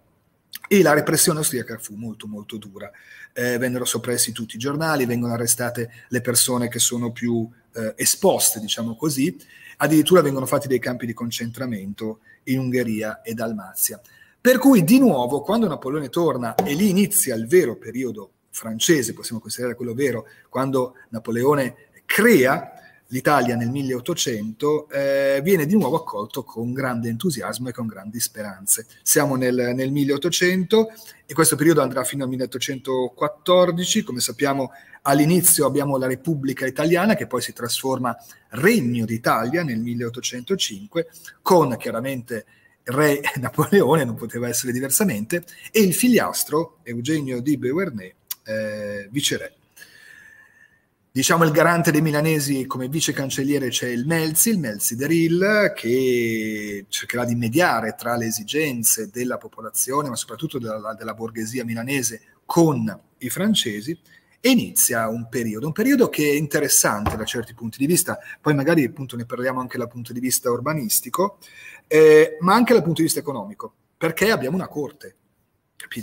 E 0.68 0.82
la 0.82 0.92
repressione 0.92 1.40
austriaca 1.40 1.78
fu 1.78 1.96
molto 1.96 2.28
molto 2.28 2.58
dura. 2.58 2.92
Eh, 3.32 3.58
vennero 3.58 3.86
soppressi 3.86 4.34
tutti 4.34 4.58
i 4.58 4.60
giornali, 4.60 5.06
vengono 5.06 5.32
arrestate 5.32 5.90
le 6.10 6.20
persone 6.20 6.68
che 6.68 6.80
sono 6.80 7.14
più 7.14 7.50
eh, 7.76 7.94
esposte, 7.96 8.60
diciamo 8.60 8.98
così, 8.98 9.34
addirittura 9.78 10.22
vengono 10.22 10.46
fatti 10.46 10.68
dei 10.68 10.80
campi 10.80 11.06
di 11.06 11.14
concentramento 11.14 12.20
in 12.44 12.60
Ungheria 12.60 13.22
e 13.22 13.34
Dalmazia. 13.34 14.02
Per 14.42 14.58
cui 14.58 14.84
di 14.84 15.00
nuovo, 15.00 15.40
quando 15.40 15.66
Napoleone 15.66 16.10
torna 16.10 16.56
e 16.56 16.74
lì 16.74 16.90
inizia 16.90 17.36
il 17.36 17.48
vero 17.48 17.78
periodo 17.78 18.32
francese, 18.50 19.14
possiamo 19.14 19.40
considerare 19.40 19.78
quello 19.78 19.94
vero, 19.94 20.26
quando 20.50 20.96
Napoleone 21.08 21.76
crea 22.04 22.74
l'Italia 23.12 23.56
nel 23.56 23.70
1800, 23.70 24.90
eh, 24.90 25.42
viene 25.44 25.66
di 25.66 25.76
nuovo 25.76 25.98
accolto 25.98 26.44
con 26.44 26.74
grande 26.74 27.10
entusiasmo 27.10 27.70
e 27.70 27.72
con 27.72 27.88
grandi 27.88 28.20
speranze. 28.20 28.88
Siamo 29.02 29.36
nel, 29.36 29.74
nel 29.76 29.92
1800 29.92 30.90
e 31.26 31.34
questo 31.34 31.56
periodo 31.56 31.82
andrà 31.82 32.04
fino 32.04 32.24
al 32.24 32.30
1814, 32.30 34.04
come 34.04 34.20
sappiamo 34.20 34.72
all'inizio 35.04 35.66
abbiamo 35.66 35.98
la 35.98 36.08
Repubblica 36.08 36.66
Italiana 36.66 37.16
che 37.16 37.28
poi 37.28 37.42
si 37.42 37.54
trasforma 37.54 38.16
Regno 38.50 39.06
d'Italia 39.06 39.64
nel 39.64 39.80
1805, 39.80 41.08
con 41.42 41.76
chiaramente 41.78 42.46
re 42.84 43.22
Napoleone, 43.40 44.06
non 44.06 44.16
poteva 44.16 44.48
essere 44.48 44.72
diversamente, 44.72 45.44
e 45.72 45.82
il 45.82 45.94
figliastro 45.94 46.78
Eugenio 46.84 47.42
di 47.42 47.58
Beauharnais, 47.58 48.14
eh, 48.46 49.08
viceré. 49.12 49.56
Diciamo 51.14 51.44
il 51.44 51.52
garante 51.52 51.92
dei 51.92 52.02
milanesi 52.02 52.66
come 52.66 52.88
vice 52.88 53.12
cancelliere 53.12 53.68
c'è 53.68 53.90
il 53.90 54.06
Melzi, 54.06 54.50
il 54.52 54.60
Melzi 54.60 54.96
Deril, 54.96 55.74
che 55.76 56.86
cercherà 56.88 57.26
di 57.26 57.36
mediare 57.36 57.96
tra 57.98 58.16
le 58.16 58.28
esigenze 58.28 59.10
della 59.12 59.38
popolazione, 59.38 60.08
ma 60.08 60.16
soprattutto 60.16 60.58
della, 60.58 60.96
della 60.98 61.14
borghesia 61.14 61.66
milanese, 61.66 62.22
con 62.46 62.98
i 63.18 63.30
francesi, 63.30 64.00
e 64.40 64.50
inizia 64.52 65.10
un 65.10 65.28
periodo, 65.28 65.68
un 65.68 65.74
periodo 65.74 66.08
che 66.08 66.30
è 66.30 66.34
interessante 66.34 67.18
da 67.18 67.26
certi 67.26 67.54
punti 67.54 67.78
di 67.78 67.88
vista, 67.88 68.18
poi 68.40 68.54
magari 68.54 68.86
appunto 68.86 69.18
ne 69.18 69.26
parliamo 69.26 69.60
anche 69.60 69.78
dal 69.78 69.90
punto 69.90 70.14
di 70.14 70.22
vista 70.22 70.50
urbanistico, 70.50 71.40
eh, 71.88 72.38
ma 72.40 72.54
anche 72.54 72.72
dal 72.72 72.84
punto 72.84 73.00
di 73.00 73.08
vista 73.08 73.20
economico, 73.20 73.74
perché 73.98 74.32
abbiamo 74.32 74.56
una 74.56 74.70
corte. 74.70 75.16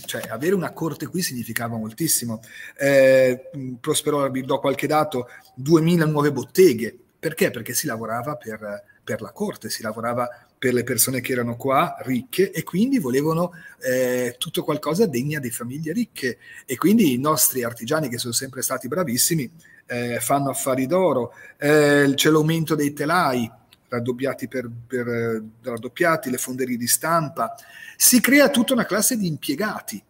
Cioè, 0.05 0.29
avere 0.29 0.55
una 0.55 0.73
corte 0.73 1.07
qui 1.07 1.23
significava 1.23 1.77
moltissimo. 1.77 2.41
Eh, 2.79 3.51
prosperò, 3.81 4.31
vi 4.31 4.43
do 4.43 4.59
qualche 4.59 4.87
dato, 4.87 5.29
2000 5.55 6.05
nuove 6.07 6.33
botteghe. 6.33 6.97
Perché? 7.19 7.51
Perché 7.51 7.75
si 7.75 7.87
lavorava 7.87 8.37
per, 8.37 8.85
per 9.03 9.21
la 9.21 9.33
corte, 9.33 9.71
si 9.71 9.83
lavorava 9.83 10.29
per 10.59 10.75
le 10.75 10.83
persone 10.83 11.21
che 11.21 11.33
erano 11.33 11.57
qua 11.57 11.97
ricche 12.01 12.51
e 12.51 12.65
quindi 12.65 12.99
volevano 12.99 13.53
eh, 13.81 14.35
tutto 14.39 14.65
qualcosa 14.65 15.07
degna 15.07 15.39
di 15.39 15.51
famiglie 15.51 15.93
ricche 15.93 16.39
e 16.67 16.77
quindi 16.77 17.13
i 17.13 17.19
nostri 17.19 17.63
artigiani 17.63 18.09
che 18.09 18.19
sono 18.19 18.33
sempre 18.33 18.63
stati 18.63 18.89
bravissimi 18.89 19.51
eh, 19.87 20.19
fanno 20.21 20.51
affari 20.51 20.87
d'oro, 20.87 21.33
eh, 21.57 22.13
c'è 22.15 22.31
l'aumento 22.31 22.75
dei 22.75 22.93
telai 22.93 23.51
raddoppiati 23.89 24.49
per, 24.49 24.71
per 24.87 25.09
eh, 25.09 25.43
raddoppiati, 25.63 26.31
le 26.31 26.39
fonderie 26.39 26.77
di 26.77 26.87
stampa, 26.87 27.55
si 27.97 28.21
crea 28.21 28.49
tutta 28.51 28.73
una 28.75 28.87
classe 28.87 29.17
di 29.17 29.27
impiegati, 29.27 30.03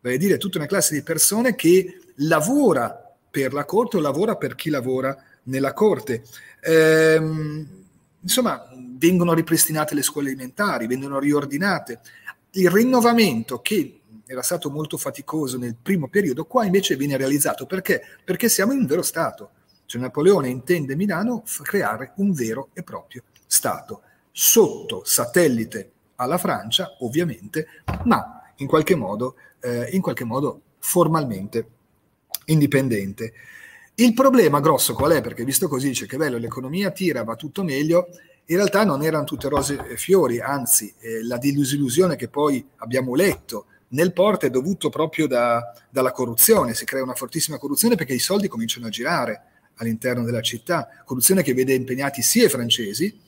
vale 0.00 0.14
a 0.14 0.18
dire 0.18 0.38
tutta 0.38 0.58
una 0.58 0.66
classe 0.66 0.94
di 0.94 1.02
persone 1.02 1.54
che 1.54 2.00
lavora 2.16 2.96
per 3.30 3.52
la 3.52 3.64
corte 3.64 3.96
o 3.96 4.00
lavora 4.00 4.36
per 4.36 4.54
chi 4.54 4.70
lavora 4.70 5.16
nella 5.44 5.72
corte. 5.72 6.22
Ehm, 6.60 7.66
insomma, 8.20 8.68
vengono 8.96 9.34
ripristinate 9.34 9.94
le 9.94 10.02
scuole 10.02 10.28
elementari, 10.28 10.86
vengono 10.86 11.18
riordinate. 11.18 12.00
Il 12.52 12.70
rinnovamento 12.70 13.60
che 13.60 14.00
era 14.26 14.42
stato 14.42 14.70
molto 14.70 14.96
faticoso 14.96 15.58
nel 15.58 15.76
primo 15.80 16.08
periodo, 16.08 16.44
qua 16.44 16.64
invece 16.64 16.96
viene 16.96 17.16
realizzato. 17.16 17.66
Perché? 17.66 18.02
Perché 18.24 18.48
siamo 18.48 18.72
in 18.72 18.80
un 18.80 18.86
vero 18.86 19.02
Stato. 19.02 19.50
Cioè 19.92 20.00
Napoleone 20.00 20.48
intende 20.48 20.96
Milano 20.96 21.42
creare 21.64 22.12
un 22.16 22.32
vero 22.32 22.70
e 22.72 22.82
proprio 22.82 23.24
Stato, 23.46 24.00
sotto 24.30 25.02
satellite 25.04 25.90
alla 26.14 26.38
Francia, 26.38 26.96
ovviamente, 27.00 27.66
ma 28.04 28.40
in 28.56 28.66
qualche 28.66 28.94
modo, 28.94 29.34
eh, 29.60 29.90
in 29.90 30.00
qualche 30.00 30.24
modo 30.24 30.62
formalmente 30.78 31.66
indipendente. 32.46 33.34
Il 33.96 34.14
problema 34.14 34.60
grosso 34.60 34.94
qual 34.94 35.12
è? 35.12 35.20
Perché 35.20 35.44
visto 35.44 35.68
così 35.68 35.88
dice 35.88 36.06
che 36.06 36.16
bello, 36.16 36.38
l'economia 36.38 36.90
tira, 36.90 37.22
va 37.22 37.36
tutto 37.36 37.62
meglio, 37.62 38.08
in 38.46 38.56
realtà 38.56 38.84
non 38.84 39.02
erano 39.02 39.24
tutte 39.24 39.50
rose 39.50 39.78
e 39.86 39.98
fiori, 39.98 40.40
anzi 40.40 40.94
eh, 41.00 41.22
la 41.22 41.36
disillusione 41.36 42.16
che 42.16 42.28
poi 42.28 42.66
abbiamo 42.76 43.14
letto 43.14 43.66
nel 43.88 44.14
porto 44.14 44.46
è 44.46 44.50
dovuto 44.50 44.88
proprio 44.88 45.26
da, 45.26 45.70
dalla 45.90 46.12
corruzione, 46.12 46.72
si 46.72 46.86
crea 46.86 47.02
una 47.02 47.14
fortissima 47.14 47.58
corruzione 47.58 47.94
perché 47.94 48.14
i 48.14 48.18
soldi 48.18 48.48
cominciano 48.48 48.86
a 48.86 48.88
girare 48.88 49.42
all'interno 49.82 50.24
della 50.24 50.40
città, 50.40 50.88
corruzione 51.04 51.42
che 51.42 51.54
vede 51.54 51.74
impegnati 51.74 52.22
sia 52.22 52.46
i 52.46 52.48
francesi, 52.48 53.18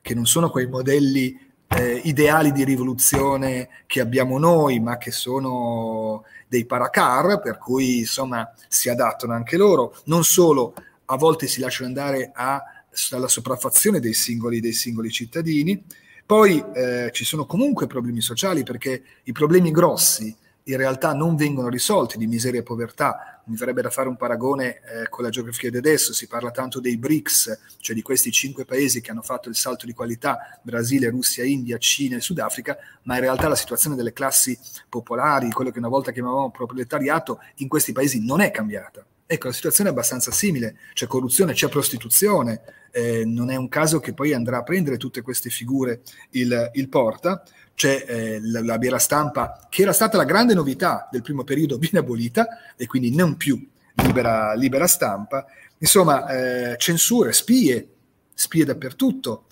che 0.00 0.14
non 0.14 0.26
sono 0.26 0.50
quei 0.50 0.66
modelli 0.66 1.38
eh, 1.68 2.00
ideali 2.04 2.52
di 2.52 2.64
rivoluzione 2.64 3.68
che 3.86 4.00
abbiamo 4.00 4.38
noi, 4.38 4.80
ma 4.80 4.96
che 4.96 5.10
sono 5.10 6.24
dei 6.48 6.64
paracar, 6.64 7.40
per 7.40 7.58
cui 7.58 7.98
insomma 7.98 8.52
si 8.68 8.88
adattano 8.88 9.32
anche 9.32 9.56
loro, 9.56 9.94
non 10.04 10.24
solo 10.24 10.74
a 11.06 11.16
volte 11.16 11.46
si 11.46 11.60
lasciano 11.60 11.88
andare 11.88 12.30
a, 12.32 12.62
alla 13.10 13.28
sopraffazione 13.28 14.00
dei 14.00 14.14
singoli, 14.14 14.60
dei 14.60 14.72
singoli 14.72 15.10
cittadini, 15.10 15.82
poi 16.24 16.64
eh, 16.74 17.10
ci 17.12 17.24
sono 17.24 17.46
comunque 17.46 17.86
problemi 17.86 18.20
sociali 18.20 18.64
perché 18.64 19.02
i 19.24 19.32
problemi 19.32 19.70
grossi 19.70 20.34
in 20.64 20.76
realtà 20.76 21.14
non 21.14 21.36
vengono 21.36 21.68
risolti 21.68 22.18
di 22.18 22.26
miseria 22.26 22.60
e 22.60 22.64
povertà. 22.64 23.35
Mi 23.48 23.56
verrebbe 23.56 23.80
da 23.80 23.90
fare 23.90 24.08
un 24.08 24.16
paragone 24.16 24.80
eh, 24.80 25.08
con 25.08 25.22
la 25.22 25.30
geografia 25.30 25.70
di 25.70 25.76
adesso, 25.76 26.12
si 26.12 26.26
parla 26.26 26.50
tanto 26.50 26.80
dei 26.80 26.96
BRICS, 26.96 27.58
cioè 27.78 27.94
di 27.94 28.02
questi 28.02 28.32
cinque 28.32 28.64
paesi 28.64 29.00
che 29.00 29.12
hanno 29.12 29.22
fatto 29.22 29.48
il 29.48 29.54
salto 29.54 29.86
di 29.86 29.94
qualità, 29.94 30.58
Brasile, 30.62 31.10
Russia, 31.10 31.44
India, 31.44 31.78
Cina 31.78 32.16
e 32.16 32.20
Sudafrica, 32.20 32.76
ma 33.02 33.14
in 33.14 33.20
realtà 33.20 33.46
la 33.46 33.54
situazione 33.54 33.94
delle 33.94 34.12
classi 34.12 34.58
popolari, 34.88 35.52
quello 35.52 35.70
che 35.70 35.78
una 35.78 35.86
volta 35.86 36.10
chiamavamo 36.10 36.50
proletariato, 36.50 37.38
in 37.56 37.68
questi 37.68 37.92
paesi 37.92 38.24
non 38.24 38.40
è 38.40 38.50
cambiata. 38.50 39.06
Ecco, 39.28 39.46
la 39.46 39.52
situazione 39.52 39.90
è 39.90 39.92
abbastanza 39.92 40.32
simile, 40.32 40.78
c'è 40.92 41.06
corruzione, 41.06 41.52
c'è 41.52 41.68
prostituzione, 41.68 42.60
eh, 42.90 43.24
non 43.24 43.50
è 43.50 43.56
un 43.56 43.68
caso 43.68 44.00
che 44.00 44.12
poi 44.12 44.32
andrà 44.32 44.58
a 44.58 44.62
prendere 44.64 44.96
tutte 44.96 45.22
queste 45.22 45.50
figure 45.50 46.00
il, 46.30 46.70
il 46.74 46.88
Porta, 46.88 47.44
c'è 47.76 48.04
eh, 48.08 48.40
la, 48.40 48.62
la 48.62 48.78
biera 48.78 48.98
stampa, 48.98 49.66
che 49.68 49.82
era 49.82 49.92
stata 49.92 50.16
la 50.16 50.24
grande 50.24 50.54
novità 50.54 51.08
del 51.12 51.20
primo 51.20 51.44
periodo, 51.44 51.76
viene 51.78 51.98
abolita 51.98 52.74
e 52.74 52.86
quindi 52.86 53.14
non 53.14 53.36
più 53.36 53.64
libera, 53.96 54.54
libera 54.54 54.86
stampa. 54.86 55.44
Insomma, 55.78 56.26
eh, 56.26 56.76
censure, 56.78 57.32
spie, 57.32 57.88
spie 58.34 58.64
dappertutto. 58.64 59.44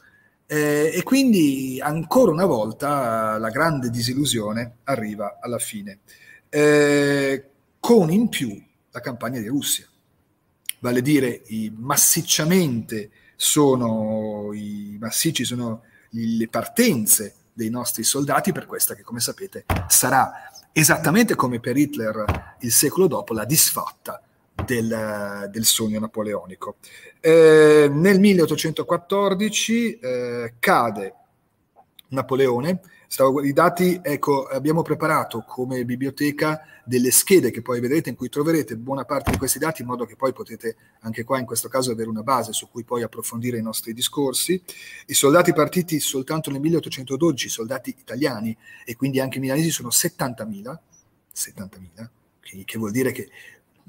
Eh, 0.47 0.91
e 0.95 1.03
quindi 1.03 1.79
ancora 1.83 2.31
una 2.31 2.47
volta 2.47 3.39
la 3.39 3.51
grande 3.51 3.91
disillusione 3.91 4.77
arriva 4.85 5.39
alla 5.41 5.59
fine, 5.59 6.01
eh, 6.49 7.45
con 7.79 8.11
in 8.11 8.29
più 8.29 8.61
la 8.91 9.01
campagna 9.01 9.39
di 9.39 9.49
Russia. 9.49 9.87
Vale 10.81 10.99
a 10.99 11.03
dire, 11.03 11.43
massicciamente 11.77 13.11
sono, 13.37 14.51
i 14.55 14.97
massicci 14.99 15.45
sono 15.45 15.83
le 16.11 16.49
partenze 16.49 17.35
dei 17.55 17.71
nostri 17.71 18.03
soldati 18.03 18.53
per 18.53 18.67
questa 18.67 18.95
che, 18.95 19.03
come 19.03 19.21
sapete, 19.21 19.65
sarà 19.89 20.51
esattamente 20.73 21.35
come 21.35 21.61
per 21.61 21.77
Hitler 21.77 22.57
il 22.61 22.73
secolo 22.73 23.07
dopo 23.07 23.33
la 23.33 23.45
disfatta 23.45 24.21
del, 24.67 25.49
del 25.51 25.65
sogno 25.65 26.01
napoleonico. 26.01 26.77
Eh, 27.21 27.89
nel 27.91 28.21
1814 28.21 29.99
eh, 29.99 30.55
cade 30.59 31.15
Napoleone 32.09 32.81
Stavo, 33.15 33.45
I 33.45 33.53
dati, 33.53 34.01
ecco, 34.03 34.47
abbiamo 34.47 34.83
preparato 34.83 35.45
come 35.47 35.85
biblioteca 35.85 36.63
delle 36.85 37.13
schede 37.13 37.53
che 37.53 37.63
poi 37.63 37.79
vedrete 37.79 38.09
in 38.09 38.17
cui 38.17 38.29
troverete 38.29 38.77
buona 38.77 39.05
parte 39.05 39.31
di 39.31 39.39
questi 39.39 39.61
dati 39.61 39.83
in 39.83 39.87
modo 39.87 40.05
che 40.05 40.17
poi 40.17 40.33
potete 40.33 40.75
anche 41.03 41.23
qua 41.23 41.39
in 41.39 41.47
questo 41.47 41.69
caso 41.69 41.93
avere 41.93 42.09
una 42.09 42.25
base 42.25 42.53
su 42.53 42.69
cui 42.69 42.83
poi 42.83 43.05
approfondire 43.05 43.57
i 43.57 43.63
nostri 43.63 43.95
discorsi. 43.95 44.61
I 45.07 45.15
soldati 45.15 45.53
partiti 45.53 46.01
soltanto 46.01 46.51
nel 46.51 46.59
1812, 46.59 47.49
soldati 47.49 47.95
italiani 47.97 48.57
e 48.85 48.97
quindi 48.97 49.21
anche 49.21 49.39
milanesi 49.39 49.71
sono 49.71 49.91
70.000, 49.91 50.77
70.000 51.33 52.09
che, 52.41 52.63
che 52.65 52.79
vuol 52.79 52.91
dire 52.91 53.13
che 53.13 53.31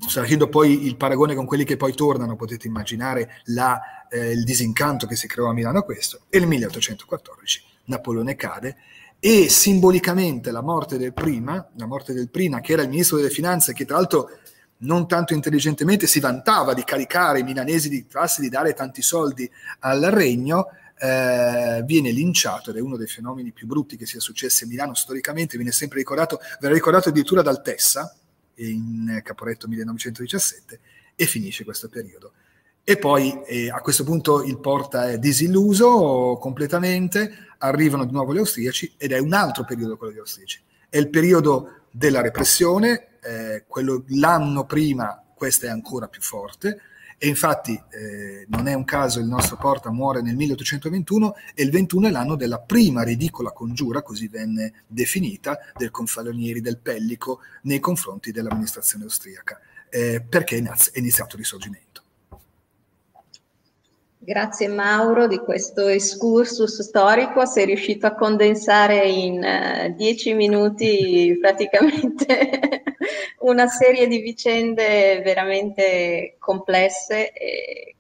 facendo 0.08 0.50
poi 0.50 0.86
il 0.86 0.98
paragone 0.98 1.34
con 1.34 1.48
quelli 1.48 1.64
che 1.64 1.78
poi 1.78 1.96
tornano, 1.96 2.36
potete 2.36 2.68
immaginare 2.68 3.42
la, 3.46 4.08
eh, 4.08 4.34
il 4.34 4.44
disincanto 4.44 5.08
che 5.08 5.16
si 5.16 5.26
creò 5.26 5.50
a 5.50 5.54
Milano 5.54 5.80
a 5.80 5.84
questo. 5.84 6.26
E 6.30 6.38
nel 6.38 6.48
1814 6.48 7.74
Napoleone 7.86 8.36
cade 8.36 8.78
e 9.20 9.50
simbolicamente 9.50 10.52
la 10.52 10.62
morte 10.62 10.98
del 10.98 11.14
prima, 11.14 11.68
la 11.76 11.86
morte 11.86 12.14
del 12.14 12.30
prima 12.30 12.60
che 12.60 12.74
era 12.74 12.84
il 12.84 12.90
ministro 12.90 13.18
delle 13.18 13.30
finanze 13.30 13.74
che 13.74 13.86
tra 13.86 13.96
l'altro 13.96 14.30
non 14.78 15.08
tanto 15.08 15.34
intelligentemente 15.34 16.06
si 16.06 16.20
vantava 16.20 16.74
di 16.74 16.84
caricare 16.84 17.40
i 17.40 17.44
milanesi 17.44 17.90
di 17.90 18.06
classe 18.06 18.42
di 18.42 18.50
dare 18.50 18.74
tanti 18.74 19.02
soldi 19.02 19.50
al 19.80 20.02
regno, 20.02 20.68
eh, 20.98 21.82
viene 21.86 22.12
linciato 22.12 22.70
ed 22.70 22.78
è 22.78 22.82
uno 22.82 22.98
dei 22.98 23.08
fenomeni 23.08 23.52
più 23.52 23.68
brutti 23.68 23.98
che 23.98 24.06
sia 24.06 24.20
successo 24.20 24.66
a 24.66 24.68
Milano 24.68 24.94
storicamente, 24.94 25.58
viene 25.58 25.72
sempre 25.72 25.98
ricordato, 26.00 26.40
verrà 26.60 26.74
ricordato 26.74 27.10
addirittura 27.10 27.42
dal 27.42 27.62
Tessa 27.62 28.16
in 28.56 29.22
Caporetto 29.24 29.68
1917 29.68 30.80
e 31.16 31.26
finisce 31.26 31.64
questo 31.64 31.90
periodo. 31.90 32.34
E 32.88 32.98
poi 32.98 33.42
eh, 33.48 33.72
a 33.72 33.82
questo 33.82 34.04
punto 34.04 34.44
il 34.44 34.60
Porta 34.60 35.10
è 35.10 35.18
disilluso 35.18 36.38
completamente, 36.40 37.48
arrivano 37.58 38.06
di 38.06 38.12
nuovo 38.12 38.32
gli 38.32 38.38
austriaci 38.38 38.94
ed 38.96 39.12
è 39.12 39.18
un 39.18 39.34
altro 39.34 39.64
periodo 39.64 39.98
quello 39.98 40.12
degli 40.12 40.22
austriaci. 40.22 40.62
È 40.88 41.00
il 41.00 41.10
periodo 41.10 41.86
della 41.90 42.22
repressione, 42.22 43.18
eh, 43.24 43.64
quello, 43.68 44.04
l'anno 44.10 44.66
prima 44.66 45.20
questa 45.34 45.66
è 45.66 45.70
ancora 45.72 46.08
più 46.08 46.22
forte, 46.22 46.80
e 47.18 47.28
infatti 47.28 47.74
eh, 47.90 48.46
non 48.50 48.68
è 48.68 48.76
un 48.76 48.84
caso 48.84 49.20
il 49.20 49.26
nostro 49.26 49.58
Porta 49.58 49.90
muore 49.90 50.22
nel 50.22 50.36
1821 50.36 51.34
e 51.56 51.64
il 51.64 51.72
21 51.72 52.10
è 52.10 52.12
l'anno 52.12 52.36
della 52.36 52.60
prima 52.60 53.02
ridicola 53.02 53.52
congiura, 53.52 54.04
così 54.04 54.28
venne 54.28 54.84
definita, 54.86 55.58
del 55.76 55.90
Confalonieri 55.90 56.62
del 56.62 56.78
Pellico 56.78 57.40
nei 57.64 57.80
confronti 57.80 58.32
dell'amministrazione 58.32 59.06
austriaca, 59.06 59.60
eh, 59.90 60.22
perché 60.22 60.58
è 60.58 61.00
iniziato 61.00 61.36
il 61.36 61.42
risorgimento. 61.42 62.05
Grazie 64.26 64.70
Mauro 64.70 65.28
di 65.28 65.38
questo 65.38 65.88
excursus 65.88 66.82
storico, 66.82 67.46
sei 67.46 67.68
riuscito 67.68 68.08
a 68.08 68.16
condensare 68.16 69.08
in 69.08 69.36
uh, 69.38 69.96
dieci 69.96 70.34
minuti 70.34 71.38
praticamente 71.40 72.82
una 73.42 73.68
serie 73.68 74.08
di 74.08 74.18
vicende 74.22 75.22
veramente 75.24 76.38
complesse, 76.40 77.34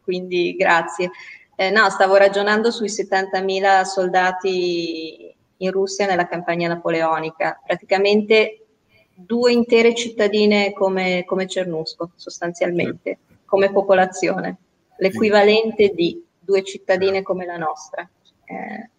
quindi 0.01 0.55
grazie. 0.55 1.11
Eh, 1.55 1.69
no, 1.69 1.91
stavo 1.91 2.15
ragionando 2.15 2.71
sui 2.71 2.89
70.000 2.89 3.83
soldati 3.83 5.31
in 5.57 5.69
Russia 5.69 6.07
nella 6.07 6.25
campagna 6.25 6.67
napoleonica, 6.69 7.61
praticamente 7.63 8.65
due 9.13 9.51
intere 9.51 9.93
cittadine 9.93 10.73
come, 10.73 11.23
come 11.23 11.45
Cernusco, 11.45 12.13
sostanzialmente, 12.15 13.19
come 13.45 13.71
popolazione 13.71 14.57
l'equivalente 14.97 15.89
di 15.89 16.23
due 16.39 16.63
cittadine 16.63 17.21
come 17.21 17.45
la 17.45 17.57
nostra. 17.57 18.07
Eh, 18.45 18.89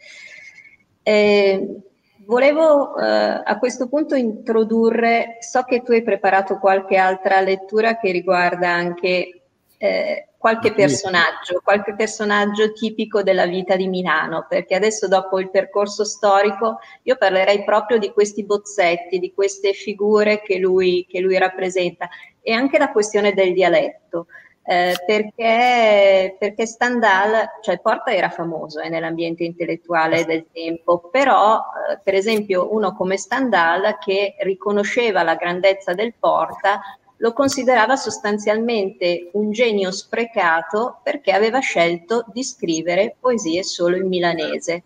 eh, 1.02 1.80
volevo 2.24 2.98
eh, 2.98 3.42
a 3.44 3.58
questo 3.58 3.88
punto 3.88 4.14
introdurre, 4.14 5.38
so 5.40 5.62
che 5.62 5.82
tu 5.82 5.92
hai 5.92 6.02
preparato 6.02 6.58
qualche 6.58 6.96
altra 6.96 7.40
lettura 7.40 7.98
che 7.98 8.10
riguarda 8.10 8.70
anche 8.70 9.42
eh, 9.78 10.28
qualche 10.36 10.72
personaggio, 10.74 11.60
qualche 11.62 11.94
personaggio 11.94 12.72
tipico 12.72 13.22
della 13.22 13.46
vita 13.46 13.74
di 13.74 13.88
Milano, 13.88 14.46
perché 14.48 14.74
adesso 14.74 15.08
dopo 15.08 15.40
il 15.40 15.50
percorso 15.50 16.04
storico 16.04 16.78
io 17.02 17.16
parlerei 17.16 17.64
proprio 17.64 17.98
di 17.98 18.12
questi 18.12 18.44
bozzetti, 18.44 19.18
di 19.18 19.32
queste 19.32 19.72
figure 19.72 20.42
che 20.42 20.58
lui, 20.58 21.04
che 21.08 21.20
lui 21.20 21.36
rappresenta 21.36 22.08
e 22.40 22.52
anche 22.52 22.78
la 22.78 22.92
questione 22.92 23.32
del 23.32 23.52
dialetto 23.52 24.26
eh, 24.68 24.94
perché, 25.06 26.34
perché, 26.36 26.66
Stendhal, 26.66 27.50
cioè 27.62 27.78
Porta 27.78 28.12
era 28.12 28.30
famoso 28.30 28.80
eh, 28.80 28.88
nell'ambiente 28.88 29.44
intellettuale 29.44 30.24
del 30.24 30.46
tempo, 30.52 31.08
però 31.08 31.58
eh, 31.58 32.00
per 32.02 32.14
esempio 32.14 32.74
uno 32.74 32.92
come 32.96 33.16
Stendhal 33.16 33.96
che 33.98 34.34
riconosceva 34.40 35.22
la 35.22 35.36
grandezza 35.36 35.94
del 35.94 36.14
Porta 36.18 36.80
lo 37.18 37.32
considerava 37.32 37.94
sostanzialmente 37.94 39.30
un 39.34 39.52
genio 39.52 39.92
sprecato 39.92 40.98
perché 41.02 41.30
aveva 41.30 41.60
scelto 41.60 42.24
di 42.32 42.42
scrivere 42.42 43.16
poesie 43.18 43.62
solo 43.62 43.96
in 43.96 44.08
milanese. 44.08 44.82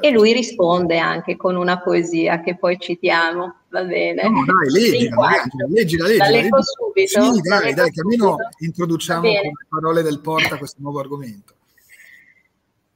E 0.00 0.10
lui 0.10 0.32
risponde 0.32 0.98
anche 0.98 1.36
con 1.36 1.54
una 1.54 1.80
poesia 1.80 2.40
che 2.40 2.56
poi 2.56 2.78
citiamo, 2.78 3.61
va 3.72 3.84
bene? 3.84 4.22
No, 4.28 4.44
dai, 4.44 4.70
leggila, 4.70 5.28
leggila, 5.28 5.66
leggila, 5.68 6.06
leggila. 6.06 6.24
La 6.24 6.30
leggo 6.30 6.58
subito? 6.62 7.22
Sì, 7.22 7.40
dai, 7.40 7.74
dai, 7.74 7.90
che 7.90 8.00
almeno 8.00 8.36
introduciamo 8.58 9.22
con 9.22 9.30
le 9.30 9.52
parole 9.68 10.02
del 10.02 10.20
Porta 10.20 10.58
questo 10.58 10.80
nuovo 10.80 11.00
argomento. 11.00 11.54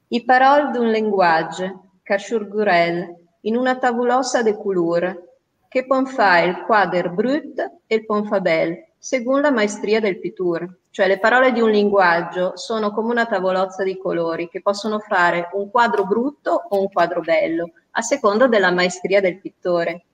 I 0.08 0.24
parole 0.24 0.70
d'un 0.70 0.90
linguaggio, 0.90 1.90
cachur 2.02 2.46
gurel, 2.46 3.12
in 3.40 3.56
una 3.56 3.76
tavulosa 3.78 4.42
de 4.42 4.56
couleur, 4.56 5.24
che 5.68 5.86
pon 5.86 6.06
fa 6.06 6.40
il 6.40 6.62
quader 6.64 7.10
brut 7.10 7.58
e 7.86 7.94
il 7.94 8.04
pon 8.04 8.26
fa 8.26 8.40
bel, 8.40 8.84
secondo 8.98 9.40
la 9.40 9.50
maestria 9.50 9.98
del 9.98 10.20
pitture. 10.20 10.80
Cioè 10.90 11.08
le 11.08 11.18
parole 11.18 11.52
di 11.52 11.60
un 11.60 11.70
linguaggio 11.70 12.52
sono 12.56 12.90
come 12.92 13.10
una 13.10 13.26
tavolozza 13.26 13.82
di 13.82 13.98
colori 13.98 14.48
che 14.48 14.62
possono 14.62 14.98
fare 14.98 15.50
un 15.52 15.70
quadro 15.70 16.06
brutto 16.06 16.66
o 16.68 16.80
un 16.80 16.88
quadro 16.88 17.20
bello, 17.20 17.72
a 17.90 18.00
seconda 18.00 18.46
della 18.46 18.70
maestria 18.70 19.20
del 19.20 19.38
pittore. 19.38 20.05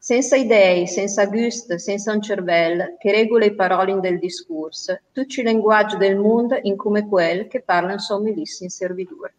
Senza 0.00 0.36
idee, 0.36 0.86
senza 0.86 1.26
gusto, 1.26 1.76
senza 1.76 2.12
un 2.12 2.22
cervello 2.22 2.94
che 2.98 3.10
regola 3.10 3.44
i 3.44 3.54
paroli 3.54 3.98
del 3.98 4.20
discorso, 4.20 5.00
tutti 5.12 5.40
i 5.40 5.42
linguaggi 5.42 5.96
del 5.96 6.16
mondo 6.16 6.56
in 6.62 6.76
come 6.76 7.08
quel 7.08 7.48
che 7.48 7.62
parla 7.62 7.92
in 7.92 7.98
sommilissi 7.98 8.62
in 8.62 8.70
servitura. 8.70 9.32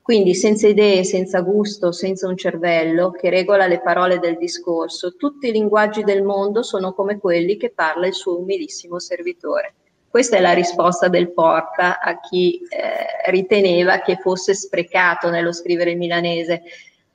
Quindi 0.00 0.34
senza 0.34 0.66
idee, 0.66 1.04
senza 1.04 1.42
gusto, 1.42 1.92
senza 1.92 2.26
un 2.26 2.38
cervello 2.38 3.10
che 3.10 3.28
regola 3.28 3.66
le 3.66 3.82
parole 3.82 4.18
del 4.18 4.38
discorso, 4.38 5.14
tutti 5.16 5.48
i 5.48 5.52
linguaggi 5.52 6.02
del 6.02 6.22
mondo 6.22 6.62
sono 6.62 6.94
come 6.94 7.18
quelli 7.18 7.58
che 7.58 7.70
parla 7.70 8.06
il 8.06 8.14
suo 8.14 8.38
umilissimo 8.40 8.98
servitore. 8.98 9.74
Questa 10.08 10.38
è 10.38 10.40
la 10.40 10.54
risposta 10.54 11.08
del 11.08 11.32
Porta 11.32 12.00
a 12.00 12.18
chi 12.18 12.58
eh, 12.70 13.30
riteneva 13.30 14.00
che 14.00 14.16
fosse 14.16 14.54
sprecato 14.54 15.28
nello 15.28 15.52
scrivere 15.52 15.90
il 15.90 15.98
milanese. 15.98 16.62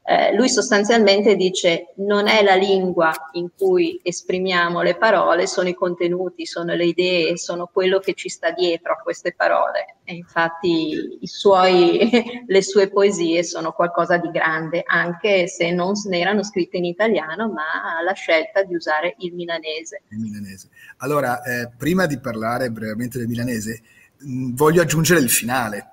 Eh, 0.06 0.36
lui 0.36 0.50
sostanzialmente 0.50 1.38
dice 1.38 1.94
non 1.98 2.28
è 2.28 2.44
la 2.44 2.56
lingua 2.56 3.14
in 3.34 3.52
cui 3.58 4.02
esprimiamo 4.04 4.82
le 4.82 4.98
parole, 4.98 5.48
sono 5.48 5.70
i 5.70 5.74
contenuti, 5.74 6.46
sono 6.46 6.74
le 6.74 6.88
idee, 6.88 7.38
sono 7.38 7.70
quello 7.72 8.00
che 8.00 8.14
ci 8.14 8.28
sta 8.28 8.52
dietro 8.52 8.92
a 8.92 8.98
queste 8.98 9.34
parole. 9.34 9.96
E 10.04 10.16
infatti 10.16 11.20
suoi, 11.22 12.10
le 12.46 12.62
sue 12.62 12.90
poesie 12.90 13.44
sono 13.44 13.72
qualcosa 13.72 14.18
di 14.18 14.30
grande, 14.30 14.84
anche 14.86 15.48
se 15.48 15.72
non 15.72 15.94
erano 16.10 16.44
scritte 16.44 16.76
in 16.76 16.86
italiano, 16.86 17.48
ma 17.48 18.02
la 18.04 18.14
scelta 18.14 18.64
di 18.64 18.76
usare 18.76 19.16
il 19.20 19.34
milanese. 19.34 20.02
Il 20.10 20.20
milanese. 20.20 20.68
Allora, 20.98 21.42
eh, 21.44 21.70
prima 21.78 22.08
di 22.08 22.20
parlare 22.20 22.72
brevemente 22.72 23.20
del 23.20 23.28
milanese, 23.28 23.82
mh, 24.18 24.54
voglio 24.54 24.82
aggiungere 24.82 25.22
il 25.22 25.30
finale. 25.30 25.92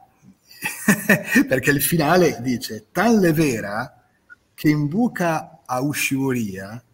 perché 1.46 1.70
il 1.70 1.80
finale 1.80 2.38
dice, 2.42 2.86
talle 2.92 3.32
vera 3.32 3.94
che 4.60 4.68
invoca 4.68 5.62
a 5.64 5.80
usciuria 5.80 6.84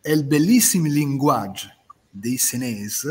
è 0.00 0.12
il 0.12 0.24
bellissimo 0.24 0.86
linguaggio 0.86 1.66
dei 2.08 2.36
senesi, 2.36 3.08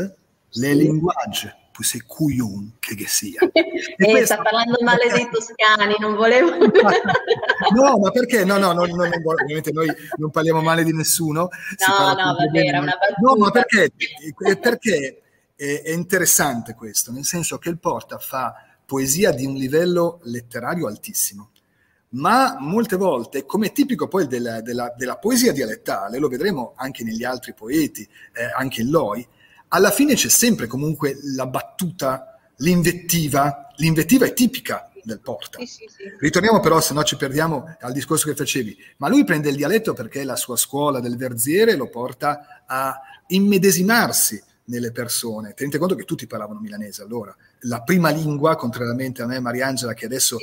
le 0.48 0.74
linguaggi 0.74 1.52
più 1.70 1.84
secuyun 1.84 2.76
che, 2.78 2.94
che 2.94 3.06
sia. 3.06 3.40
E 3.52 4.10
eh, 4.10 4.24
sta 4.24 4.40
parlando 4.40 4.78
male 4.82 5.10
dei 5.12 5.28
toscani, 5.30 5.96
non 5.98 6.14
volevo... 6.14 6.56
no, 6.56 7.98
ma 7.98 8.10
perché? 8.10 8.46
No, 8.46 8.56
no, 8.56 8.72
no, 8.72 8.86
no, 8.86 9.04
ovviamente 9.04 9.72
noi 9.72 9.92
non 10.16 10.30
parliamo 10.30 10.62
male 10.62 10.84
di 10.84 10.94
nessuno. 10.94 11.50
No, 11.86 12.14
no, 12.14 12.34
vabbè, 12.34 12.58
era 12.60 12.80
una 12.80 12.96
battuta. 12.98 13.20
No, 13.20 13.36
ma 13.36 13.50
perché? 13.50 13.92
Perché 14.58 15.22
è, 15.54 15.82
è 15.82 15.90
interessante 15.90 16.74
questo, 16.74 17.12
nel 17.12 17.26
senso 17.26 17.58
che 17.58 17.68
il 17.68 17.78
Porta 17.78 18.16
fa 18.16 18.54
poesia 18.86 19.32
di 19.32 19.44
un 19.44 19.52
livello 19.52 20.20
letterario 20.22 20.86
altissimo 20.86 21.50
ma 22.10 22.56
molte 22.58 22.96
volte, 22.96 23.44
come 23.44 23.72
tipico 23.72 24.08
poi 24.08 24.26
della, 24.26 24.60
della, 24.60 24.92
della, 24.96 25.16
poesia 25.16 25.52
dialettale, 25.52 26.18
lo 26.18 26.28
vedremo 26.28 26.72
anche 26.76 27.04
negli 27.04 27.24
altri 27.24 27.52
poeti, 27.52 28.02
eh, 28.32 28.50
anche 28.56 28.80
in 28.80 28.90
Loi, 28.90 29.26
alla 29.68 29.90
fine 29.90 30.14
c'è 30.14 30.28
sempre 30.28 30.66
comunque 30.66 31.18
la 31.34 31.46
battuta, 31.46 32.38
l'invettiva, 32.56 33.70
l'invettiva 33.76 34.26
è 34.26 34.32
tipica 34.32 34.90
del 35.02 35.20
Porta. 35.20 35.58
Sì, 35.58 35.66
sì, 35.66 35.84
sì. 35.88 36.12
Ritorniamo 36.18 36.60
però, 36.60 36.80
se 36.80 36.94
no 36.94 37.02
ci 37.02 37.16
perdiamo, 37.16 37.76
al 37.80 37.92
discorso 37.92 38.28
che 38.28 38.34
facevi, 38.34 38.76
ma 38.98 39.08
lui 39.08 39.24
prende 39.24 39.50
il 39.50 39.56
dialetto 39.56 39.92
perché 39.92 40.24
la 40.24 40.36
sua 40.36 40.56
scuola 40.56 41.00
del 41.00 41.16
Verziere 41.16 41.76
lo 41.76 41.88
porta 41.88 42.64
a 42.66 43.00
immedesimarsi 43.28 44.42
nelle 44.68 44.92
persone. 44.92 45.54
Tenete 45.54 45.78
conto 45.78 45.94
che 45.94 46.04
tutti 46.04 46.26
parlavano 46.26 46.60
milanese 46.60 47.02
allora. 47.02 47.34
La 47.62 47.82
prima 47.82 48.10
lingua, 48.10 48.56
contrariamente 48.56 49.22
a 49.22 49.26
me 49.26 49.36
e 49.36 49.40
Mariangela, 49.40 49.94
che 49.94 50.06
adesso 50.06 50.38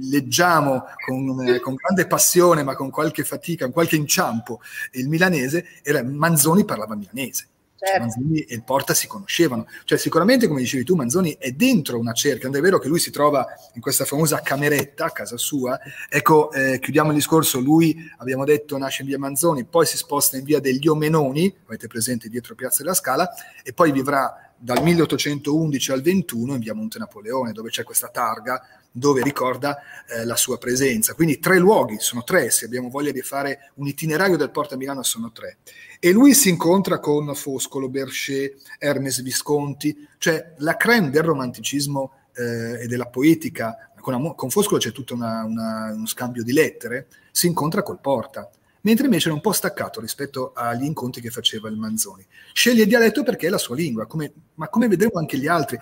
leggiamo 0.00 0.84
con, 1.04 1.46
eh, 1.46 1.60
con, 1.60 1.74
grande 1.74 2.06
passione, 2.06 2.62
ma 2.62 2.74
con 2.74 2.90
qualche 2.90 3.24
fatica, 3.24 3.64
con 3.64 3.72
qualche 3.72 3.96
inciampo, 3.96 4.60
il 4.92 5.08
milanese, 5.08 5.66
era 5.82 6.02
Manzoni 6.02 6.64
parlava 6.64 6.94
milanese. 6.94 7.48
Certo. 7.86 8.00
Manzoni 8.00 8.40
e 8.40 8.54
il 8.54 8.64
Porta 8.64 8.94
si 8.94 9.06
conoscevano. 9.06 9.66
Cioè, 9.84 9.96
sicuramente, 9.96 10.48
come 10.48 10.60
dicevi 10.60 10.82
tu, 10.82 10.96
Manzoni 10.96 11.36
è 11.38 11.52
dentro 11.52 11.98
una 11.98 12.12
cerchia. 12.12 12.48
Non 12.48 12.58
è 12.58 12.60
vero 12.60 12.78
che 12.78 12.88
lui 12.88 12.98
si 12.98 13.10
trova 13.10 13.46
in 13.74 13.80
questa 13.80 14.04
famosa 14.04 14.40
cameretta 14.40 15.06
a 15.06 15.10
casa 15.10 15.36
sua. 15.36 15.78
Ecco, 16.08 16.50
eh, 16.50 16.80
chiudiamo 16.80 17.10
il 17.10 17.16
discorso. 17.16 17.60
Lui, 17.60 17.96
abbiamo 18.18 18.44
detto, 18.44 18.76
nasce 18.76 19.02
in 19.02 19.08
via 19.08 19.18
Manzoni, 19.18 19.64
poi 19.64 19.86
si 19.86 19.96
sposta 19.96 20.36
in 20.36 20.44
via 20.44 20.58
degli 20.58 20.88
Omenoni, 20.88 21.54
avete 21.66 21.86
presente 21.86 22.28
dietro 22.28 22.54
Piazza 22.56 22.82
della 22.82 22.94
Scala, 22.94 23.28
e 23.62 23.72
poi 23.72 23.92
vivrà 23.92 24.52
dal 24.58 24.82
1811 24.82 25.92
al 25.92 26.02
21 26.02 26.54
in 26.54 26.60
via 26.60 26.74
Monte 26.74 26.98
Napoleone, 26.98 27.52
dove 27.52 27.70
c'è 27.70 27.84
questa 27.84 28.08
targa 28.08 28.60
dove 28.96 29.22
ricorda 29.22 29.78
eh, 30.08 30.24
la 30.24 30.36
sua 30.36 30.56
presenza. 30.56 31.12
Quindi 31.12 31.38
tre 31.38 31.58
luoghi, 31.58 31.98
sono 31.98 32.24
tre, 32.24 32.50
se 32.50 32.64
abbiamo 32.64 32.88
voglia 32.88 33.12
di 33.12 33.20
fare 33.20 33.70
un 33.74 33.86
itinerario 33.86 34.38
del 34.38 34.50
Porta 34.50 34.76
Milano 34.76 35.02
sono 35.02 35.32
tre. 35.32 35.58
E 36.00 36.12
lui 36.12 36.32
si 36.32 36.48
incontra 36.48 36.98
con 36.98 37.34
Foscolo, 37.34 37.90
Berchet, 37.90 38.56
Hermes 38.78 39.20
Visconti, 39.20 40.08
cioè 40.16 40.54
la 40.58 40.76
creme 40.76 41.10
del 41.10 41.24
romanticismo 41.24 42.12
eh, 42.34 42.84
e 42.84 42.86
della 42.86 43.06
poetica. 43.06 43.90
Con, 44.00 44.34
con 44.34 44.48
Foscolo 44.48 44.80
c'è 44.80 44.92
tutto 44.92 45.12
una, 45.12 45.44
una, 45.44 45.92
uno 45.92 46.06
scambio 46.06 46.42
di 46.42 46.52
lettere, 46.52 47.08
si 47.30 47.46
incontra 47.46 47.82
col 47.82 48.00
Porta 48.00 48.50
mentre 48.86 49.06
invece 49.06 49.26
era 49.26 49.34
un 49.34 49.40
po' 49.40 49.50
staccato 49.50 50.00
rispetto 50.00 50.52
agli 50.54 50.84
incontri 50.84 51.20
che 51.20 51.30
faceva 51.30 51.68
il 51.68 51.76
Manzoni. 51.76 52.24
Sceglie 52.52 52.82
il 52.82 52.88
dialetto 52.88 53.24
perché 53.24 53.48
è 53.48 53.50
la 53.50 53.58
sua 53.58 53.74
lingua, 53.74 54.06
come, 54.06 54.32
ma 54.54 54.68
come 54.68 54.86
vedremo 54.86 55.18
anche 55.18 55.38
gli 55.38 55.48
altri, 55.48 55.76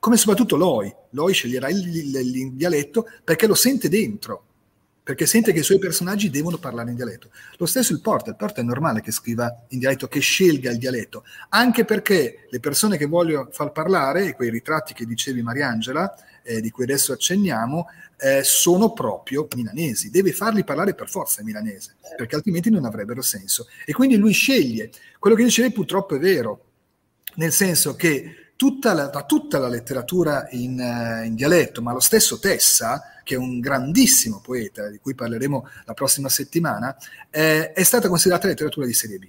come 0.00 0.16
soprattutto 0.16 0.56
Loi. 0.56 0.92
Loi 1.10 1.32
sceglierà 1.32 1.68
il, 1.68 1.86
il, 1.86 2.16
il, 2.16 2.52
dialetto 2.52 3.06
perché 3.22 3.46
lo 3.46 3.54
sente 3.54 3.88
dentro, 3.88 4.44
perché 5.02 5.26
sente 5.26 5.52
che 5.52 5.60
i 5.60 5.62
suoi 5.62 5.78
personaggi 5.78 6.30
devono 6.30 6.56
parlare 6.56 6.90
in 6.90 6.96
dialetto. 6.96 7.30
Lo 7.58 7.66
stesso 7.66 7.92
il 7.92 8.00
Porta, 8.00 8.30
il 8.30 8.36
Porta 8.36 8.62
è 8.62 8.64
normale 8.64 9.02
che 9.02 9.12
scriva 9.12 9.64
in 9.68 9.78
dialetto, 9.78 10.08
che 10.08 10.20
scelga 10.20 10.70
il 10.70 10.78
dialetto, 10.78 11.24
anche 11.50 11.84
perché 11.84 12.46
le 12.48 12.60
persone 12.60 12.96
che 12.96 13.06
voglio 13.06 13.48
far 13.52 13.72
parlare, 13.72 14.34
quei 14.34 14.50
ritratti 14.50 14.94
che 14.94 15.04
dicevi 15.04 15.42
Mariangela, 15.42 16.14
eh, 16.42 16.60
di 16.62 16.70
cui 16.70 16.84
adesso 16.84 17.12
accenniamo, 17.12 17.86
eh, 18.16 18.42
sono 18.42 18.92
proprio 18.92 19.46
milanesi. 19.54 20.10
Deve 20.10 20.32
farli 20.32 20.64
parlare 20.64 20.94
per 20.94 21.10
forza 21.10 21.42
milanese, 21.42 21.96
perché 22.16 22.36
altrimenti 22.36 22.70
non 22.70 22.86
avrebbero 22.86 23.20
senso. 23.20 23.66
E 23.84 23.92
quindi 23.92 24.16
lui 24.16 24.32
sceglie. 24.32 24.90
Quello 25.18 25.36
che 25.36 25.44
dicevi 25.44 25.72
purtroppo 25.72 26.16
è 26.16 26.18
vero, 26.18 26.64
nel 27.34 27.52
senso 27.52 27.94
che 27.96 28.49
tutta 28.60 28.92
la, 28.92 29.08
tutta 29.08 29.58
la 29.58 29.68
letteratura 29.68 30.46
in, 30.50 30.78
uh, 30.78 31.24
in, 31.24 31.34
dialetto, 31.34 31.80
ma 31.80 31.94
lo 31.94 31.98
stesso 31.98 32.38
Tessa, 32.38 33.00
che 33.24 33.34
è 33.34 33.38
un 33.38 33.58
grandissimo 33.58 34.42
poeta, 34.42 34.86
di 34.88 34.98
cui 34.98 35.14
parleremo 35.14 35.66
la 35.86 35.94
prossima 35.94 36.28
settimana, 36.28 36.94
eh, 37.30 37.72
è 37.72 37.82
stata 37.82 38.08
considerata 38.08 38.48
letteratura 38.48 38.84
di 38.84 38.92
serie 38.92 39.16
B, 39.16 39.24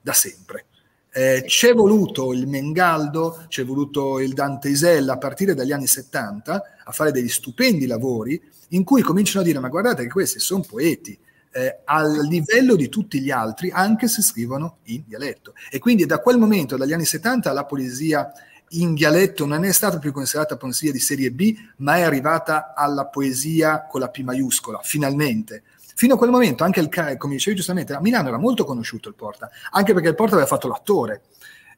da 0.00 0.12
sempre. 0.12 0.64
Eh, 1.12 1.44
c'è 1.46 1.74
voluto 1.74 2.32
il 2.32 2.48
Mengaldo, 2.48 3.44
c'è 3.46 3.64
voluto 3.64 4.18
il 4.18 4.32
Dante 4.32 4.68
Isella 4.68 5.12
a 5.12 5.18
partire 5.18 5.54
dagli 5.54 5.70
anni 5.70 5.86
70 5.86 6.62
a 6.86 6.90
fare 6.90 7.12
degli 7.12 7.28
stupendi 7.28 7.86
lavori 7.86 8.42
in 8.70 8.82
cui 8.82 9.00
cominciano 9.00 9.42
a 9.42 9.46
dire 9.46 9.60
ma 9.60 9.68
guardate 9.68 10.02
che 10.02 10.10
questi 10.10 10.40
sono 10.40 10.64
poeti 10.68 11.16
eh, 11.52 11.82
al 11.84 12.26
livello 12.26 12.74
di 12.74 12.88
tutti 12.88 13.20
gli 13.20 13.30
altri 13.30 13.70
anche 13.70 14.08
se 14.08 14.22
scrivono 14.22 14.78
in 14.86 15.04
dialetto. 15.06 15.54
E 15.70 15.78
quindi 15.78 16.04
da 16.04 16.18
quel 16.18 16.36
momento, 16.36 16.76
dagli 16.76 16.92
anni 16.92 17.04
70, 17.04 17.52
la 17.52 17.64
poesia 17.64 18.30
in 18.70 18.94
dialetto 18.94 19.46
non 19.46 19.64
è 19.64 19.72
stata 19.72 19.98
più 19.98 20.12
considerata 20.12 20.56
poesia 20.56 20.92
di 20.92 20.98
serie 20.98 21.30
B, 21.30 21.56
ma 21.78 21.96
è 21.96 22.02
arrivata 22.02 22.74
alla 22.74 23.06
poesia 23.06 23.86
con 23.86 24.00
la 24.00 24.08
P 24.08 24.22
maiuscola, 24.22 24.80
finalmente 24.82 25.62
Fino 25.98 26.12
a 26.12 26.18
quel 26.18 26.28
momento, 26.28 26.62
anche 26.62 26.80
il, 26.80 26.90
come 27.16 27.36
dicevi 27.36 27.56
giustamente, 27.56 27.94
a 27.94 28.02
Milano 28.02 28.28
era 28.28 28.36
molto 28.36 28.66
conosciuto 28.66 29.08
il 29.08 29.14
Porta, 29.14 29.50
anche 29.70 29.94
perché 29.94 30.10
il 30.10 30.14
Porta 30.14 30.34
aveva 30.34 30.46
fatto 30.46 30.68
l'attore. 30.68 31.22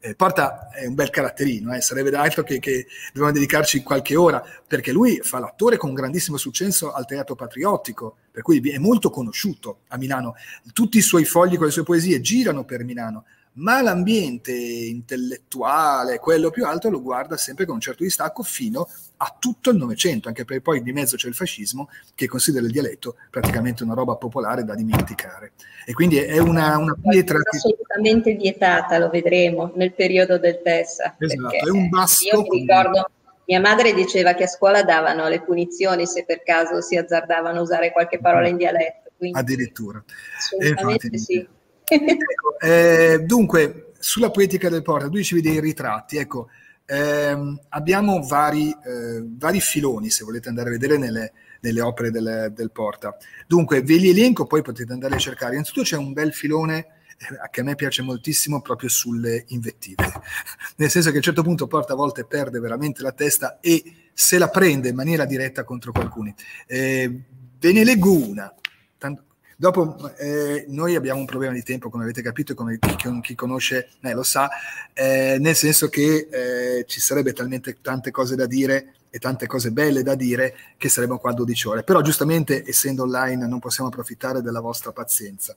Eh, 0.00 0.16
Porta 0.16 0.70
è 0.70 0.86
un 0.86 0.94
bel 0.94 1.08
caratterino, 1.08 1.72
eh, 1.72 1.80
sarebbe 1.80 2.10
altro 2.16 2.42
che, 2.42 2.58
che 2.58 2.88
dobbiamo 3.12 3.30
dedicarci 3.30 3.80
qualche 3.84 4.16
ora, 4.16 4.42
perché 4.66 4.90
lui 4.90 5.20
fa 5.22 5.38
l'attore 5.38 5.76
con 5.76 5.94
grandissimo 5.94 6.36
successo 6.36 6.92
al 6.92 7.06
Teatro 7.06 7.36
Patriottico, 7.36 8.16
per 8.32 8.42
cui 8.42 8.58
è 8.68 8.78
molto 8.78 9.08
conosciuto 9.10 9.82
a 9.86 9.96
Milano. 9.98 10.34
Tutti 10.72 10.98
i 10.98 11.02
suoi 11.02 11.24
fogli 11.24 11.56
con 11.56 11.66
le 11.66 11.72
sue 11.72 11.84
poesie 11.84 12.20
girano 12.20 12.64
per 12.64 12.82
Milano, 12.82 13.24
ma 13.58 13.82
l'ambiente 13.82 14.52
intellettuale, 14.52 16.18
quello 16.18 16.50
più 16.50 16.64
alto, 16.64 16.90
lo 16.90 17.02
guarda 17.02 17.36
sempre 17.36 17.64
con 17.64 17.74
un 17.74 17.80
certo 17.80 18.02
distacco 18.02 18.42
fino 18.42 18.88
a 19.18 19.36
tutto 19.38 19.70
il 19.70 19.76
Novecento, 19.76 20.28
anche 20.28 20.44
perché 20.44 20.62
poi 20.62 20.82
di 20.82 20.92
mezzo 20.92 21.16
c'è 21.16 21.28
il 21.28 21.34
fascismo 21.34 21.88
che 22.14 22.28
considera 22.28 22.64
il 22.64 22.72
dialetto 22.72 23.16
praticamente 23.30 23.82
una 23.82 23.94
roba 23.94 24.16
popolare 24.16 24.64
da 24.64 24.74
dimenticare. 24.74 25.52
E 25.84 25.92
quindi 25.92 26.18
è 26.18 26.38
una, 26.38 26.78
una 26.78 26.96
pietra... 27.00 27.38
È 27.38 27.56
assolutamente 27.56 28.34
vietata, 28.34 28.98
lo 28.98 29.08
vedremo 29.08 29.72
nel 29.74 29.92
periodo 29.92 30.38
del 30.38 30.60
Tessa. 30.62 31.16
Esatto, 31.18 31.66
è 31.66 31.70
un 31.70 31.88
basso... 31.88 32.24
Io 32.26 32.42
mi 32.42 32.60
ricordo... 32.60 33.10
Mia 33.46 33.60
madre 33.60 33.94
diceva 33.94 34.34
che 34.34 34.42
a 34.42 34.46
scuola 34.46 34.82
davano 34.82 35.26
le 35.26 35.40
punizioni 35.40 36.06
se 36.06 36.26
per 36.26 36.42
caso 36.42 36.82
si 36.82 36.96
azzardavano 36.96 37.60
a 37.60 37.62
usare 37.62 37.92
qualche 37.92 38.18
parola 38.20 38.46
in 38.46 38.58
dialetto. 38.58 39.10
Addirittura. 39.32 40.04
Assolutamente 40.36 41.06
infatti, 41.06 41.18
sì. 41.18 41.48
Ecco, 41.88 42.58
eh, 42.60 43.20
dunque, 43.24 43.92
sulla 43.98 44.30
poetica 44.30 44.68
del 44.68 44.82
Porta, 44.82 45.08
tu 45.08 45.16
dicevi 45.16 45.40
dei 45.40 45.60
ritratti, 45.60 46.16
ecco, 46.16 46.48
ehm, 46.86 47.60
abbiamo 47.70 48.22
vari, 48.22 48.70
eh, 48.70 49.22
vari, 49.24 49.60
filoni, 49.60 50.10
se 50.10 50.24
volete 50.24 50.48
andare 50.48 50.68
a 50.68 50.72
vedere 50.72 50.96
nelle, 50.96 51.32
nelle 51.60 51.80
opere 51.80 52.10
del, 52.10 52.52
del, 52.54 52.70
Porta. 52.70 53.16
Dunque, 53.46 53.82
ve 53.82 53.96
li 53.96 54.10
elenco, 54.10 54.46
poi 54.46 54.62
potete 54.62 54.92
andare 54.92 55.14
a 55.14 55.18
cercare. 55.18 55.52
Innanzitutto 55.52 55.84
c'è 55.84 55.96
un 55.96 56.12
bel 56.12 56.32
filone 56.32 56.76
eh, 57.18 57.48
che 57.50 57.60
a 57.60 57.64
me 57.64 57.74
piace 57.74 58.02
moltissimo 58.02 58.62
proprio 58.62 58.88
sulle 58.88 59.44
invettive, 59.48 60.12
nel 60.76 60.90
senso 60.90 61.08
che 61.08 61.14
a 61.14 61.18
un 61.18 61.24
certo 61.24 61.42
punto 61.42 61.66
Porta 61.66 61.92
a 61.92 61.96
volte 61.96 62.24
perde 62.24 62.60
veramente 62.60 63.02
la 63.02 63.12
testa 63.12 63.58
e 63.60 64.10
se 64.12 64.38
la 64.38 64.48
prende 64.48 64.88
in 64.88 64.94
maniera 64.94 65.24
diretta 65.24 65.64
contro 65.64 65.92
qualcuno. 65.92 66.34
Eh, 66.66 67.22
ve 67.58 67.72
ne 67.72 67.84
leggo 67.84 68.12
una, 68.12 68.52
tanto, 68.96 69.24
Dopo 69.60 70.14
eh, 70.18 70.66
noi 70.68 70.94
abbiamo 70.94 71.18
un 71.18 71.26
problema 71.26 71.52
di 71.52 71.64
tempo, 71.64 71.90
come 71.90 72.04
avete 72.04 72.22
capito, 72.22 72.54
come 72.54 72.78
chi, 72.78 72.94
chi 73.20 73.34
conosce 73.34 73.88
eh, 74.00 74.12
lo 74.12 74.22
sa, 74.22 74.48
eh, 74.92 75.36
nel 75.40 75.56
senso 75.56 75.88
che 75.88 76.28
eh, 76.30 76.84
ci 76.86 77.00
sarebbe 77.00 77.32
talmente 77.32 77.78
tante 77.82 78.12
cose 78.12 78.36
da 78.36 78.46
dire 78.46 78.94
e 79.10 79.18
tante 79.18 79.48
cose 79.48 79.72
belle 79.72 80.04
da 80.04 80.14
dire 80.14 80.54
che 80.76 80.88
saremmo 80.88 81.18
qua 81.18 81.32
12 81.32 81.66
ore. 81.66 81.82
Però 81.82 82.00
giustamente, 82.02 82.62
essendo 82.64 83.02
online, 83.02 83.48
non 83.48 83.58
possiamo 83.58 83.88
approfittare 83.88 84.42
della 84.42 84.60
vostra 84.60 84.92
pazienza. 84.92 85.56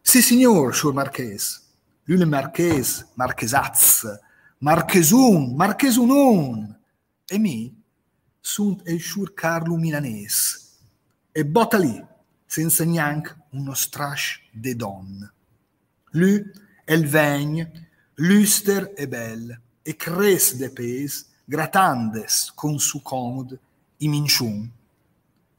Sì, 0.00 0.22
signor, 0.22 0.74
Schur 0.74 0.94
Marques, 0.94 1.62
lui 2.04 2.24
Marques, 2.24 3.06
Marquesaz, 3.16 4.18
Marchesun, 4.60 5.54
Marchesunon, 5.56 6.80
e 7.26 7.38
mi 7.38 7.82
sunt 8.40 8.80
el 8.86 8.98
Schur 8.98 9.34
Carlo 9.34 9.76
Milanese, 9.76 10.58
e 11.32 11.44
botta 11.44 11.76
lì 11.76 12.08
senza 12.50 12.84
neanche 12.84 13.36
uno 13.50 13.74
strash 13.74 14.42
de 14.50 14.74
donne. 14.74 15.32
Lui, 16.14 16.44
elle 16.84 17.06
veigne, 17.06 17.70
luster 18.14 18.92
e 18.96 19.06
belle, 19.06 19.60
e 19.82 19.94
cres 19.94 20.56
de 20.56 20.68
pes, 20.70 21.28
gratandes 21.44 22.50
con 22.56 22.80
su 22.80 23.02
comod, 23.02 23.56
i 23.98 24.08
minciun. 24.08 24.68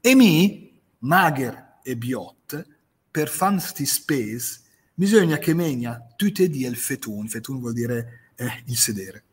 E 0.02 0.14
mi, 0.14 0.70
mager 0.98 1.78
e 1.82 1.96
biot, 1.96 2.66
per 3.10 3.30
fanti 3.30 3.86
spes, 3.86 4.62
bisogna 4.92 5.38
che 5.38 5.54
menia 5.54 6.12
tutte 6.14 6.50
di 6.50 6.66
el 6.66 6.76
fetun, 6.76 7.26
fetun 7.26 7.58
vuol 7.58 7.72
dire 7.72 8.32
eh, 8.34 8.64
il 8.66 8.76
sedere. 8.76 9.24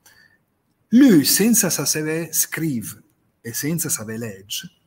Lui, 0.92 1.26
senza 1.26 1.70
sapere 1.70 2.32
scrive 2.32 3.04
e 3.42 3.52
senza 3.52 3.90
sapere 3.90 4.18
legge, 4.18 4.79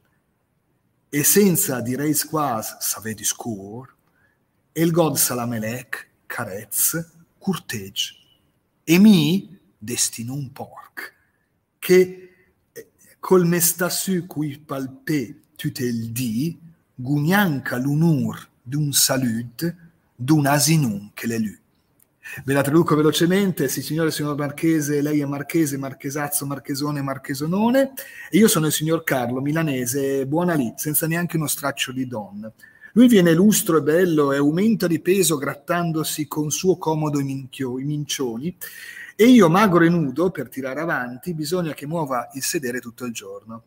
e 1.14 1.24
senza 1.24 1.82
direi 1.82 2.16
quasi 2.24 2.74
saver 2.80 3.14
discur, 3.14 3.94
il 4.72 4.90
God 4.90 5.16
Salamelec 5.16 6.08
carezze, 6.24 7.10
curtegge, 7.36 8.14
e 8.82 8.98
mi 8.98 9.58
destino 9.76 10.32
un 10.32 10.50
porc, 10.52 11.12
che 11.78 12.30
eh, 12.72 12.88
col 13.20 13.44
mestassu 13.44 14.26
cui 14.26 14.58
palpé 14.58 15.38
tutte 15.54 15.84
il 15.84 16.12
di, 16.12 16.58
gugnanca 16.94 17.76
l'unur 17.76 18.48
d'un 18.62 18.90
salut, 18.92 19.76
d'un 20.16 20.46
asinum 20.46 21.10
che 21.12 21.26
le 21.26 21.38
lu. 21.38 21.61
Ve 22.44 22.52
la 22.52 22.62
traduco 22.62 22.94
velocemente, 22.94 23.68
sì 23.68 23.82
signore, 23.82 24.10
signor 24.10 24.36
Marchese, 24.36 25.02
lei 25.02 25.20
è 25.20 25.24
Marchese, 25.24 25.76
Marchesazzo, 25.76 26.46
Marchesone, 26.46 27.02
Marchesonone, 27.02 27.92
e 28.30 28.38
io 28.38 28.48
sono 28.48 28.66
il 28.66 28.72
signor 28.72 29.02
Carlo, 29.02 29.40
milanese, 29.40 30.26
buona 30.26 30.54
lì, 30.54 30.72
senza 30.76 31.06
neanche 31.06 31.36
uno 31.36 31.48
straccio 31.48 31.92
di 31.92 32.06
donna. 32.06 32.50
Lui 32.92 33.08
viene 33.08 33.32
lustro 33.34 33.78
e 33.78 33.82
bello 33.82 34.32
e 34.32 34.36
aumenta 34.36 34.86
di 34.86 35.00
peso 35.00 35.36
grattandosi 35.36 36.28
con 36.28 36.50
suo 36.50 36.76
comodo 36.76 37.18
i, 37.18 37.24
minchio, 37.24 37.78
i 37.78 37.84
mincioni, 37.84 38.56
e 39.16 39.24
io, 39.24 39.48
magro 39.50 39.84
e 39.84 39.88
nudo, 39.88 40.30
per 40.30 40.48
tirare 40.48 40.80
avanti, 40.80 41.34
bisogna 41.34 41.74
che 41.74 41.86
muova 41.86 42.28
il 42.34 42.42
sedere 42.42 42.80
tutto 42.80 43.04
il 43.04 43.12
giorno. 43.12 43.64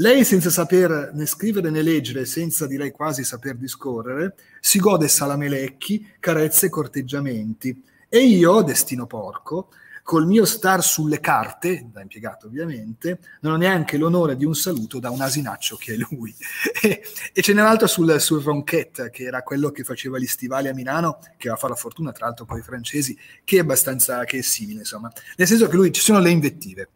Lei, 0.00 0.24
senza 0.24 0.48
saper 0.48 1.10
né 1.12 1.26
scrivere 1.26 1.68
né 1.68 1.82
leggere, 1.82 2.24
senza 2.24 2.66
direi 2.66 2.90
quasi 2.90 3.22
saper 3.22 3.56
discorrere, 3.56 4.34
si 4.58 4.78
gode 4.78 5.08
salamelecchi, 5.08 6.14
carezze 6.18 6.66
e 6.66 6.68
corteggiamenti 6.70 7.82
e 8.08 8.20
io, 8.20 8.62
destino 8.62 9.06
porco, 9.06 9.68
col 10.02 10.26
mio 10.26 10.46
star 10.46 10.82
sulle 10.82 11.20
carte, 11.20 11.86
da 11.92 12.00
impiegato 12.00 12.46
ovviamente, 12.46 13.18
non 13.40 13.52
ho 13.52 13.56
neanche 13.58 13.98
l'onore 13.98 14.36
di 14.36 14.46
un 14.46 14.54
saluto 14.54 15.00
da 15.00 15.10
un 15.10 15.20
asinaccio 15.20 15.76
che 15.76 15.92
è 15.92 15.96
lui. 15.96 16.34
e, 16.80 17.42
ce 17.42 17.52
n'è 17.52 17.60
un 17.60 17.66
altro 17.66 17.86
sul, 17.86 18.18
sul 18.22 18.42
Ronquette, 18.42 19.10
che 19.10 19.24
era 19.24 19.42
quello 19.42 19.70
che 19.70 19.84
faceva 19.84 20.18
gli 20.18 20.26
stivali 20.26 20.68
a 20.68 20.72
Milano, 20.72 21.18
che 21.36 21.48
va 21.50 21.56
a 21.56 21.58
fare 21.58 21.74
la 21.74 21.78
fortuna 21.78 22.10
tra 22.10 22.24
l'altro 22.24 22.46
con 22.46 22.58
i 22.58 22.62
francesi, 22.62 23.14
che 23.44 23.56
è 23.56 23.60
abbastanza, 23.60 24.24
che 24.24 24.38
è 24.38 24.42
simile 24.42 24.78
insomma. 24.78 25.12
Nel 25.36 25.46
senso 25.46 25.68
che 25.68 25.76
lui, 25.76 25.92
ci 25.92 26.00
sono 26.00 26.20
le 26.20 26.30
invettive, 26.30 26.88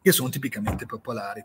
che 0.00 0.12
sono 0.12 0.28
tipicamente 0.28 0.86
popolari. 0.86 1.44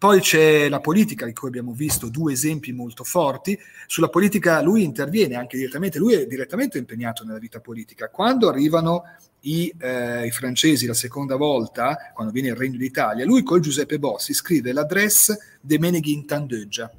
Poi 0.00 0.20
c'è 0.20 0.70
la 0.70 0.80
politica, 0.80 1.26
di 1.26 1.34
cui 1.34 1.48
abbiamo 1.48 1.74
visto 1.74 2.08
due 2.08 2.32
esempi 2.32 2.72
molto 2.72 3.04
forti. 3.04 3.58
Sulla 3.86 4.08
politica 4.08 4.62
lui 4.62 4.82
interviene 4.82 5.34
anche 5.34 5.58
direttamente, 5.58 5.98
lui 5.98 6.14
è 6.14 6.26
direttamente 6.26 6.78
impegnato 6.78 7.22
nella 7.22 7.38
vita 7.38 7.60
politica. 7.60 8.08
Quando 8.08 8.48
arrivano 8.48 9.02
i, 9.40 9.70
eh, 9.78 10.24
i 10.24 10.30
francesi 10.30 10.86
la 10.86 10.94
seconda 10.94 11.36
volta, 11.36 11.98
quando 12.14 12.32
viene 12.32 12.48
il 12.48 12.56
Regno 12.56 12.78
d'Italia, 12.78 13.26
lui 13.26 13.42
col 13.42 13.60
Giuseppe 13.60 13.98
Bossi 13.98 14.32
scrive 14.32 14.72
l'adresse 14.72 15.58
de 15.60 15.78
Meneghi 15.78 16.14
in 16.14 16.24
Tandeggia, 16.24 16.90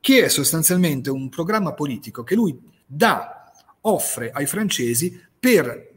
che 0.00 0.24
è 0.24 0.28
sostanzialmente 0.28 1.08
un 1.08 1.28
programma 1.28 1.72
politico 1.72 2.24
che 2.24 2.34
lui 2.34 2.58
dà, 2.84 3.52
offre 3.82 4.32
ai 4.32 4.46
francesi 4.46 5.22
per 5.38 5.89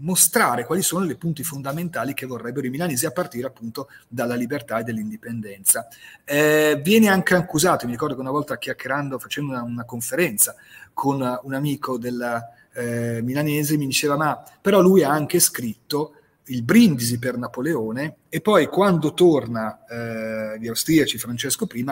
mostrare 0.00 0.64
quali 0.64 0.82
sono 0.82 1.10
i 1.10 1.16
punti 1.16 1.42
fondamentali 1.42 2.14
che 2.14 2.26
vorrebbero 2.26 2.66
i 2.66 2.70
milanesi 2.70 3.06
a 3.06 3.10
partire 3.10 3.46
appunto 3.46 3.88
dalla 4.06 4.34
libertà 4.34 4.78
e 4.78 4.84
dall'indipendenza. 4.84 5.88
Eh, 6.24 6.80
viene 6.82 7.08
anche 7.08 7.34
accusato, 7.34 7.86
mi 7.86 7.92
ricordo 7.92 8.14
che 8.14 8.20
una 8.20 8.30
volta 8.30 8.58
chiacchierando, 8.58 9.18
facendo 9.18 9.52
una, 9.52 9.62
una 9.62 9.84
conferenza 9.84 10.54
con 10.92 11.40
un 11.42 11.54
amico 11.54 11.98
della 11.98 12.52
eh, 12.74 13.20
milanese, 13.22 13.76
mi 13.76 13.86
diceva 13.86 14.16
ma 14.16 14.42
però 14.60 14.80
lui 14.80 15.02
ha 15.02 15.10
anche 15.10 15.40
scritto 15.40 16.12
il 16.48 16.62
brindisi 16.62 17.18
per 17.18 17.36
Napoleone 17.36 18.16
e 18.28 18.40
poi 18.40 18.66
quando 18.68 19.12
torna 19.12 19.84
eh, 19.86 20.58
gli 20.58 20.68
austriaci 20.68 21.18
Francesco 21.18 21.66
I 21.72 21.84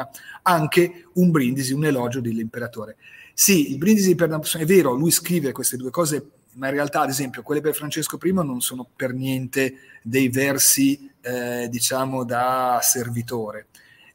anche 0.43 1.09
un 1.15 1.31
brindisi, 1.31 1.73
un 1.73 1.85
elogio 1.85 2.21
dell'imperatore. 2.21 2.97
Sì, 3.35 3.73
il 3.73 3.79
brindisi 3.79 4.15
per 4.15 4.29
Napoleone, 4.29 4.63
è 4.63 4.67
vero, 4.67 4.93
lui 4.93 5.11
scrive 5.11 5.53
queste 5.53 5.77
due 5.77 5.91
cose 5.91 6.25
ma 6.57 6.69
in 6.69 6.75
realtà, 6.75 7.01
ad 7.01 7.09
esempio, 7.09 7.43
quelle 7.43 7.61
per 7.61 7.75
Francesco 7.75 8.19
I 8.23 8.33
non 8.33 8.61
sono 8.61 8.89
per 8.95 9.13
niente 9.13 9.75
dei 10.03 10.29
versi, 10.29 11.11
eh, 11.21 11.69
diciamo, 11.71 12.25
da 12.25 12.81
servitore. 12.83 13.69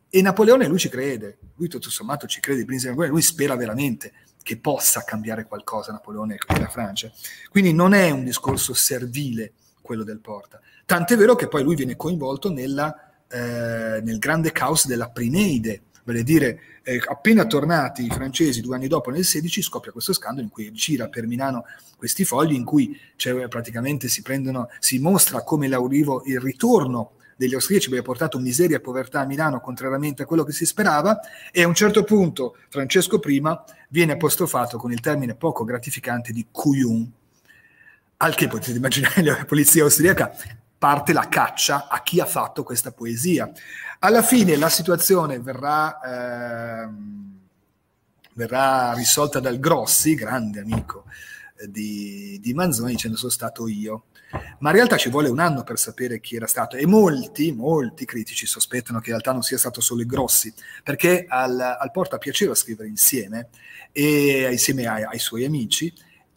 E 0.09 0.21
Napoleone, 0.21 0.67
lui 0.67 0.79
ci 0.79 0.89
crede, 0.89 1.37
lui 1.55 1.67
tutto 1.67 1.89
sommato 1.89 2.27
ci 2.27 2.39
crede, 2.39 2.65
lui 2.65 3.21
spera 3.21 3.55
veramente 3.55 4.11
che 4.43 4.57
possa 4.57 5.03
cambiare 5.03 5.45
qualcosa 5.45 5.91
Napoleone 5.91 6.35
e 6.35 6.59
la 6.59 6.67
Francia. 6.67 7.11
Quindi 7.49 7.73
non 7.73 7.93
è 7.93 8.09
un 8.09 8.23
discorso 8.23 8.73
servile 8.73 9.53
quello 9.81 10.03
del 10.03 10.19
Porta. 10.19 10.59
Tant'è 10.85 11.15
vero 11.15 11.35
che 11.35 11.47
poi 11.47 11.63
lui 11.63 11.75
viene 11.75 11.95
coinvolto 11.95 12.51
nella, 12.51 13.13
eh, 13.29 14.01
nel 14.01 14.17
grande 14.17 14.51
caos 14.51 14.87
della 14.87 15.09
Prineide, 15.09 15.83
vale 16.03 16.23
dire 16.23 16.59
eh, 16.83 17.01
appena 17.05 17.45
tornati 17.45 18.05
i 18.05 18.09
francesi 18.09 18.61
due 18.61 18.75
anni 18.75 18.87
dopo 18.87 19.11
nel 19.11 19.23
16 19.23 19.61
scoppia 19.61 19.91
questo 19.91 20.13
scandalo 20.13 20.41
in 20.41 20.49
cui 20.49 20.71
gira 20.71 21.07
per 21.07 21.27
Milano 21.27 21.65
questi 21.95 22.25
fogli 22.25 22.53
in 22.53 22.63
cui 22.63 22.99
cioè, 23.15 23.47
praticamente 23.47 24.07
si, 24.07 24.21
prendono, 24.21 24.69
si 24.79 24.97
mostra 24.99 25.43
come 25.43 25.67
l'arrivo, 25.67 26.23
il 26.25 26.39
ritorno 26.39 27.11
degli 27.35 27.53
austriaci 27.53 27.87
aveva 27.87 28.03
portato 28.03 28.39
miseria 28.39 28.77
e 28.77 28.81
povertà 28.81 29.21
a 29.21 29.25
Milano 29.25 29.59
contrariamente 29.59 30.23
a 30.23 30.25
quello 30.25 30.43
che 30.43 30.51
si 30.51 30.65
sperava 30.65 31.19
e 31.51 31.63
a 31.63 31.67
un 31.67 31.73
certo 31.73 32.03
punto 32.03 32.55
Francesco 32.69 33.19
I 33.23 33.41
viene 33.89 34.13
apostrofato 34.13 34.77
con 34.77 34.91
il 34.91 34.99
termine 34.99 35.35
poco 35.35 35.63
gratificante 35.63 36.31
di 36.31 36.47
Cuyun 36.51 37.11
al 38.17 38.35
che 38.35 38.47
potete 38.47 38.77
immaginare 38.77 39.23
la 39.23 39.45
polizia 39.45 39.83
austriaca 39.83 40.31
parte 40.81 41.13
la 41.13 41.29
caccia 41.29 41.87
a 41.87 42.01
chi 42.01 42.19
ha 42.19 42.25
fatto 42.25 42.63
questa 42.63 42.91
poesia. 42.91 43.51
Alla 44.03 44.23
fine 44.23 44.55
la 44.55 44.69
situazione 44.69 45.39
verrà, 45.39 45.99
eh, 46.01 46.89
verrà 48.33 48.93
risolta 48.93 49.39
dal 49.39 49.59
Grossi, 49.59 50.15
grande 50.15 50.59
amico 50.59 51.05
eh, 51.57 51.69
di, 51.69 52.39
di, 52.41 52.51
Manzoni, 52.55 52.93
dicendo 52.93 53.15
sono 53.15 53.29
stato 53.29 53.67
io. 53.67 54.05
Ma 54.57 54.69
in 54.69 54.75
realtà 54.77 54.97
ci 54.97 55.09
vuole 55.09 55.29
un 55.29 55.37
anno 55.37 55.61
per 55.61 55.77
sapere 55.77 56.19
chi 56.19 56.35
era 56.35 56.47
stato 56.47 56.77
e 56.77 56.87
molti, 56.87 57.51
molti 57.51 58.05
critici 58.05 58.47
sospettano 58.47 58.97
che 58.97 59.09
in 59.09 59.11
realtà 59.11 59.33
non 59.33 59.43
sia 59.43 59.59
stato 59.59 59.81
solo 59.81 60.01
il 60.01 60.07
Grossi, 60.07 60.51
perché 60.83 61.27
al, 61.29 61.59
al 61.59 61.91
Porta 61.91 62.17
piaceva 62.17 62.55
scrivere 62.55 62.89
insieme, 62.89 63.49
e, 63.91 64.47
insieme 64.49 64.87
ai, 64.87 65.03
ai 65.03 65.19
suoi 65.19 65.45
amici, 65.45 65.93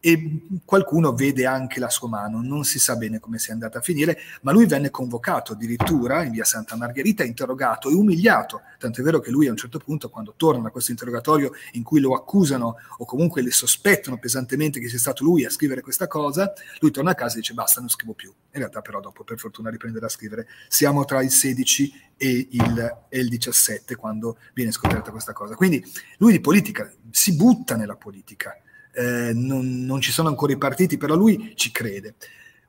e 0.06 0.42
qualcuno 0.66 1.14
vede 1.14 1.46
anche 1.46 1.80
la 1.80 1.88
sua 1.88 2.08
mano, 2.08 2.42
non 2.42 2.64
si 2.64 2.78
sa 2.78 2.94
bene 2.94 3.20
come 3.20 3.38
sia 3.38 3.54
andata 3.54 3.78
a 3.78 3.80
finire, 3.80 4.18
ma 4.42 4.52
lui 4.52 4.66
venne 4.66 4.90
convocato 4.90 5.54
addirittura 5.54 6.22
in 6.24 6.32
via 6.32 6.44
Santa 6.44 6.76
Margherita, 6.76 7.24
interrogato 7.24 7.88
e 7.88 7.94
umiliato, 7.94 8.60
tanto 8.78 9.00
è 9.00 9.02
vero 9.02 9.18
che 9.20 9.30
lui 9.30 9.46
a 9.46 9.52
un 9.52 9.56
certo 9.56 9.78
punto 9.78 10.10
quando 10.10 10.34
torna 10.36 10.64
da 10.64 10.68
questo 10.68 10.90
interrogatorio 10.90 11.52
in 11.72 11.82
cui 11.82 12.00
lo 12.00 12.14
accusano 12.14 12.76
o 12.98 13.04
comunque 13.06 13.40
le 13.40 13.50
sospettano 13.50 14.18
pesantemente 14.18 14.78
che 14.78 14.90
sia 14.90 14.98
stato 14.98 15.24
lui 15.24 15.46
a 15.46 15.48
scrivere 15.48 15.80
questa 15.80 16.06
cosa, 16.06 16.52
lui 16.80 16.90
torna 16.90 17.12
a 17.12 17.14
casa 17.14 17.36
e 17.36 17.40
dice 17.40 17.54
basta, 17.54 17.80
non 17.80 17.88
scrivo 17.88 18.12
più. 18.12 18.28
In 18.28 18.58
realtà 18.58 18.82
però 18.82 19.00
dopo 19.00 19.24
per 19.24 19.38
fortuna 19.38 19.70
riprende 19.70 20.00
a 20.00 20.08
scrivere. 20.10 20.48
Siamo 20.68 21.06
tra 21.06 21.22
il 21.22 21.30
16 21.30 21.92
e 22.18 22.48
il, 22.50 22.98
e 23.08 23.18
il 23.18 23.28
17 23.30 23.96
quando 23.96 24.36
viene 24.52 24.70
scoperta 24.70 25.10
questa 25.10 25.32
cosa. 25.32 25.54
Quindi 25.54 25.82
lui 26.18 26.32
di 26.32 26.40
politica 26.40 26.92
si 27.10 27.34
butta 27.36 27.74
nella 27.76 27.96
politica 27.96 28.54
eh, 28.94 29.32
non, 29.34 29.84
non, 29.84 30.00
ci 30.00 30.12
sono 30.12 30.28
ancora 30.28 30.52
i 30.52 30.58
partiti, 30.58 30.96
però 30.96 31.16
lui 31.16 31.52
ci 31.56 31.72
crede. 31.72 32.14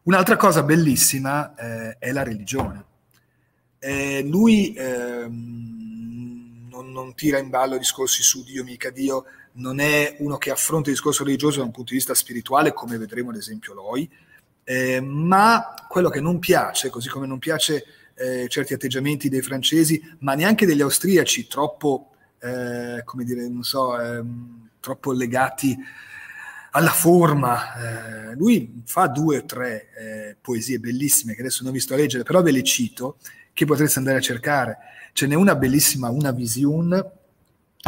Un'altra 0.04 0.36
cosa 0.36 0.64
bellissima 0.64 1.56
eh, 1.56 1.98
è 2.00 2.12
la 2.12 2.24
religione. 2.24 2.86
Eh, 3.80 4.24
lui 4.24 4.74
ehm, 4.76 6.68
non, 6.70 6.92
non, 6.92 7.14
tira 7.14 7.38
in 7.38 7.50
ballo 7.50 7.78
discorsi 7.78 8.24
su 8.24 8.44
Dio, 8.44 8.64
mica 8.64 8.90
Dio, 8.90 9.26
non 9.54 9.80
è 9.80 10.16
uno 10.20 10.38
che 10.38 10.52
affronta 10.52 10.90
il 10.90 10.96
discorso 10.96 11.24
religioso 11.24 11.60
da 11.60 11.66
un 11.66 11.72
punto 11.72 11.92
di 11.92 11.98
vista 11.98 12.14
spirituale, 12.16 12.74
come 12.74 12.98
vedremo 12.98 13.30
ad 13.30 13.38
esempio 13.38 13.74
Loi, 13.74 14.10
eh, 14.64 15.00
ma 15.02 15.74
quello 15.88 16.10
che 16.10 16.22
non 16.22 16.40
piace, 16.40 16.90
così 16.90 17.10
come 17.10 17.28
non 17.28 17.38
piace 17.38 17.86
eh, 18.16 18.48
certi 18.48 18.74
atteggiamenti 18.74 19.30
dei 19.30 19.42
francesi, 19.42 20.02
ma 20.20 20.34
neanche 20.34 20.66
degli 20.66 20.82
austriaci, 20.82 21.48
troppo, 21.48 22.12
eh, 22.40 23.02
come 23.04 23.24
dire, 23.24 23.48
non 23.48 23.64
so, 23.64 24.00
ehm, 24.00 24.70
troppo 24.80 25.12
legati 25.12 25.78
alla 26.76 26.92
forma. 26.92 28.32
Eh, 28.32 28.36
lui 28.36 28.82
fa 28.86 29.08
due 29.08 29.38
o 29.38 29.46
tre 29.46 29.88
eh, 29.98 30.38
poesie 30.40 30.80
bellissime 30.80 31.34
che 31.34 31.42
adesso 31.42 31.64
non 31.64 31.72
vi 31.72 31.80
sto 31.80 31.94
a 31.94 31.98
leggere, 31.98 32.24
però 32.24 32.42
ve 32.42 32.52
le 32.52 32.64
cito, 32.64 33.18
che 33.54 33.66
potreste 33.66 34.00
andare 34.00 34.18
a 34.18 34.22
cercare. 34.22 34.78
Ce 35.14 35.26
n'è 35.26 35.36
una 35.36 35.56
bellissima, 35.56 36.10
una 36.10 36.32
vision, 36.32 37.12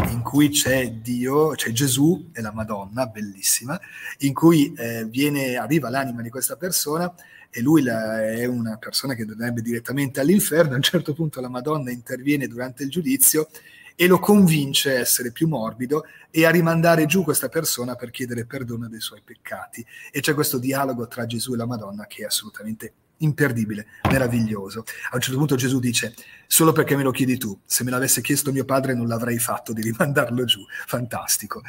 in 0.09 0.21
cui 0.21 0.49
c'è 0.49 0.91
Dio, 0.91 1.49
c'è 1.49 1.71
Gesù 1.71 2.29
e 2.31 2.41
la 2.41 2.53
Madonna, 2.53 3.07
bellissima, 3.07 3.79
in 4.19 4.33
cui 4.33 4.73
eh, 4.77 5.05
viene, 5.05 5.57
arriva 5.57 5.89
l'anima 5.89 6.21
di 6.21 6.29
questa 6.29 6.55
persona 6.55 7.13
e 7.49 7.61
lui 7.61 7.81
la, 7.81 8.23
è 8.23 8.45
una 8.45 8.77
persona 8.77 9.15
che 9.15 9.25
dovrebbe 9.25 9.61
direttamente 9.61 10.21
all'inferno, 10.21 10.73
a 10.73 10.75
un 10.75 10.81
certo 10.81 11.13
punto 11.13 11.41
la 11.41 11.49
Madonna 11.49 11.91
interviene 11.91 12.47
durante 12.47 12.83
il 12.83 12.89
giudizio 12.89 13.49
e 14.00 14.06
lo 14.06 14.20
convince 14.20 14.95
a 14.95 15.00
essere 15.00 15.32
più 15.32 15.48
morbido 15.48 16.06
e 16.30 16.45
a 16.45 16.52
rimandare 16.52 17.08
giù 17.08 17.24
questa 17.24 17.50
persona 17.50 17.95
per 17.95 18.12
chiedere 18.12 18.45
perdono 18.45 18.88
dei 18.88 19.02
suoi 19.02 19.24
peccati. 19.26 19.84
E 20.12 20.20
c'è 20.20 20.36
questo 20.36 20.60
dialogo 20.60 21.08
tra 21.08 21.26
Gesù 21.26 21.54
e 21.54 21.58
la 21.58 21.66
Madonna 21.66 22.06
che 22.06 22.22
è 22.22 22.26
assolutamente 22.26 22.93
imperdibile, 23.18 23.88
meraviglioso. 24.12 24.84
A 25.10 25.16
un 25.16 25.22
certo 25.22 25.39
punto 25.39 25.56
Gesù 25.56 25.80
dice, 25.80 26.14
solo 26.45 26.74
perché 26.74 26.95
me 26.95 27.02
lo 27.02 27.10
chiedi 27.10 27.39
tu, 27.39 27.60
se 27.66 27.84
me 27.84 27.89
l'avesse 27.89 28.22
chiesto 28.22 28.52
mio 28.52 28.66
padre 28.66 28.93
non 28.93 29.08
l'avrei 29.08 29.39
fatto 29.39 29.74
di 29.74 29.82
rimandarlo 29.82 30.45
giù, 30.45 30.64
fantastico. 30.86 31.64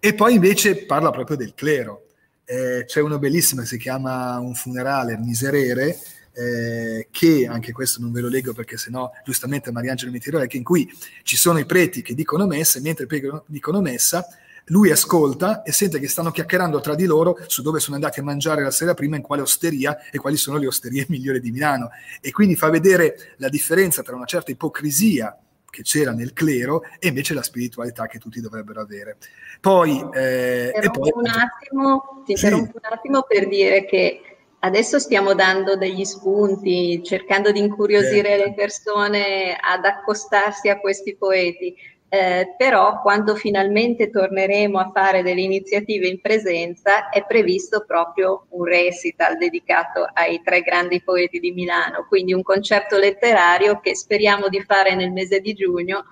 E 0.00 0.14
poi 0.14 0.36
invece 0.36 0.86
parla 0.86 1.10
proprio 1.10 1.36
del 1.36 1.52
clero. 1.54 2.06
Eh, 2.46 2.84
c'è 2.86 3.00
uno 3.00 3.18
bellissimo 3.18 3.60
che 3.60 3.66
si 3.66 3.76
chiama 3.76 4.38
Un 4.38 4.54
funerale, 4.54 5.18
Miserere, 5.18 5.98
eh, 6.34 7.08
che 7.10 7.46
anche 7.48 7.72
questo 7.72 8.00
non 8.00 8.12
ve 8.12 8.20
lo 8.20 8.28
leggo 8.28 8.52
perché 8.52 8.76
sennò 8.76 9.10
giustamente 9.24 9.70
Mariangelo 9.70 10.10
mi 10.10 10.20
tirerà, 10.20 10.46
che 10.46 10.56
in 10.56 10.64
cui 10.64 10.90
ci 11.22 11.36
sono 11.36 11.58
i 11.58 11.66
preti 11.66 12.02
che 12.02 12.14
dicono 12.14 12.46
messa 12.46 12.78
e 12.78 12.82
mentre 12.82 13.06
preti 13.06 13.28
dicono 13.46 13.80
messa 13.80 14.26
lui 14.68 14.90
ascolta 14.90 15.62
e 15.62 15.72
sente 15.72 15.98
che 15.98 16.08
stanno 16.08 16.30
chiacchierando 16.30 16.80
tra 16.80 16.94
di 16.94 17.04
loro 17.04 17.36
su 17.46 17.60
dove 17.60 17.80
sono 17.80 17.96
andati 17.96 18.20
a 18.20 18.22
mangiare 18.22 18.62
la 18.62 18.70
sera 18.70 18.94
prima, 18.94 19.16
in 19.16 19.22
quale 19.22 19.42
osteria 19.42 19.98
e 20.10 20.18
quali 20.18 20.36
sono 20.36 20.56
le 20.56 20.66
osterie 20.66 21.04
migliori 21.10 21.40
di 21.40 21.50
Milano. 21.50 21.90
E 22.20 22.30
quindi 22.30 22.56
fa 22.56 22.70
vedere 22.70 23.34
la 23.38 23.48
differenza 23.48 24.02
tra 24.02 24.16
una 24.16 24.24
certa 24.24 24.50
ipocrisia 24.50 25.38
che 25.68 25.82
c'era 25.82 26.12
nel 26.12 26.32
clero 26.32 26.82
e 27.00 27.08
invece 27.08 27.34
la 27.34 27.42
spiritualità 27.42 28.06
che 28.06 28.18
tutti 28.18 28.40
dovrebbero 28.40 28.80
avere. 28.80 29.16
Poi, 29.60 29.98
eh, 30.12 30.72
poi 30.92 31.10
un 31.12 31.26
attimo, 31.26 32.22
ti 32.24 32.32
interrompo 32.32 32.78
un 32.80 32.92
attimo 32.92 33.22
per 33.22 33.48
dire 33.48 33.84
che 33.84 34.33
Adesso 34.64 34.98
stiamo 34.98 35.34
dando 35.34 35.76
degli 35.76 36.04
spunti, 36.04 37.02
cercando 37.04 37.52
di 37.52 37.58
incuriosire 37.58 38.30
certo. 38.30 38.44
le 38.44 38.54
persone 38.54 39.56
ad 39.60 39.84
accostarsi 39.84 40.70
a 40.70 40.80
questi 40.80 41.16
poeti, 41.16 41.76
eh, 42.08 42.54
però 42.56 43.02
quando 43.02 43.34
finalmente 43.34 44.08
torneremo 44.08 44.78
a 44.78 44.90
fare 44.90 45.22
delle 45.22 45.42
iniziative 45.42 46.08
in 46.08 46.18
presenza 46.18 47.10
è 47.10 47.26
previsto 47.26 47.84
proprio 47.86 48.46
un 48.50 48.64
recital 48.64 49.36
dedicato 49.36 50.08
ai 50.10 50.40
tre 50.42 50.62
grandi 50.62 51.02
poeti 51.02 51.40
di 51.40 51.52
Milano, 51.52 52.06
quindi 52.08 52.32
un 52.32 52.42
concerto 52.42 52.96
letterario 52.96 53.80
che 53.80 53.94
speriamo 53.94 54.48
di 54.48 54.62
fare 54.62 54.94
nel 54.94 55.12
mese 55.12 55.40
di 55.40 55.52
giugno 55.52 56.06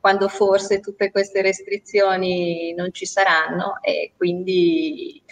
quando 0.00 0.28
forse 0.28 0.80
tutte 0.80 1.10
queste 1.10 1.42
restrizioni 1.42 2.72
non 2.72 2.90
ci 2.94 3.04
saranno 3.04 3.74
e 3.82 4.12
quindi 4.16 5.22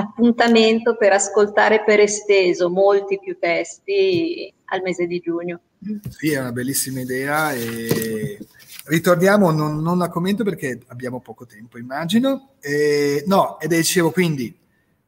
appuntamento 0.00 0.96
per 0.96 1.12
ascoltare 1.12 1.82
per 1.84 2.00
esteso 2.00 2.68
molti 2.68 3.18
più 3.18 3.38
testi 3.38 4.52
al 4.66 4.82
mese 4.82 5.06
di 5.06 5.20
giugno. 5.20 5.60
Sì, 6.08 6.32
è 6.32 6.40
una 6.40 6.52
bellissima 6.52 7.00
idea 7.00 7.52
e 7.52 8.38
ritorniamo, 8.86 9.50
non, 9.50 9.80
non 9.80 9.98
la 9.98 10.08
commento 10.08 10.44
perché 10.44 10.80
abbiamo 10.88 11.20
poco 11.20 11.46
tempo, 11.46 11.78
immagino. 11.78 12.54
E, 12.60 13.24
no, 13.26 13.58
ed 13.60 13.74
dicevo 13.74 14.10
quindi 14.10 14.54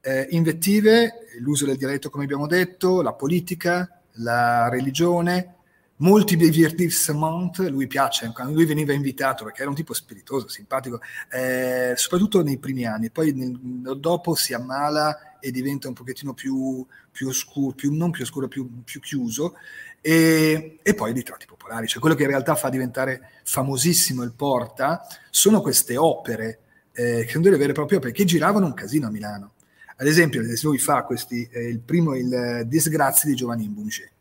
eh, 0.01 0.26
invettive, 0.30 1.26
l'uso 1.40 1.66
del 1.66 1.76
dialetto 1.76 2.11
come 2.11 2.24
abbiamo 2.24 2.47
detto, 2.47 3.03
la 3.03 3.12
politica, 3.12 4.01
la 4.16 4.68
religione, 4.68 5.57
molti 6.03 6.36
divertissement, 6.36 7.59
lui 7.68 7.86
piace, 7.86 8.30
lui 8.48 8.66
veniva 8.66 8.92
invitato 8.92 9.44
perché 9.44 9.61
era 9.61 9.70
un 9.70 9.76
tipo 9.76 9.94
spiritoso, 9.94 10.48
simpatico, 10.48 11.00
eh, 11.30 11.92
soprattutto 11.96 12.42
nei 12.42 12.59
primi 12.59 12.84
anni, 12.84 13.11
poi 13.11 13.32
nel, 13.32 13.98
dopo 13.98 14.34
si 14.34 14.53
ammala 14.53 15.38
e 15.38 15.50
diventa 15.50 15.88
un 15.88 15.94
pochettino 15.94 16.34
più, 16.34 16.84
più 17.11 17.28
oscuro, 17.28 17.74
più, 17.74 17.94
non 17.94 18.11
più 18.11 18.24
oscuro, 18.24 18.48
più, 18.48 18.82
più 18.82 19.00
chiuso, 19.00 19.55
e, 20.00 20.78
e, 20.82 20.94
poi 20.94 21.11
i 21.11 21.14
ritratti 21.14 21.46
popolari, 21.46 21.86
cioè 21.86 22.00
quello 22.00 22.16
che 22.16 22.24
in 22.24 22.28
realtà 22.28 22.57
fa 22.57 22.68
diventare 22.68 23.30
famosissimo 23.44 24.24
il 24.24 24.32
Porta, 24.32 25.07
sono 25.30 25.61
queste 25.61 25.96
opere, 25.96 26.59
eh, 26.92 27.22
che 27.24 27.30
sono 27.30 27.44
delle 27.44 27.57
vere 27.57 27.70
e 27.70 27.74
proprie 27.74 27.98
opere, 27.98 28.12
che 28.12 28.24
giravano 28.24 28.66
un 28.66 28.74
casino 28.74 29.07
a 29.07 29.11
Milano. 29.11 29.53
Ad 29.96 30.09
esempio, 30.09 30.42
lui 30.62 30.78
fa 30.78 31.05
questi, 31.05 31.48
eh, 31.53 31.68
il 31.68 31.78
primo, 31.78 32.16
il 32.16 32.64
Disgrazie 32.66 33.30
di 33.30 33.36
Giovanni 33.36 33.68
Bunge 33.68 34.11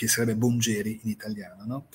che 0.00 0.08
sarebbe 0.08 0.34
Bongeri 0.34 1.00
in 1.02 1.10
italiano, 1.10 1.64
no? 1.66 1.86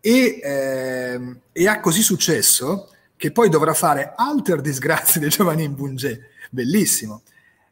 e, 0.00 0.40
eh, 0.42 1.36
e, 1.52 1.68
ha 1.68 1.80
così 1.80 2.00
successo 2.00 2.88
che 3.14 3.30
poi 3.30 3.50
dovrà 3.50 3.74
fare 3.74 4.14
altre 4.16 4.58
disgrazie 4.62 5.20
di 5.20 5.28
Giovanni 5.28 5.68
Bunge, 5.68 6.30
bellissimo. 6.50 7.20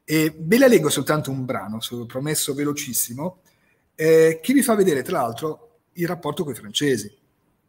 E 0.04 0.34
ve 0.36 0.58
la 0.58 0.66
leggo 0.66 0.90
soltanto 0.90 1.30
un 1.30 1.46
brano, 1.46 1.80
sono 1.80 2.04
promesso 2.04 2.52
velocissimo, 2.52 3.38
eh, 3.94 4.40
che 4.42 4.52
vi 4.52 4.62
fa 4.62 4.74
vedere 4.74 5.00
tra 5.00 5.22
l'altro 5.22 5.78
il 5.92 6.06
rapporto 6.06 6.44
con 6.44 6.52
i 6.52 6.56
francesi, 6.56 7.10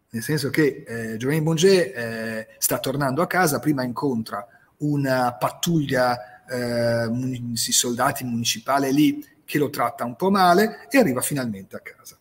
nel 0.09 0.21
senso 0.21 0.49
che 0.49 0.83
eh, 0.85 1.15
Giovanni 1.15 1.41
Bunge 1.41 1.93
eh, 1.93 2.47
sta 2.57 2.79
tornando 2.79 3.21
a 3.21 3.27
casa, 3.27 3.59
prima 3.59 3.83
incontra 3.83 4.45
una 4.79 5.31
pattuglia 5.31 6.43
eh, 6.45 7.07
di 7.09 7.55
soldati 7.55 8.25
municipale 8.25 8.91
lì 8.91 9.25
che 9.51 9.57
lo 9.57 9.69
tratta 9.69 10.05
un 10.05 10.15
po' 10.15 10.31
male 10.31 10.87
e 10.89 10.97
arriva 10.97 11.19
finalmente 11.19 11.75
a 11.75 11.81
casa. 11.81 12.17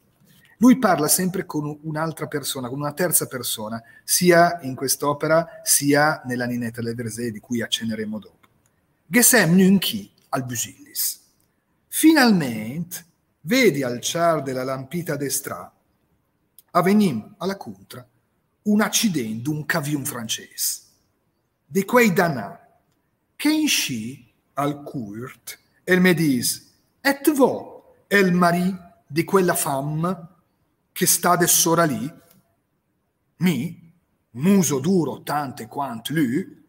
Lui 0.56 0.80
parla 0.80 1.06
sempre 1.06 1.46
con 1.46 1.78
un'altra 1.82 2.26
persona, 2.26 2.68
con 2.68 2.80
una 2.80 2.92
terza 2.92 3.26
persona, 3.26 3.80
sia 4.02 4.58
in 4.62 4.74
quest'opera 4.74 5.60
sia 5.62 6.22
nella 6.24 6.44
Ninetta 6.44 6.82
del 6.82 6.96
Versé, 6.96 7.30
di 7.30 7.38
cui 7.38 7.62
accenneremo 7.62 8.18
dopo. 8.18 8.48
Gesem 9.06 9.54
Nunchi 9.54 10.10
al 10.30 10.44
Busillis. 10.44 11.20
Finalmente 11.86 13.06
vedi 13.42 13.84
al 13.84 13.98
char 14.00 14.42
della 14.42 14.64
lampita 14.64 15.14
destra, 15.14 15.72
avenim 16.72 17.36
alla 17.38 17.56
contra, 17.56 18.04
un 18.62 18.80
accidente 18.80 19.42
d'un 19.42 19.64
cavion 19.66 20.04
francese, 20.04 20.80
di 21.64 21.84
quei 21.84 22.12
danà, 22.12 22.58
che 23.36 23.52
in 23.52 23.68
sci 23.68 24.32
al 24.54 24.82
court, 24.82 25.58
e 25.84 25.96
me 26.00 26.12
dis, 26.12 26.69
et 27.00 27.30
vo 27.32 28.04
è 28.06 28.16
il 28.16 28.32
mari 28.32 28.76
di 29.06 29.24
quella 29.24 29.54
femme 29.54 30.28
che 30.92 31.06
sta 31.06 31.30
adesso 31.30 31.74
lì? 31.84 32.12
Mi, 33.36 33.92
muso 34.32 34.78
duro 34.80 35.22
tante 35.22 35.66
quanto 35.66 36.12
lui, 36.12 36.64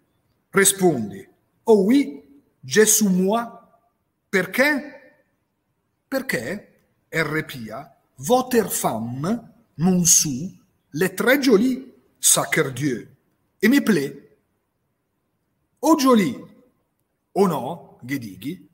rispondi, 0.50 1.28
oh 1.64 1.84
oui, 1.84 2.24
suis 2.66 3.02
moi, 3.02 3.46
perché? 4.30 5.00
Perché, 6.08 6.68
RPA, 7.10 7.98
votre 8.18 8.70
femme, 8.70 9.54
mon 9.76 10.06
sou, 10.06 10.52
le 10.92 11.14
très 11.14 11.42
jolie, 11.42 11.94
sacre 12.20 12.72
Dieu, 12.72 13.10
et 13.62 13.68
me 13.68 13.82
plaît. 13.82 14.38
Oh 15.82 15.98
jolie, 15.98 16.38
oh 17.34 17.48
no, 17.48 17.98
Gedighi, 18.04 18.70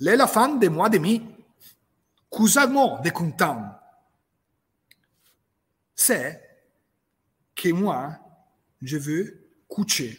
Lei 0.00 0.16
la 0.16 0.26
fan 0.26 0.58
de 0.58 0.68
moi 0.68 0.88
de 0.88 0.98
mi. 0.98 1.22
Cousamment 2.30 3.00
de 3.00 3.10
content. 3.10 3.78
C'est 5.94 6.40
que 7.54 7.70
moi, 7.70 8.18
je 8.80 8.96
veux 8.96 9.46
coucher. 9.68 10.18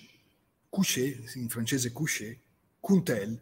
Coucher, 0.69 1.19
in 1.35 1.49
francese 1.49 1.91
coucher, 1.91 2.39
con 2.81 3.01
tel. 3.01 3.39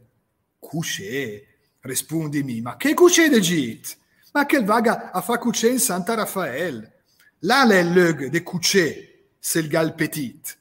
Coucher. 0.62 1.46
Rispondimi, 1.82 2.62
ma 2.62 2.76
che 2.78 2.94
coucher 2.94 3.30
de 3.30 3.40
git? 3.40 3.98
Ma 4.34 4.46
quel 4.46 4.66
vaga 4.66 5.12
a 5.12 5.22
fa 5.22 5.38
coucher 5.38 5.72
in 5.72 5.80
Santa 5.80 6.16
Raffaele? 6.16 6.92
Là, 7.42 7.66
le 7.66 7.84
lug 7.84 8.30
de 8.30 8.40
coucher, 8.40 9.30
c'est 9.40 9.62
le 9.62 9.70
gal 9.70 9.96
petit. 9.96 10.58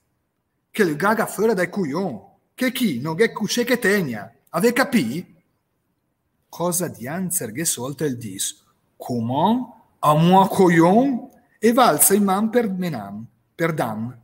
Che 0.72 0.84
le 0.84 0.96
gaga 0.96 1.26
fuori 1.26 1.54
dai 1.54 1.68
couillon. 1.68 2.20
Che 2.54 2.72
chi 2.72 3.00
non 3.00 3.20
è 3.20 3.32
coucher 3.32 3.64
che 3.64 3.78
tegna. 3.78 4.32
Ave 4.50 4.72
capì? 4.72 5.36
Cosa 6.48 6.88
di 6.88 7.06
Anzer 7.06 7.52
gesollte 7.52 8.04
il 8.04 8.16
dis, 8.16 8.62
comment, 8.96 9.74
a 10.00 10.14
moi 10.14 10.48
coyon, 10.48 11.28
e 11.58 11.72
valsa 11.72 12.14
in 12.14 12.24
man 12.24 12.50
per 12.50 12.70
menam, 12.70 13.24
per 13.54 13.72
dam. 13.72 14.16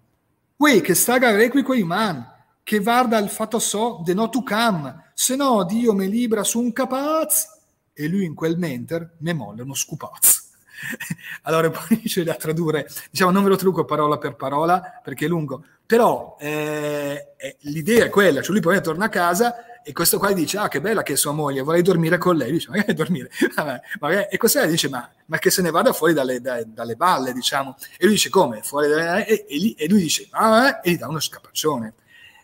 Ue, 0.57 0.81
che 0.81 0.95
staga 0.95 1.33
requi 1.33 1.63
quei 1.63 1.83
man, 1.83 2.25
che 2.63 2.81
varda 2.81 3.19
il 3.19 3.29
fatto 3.29 3.59
so 3.59 4.01
de 4.05 4.15
no 4.15 4.29
tu 4.29 4.43
cam, 4.43 5.03
se 5.13 5.37
no 5.37 5.65
Dio 5.65 5.93
me 5.93 6.07
libra 6.07 6.45
su 6.45 6.61
un 6.61 6.73
capaz, 6.73 7.47
e 7.93 8.09
lui 8.09 8.25
in 8.25 8.35
quel 8.35 8.59
menter 8.59 9.15
me 9.19 9.33
molle 9.33 9.63
uno 9.63 9.75
scupaz. 9.75 10.43
allora 11.43 11.71
poi 11.71 12.01
c'è 12.03 12.23
da 12.23 12.35
tradurre, 12.35 12.89
diciamo 13.11 13.31
non 13.31 13.43
ve 13.43 13.51
lo 13.51 13.57
traduco 13.57 13.85
parola 13.85 14.19
per 14.19 14.37
parola 14.37 15.01
perché 15.03 15.27
è 15.27 15.29
lungo, 15.29 15.65
però 15.85 16.37
eh, 16.39 17.35
eh, 17.37 17.57
l'idea 17.61 18.07
è 18.07 18.11
quella, 18.11 18.41
cioè 18.43 18.53
lui 18.53 18.61
poi 18.61 18.81
torna 18.81 19.07
a 19.07 19.11
casa 19.11 19.55
e 19.85 19.93
questo 19.93 20.19
qua 20.19 20.33
dice, 20.33 20.57
ah 20.57 20.69
che 20.69 20.81
bella 20.81 21.03
che 21.03 21.13
è 21.13 21.17
sua 21.17 21.33
moglie, 21.33 21.61
vorrei 21.61 21.83
dormire 21.83 22.17
con 22.17 22.37
lei, 22.37 22.53
dice, 22.53 22.71
magari 22.71 22.95
dormire, 22.95 23.31
magari, 24.01 24.27
e 24.31 24.37
questa 24.39 24.65
dice, 24.65 24.89
ma, 24.89 25.09
ma, 25.27 25.39
che 25.39 25.51
se 25.51 25.61
ne 25.61 25.71
vada 25.71 25.93
fuori 25.93 26.15
dalle, 26.15 26.41
dalle, 26.41 26.65
dalle 26.67 26.97
balle, 26.97 27.33
diciamo, 27.33 27.77
e 27.99 28.05
lui 28.05 28.15
dice, 28.15 28.31
come? 28.31 28.63
Fuori 28.63 28.89
dalle, 28.89 29.27
e, 29.27 29.45
e, 29.47 29.75
e 29.77 29.89
lui 29.89 30.01
dice, 30.01 30.27
ah, 30.31 30.81
e 30.83 30.93
gli 30.93 30.97
dà 30.97 31.07
uno 31.07 31.21
scapaccione. 31.21 31.95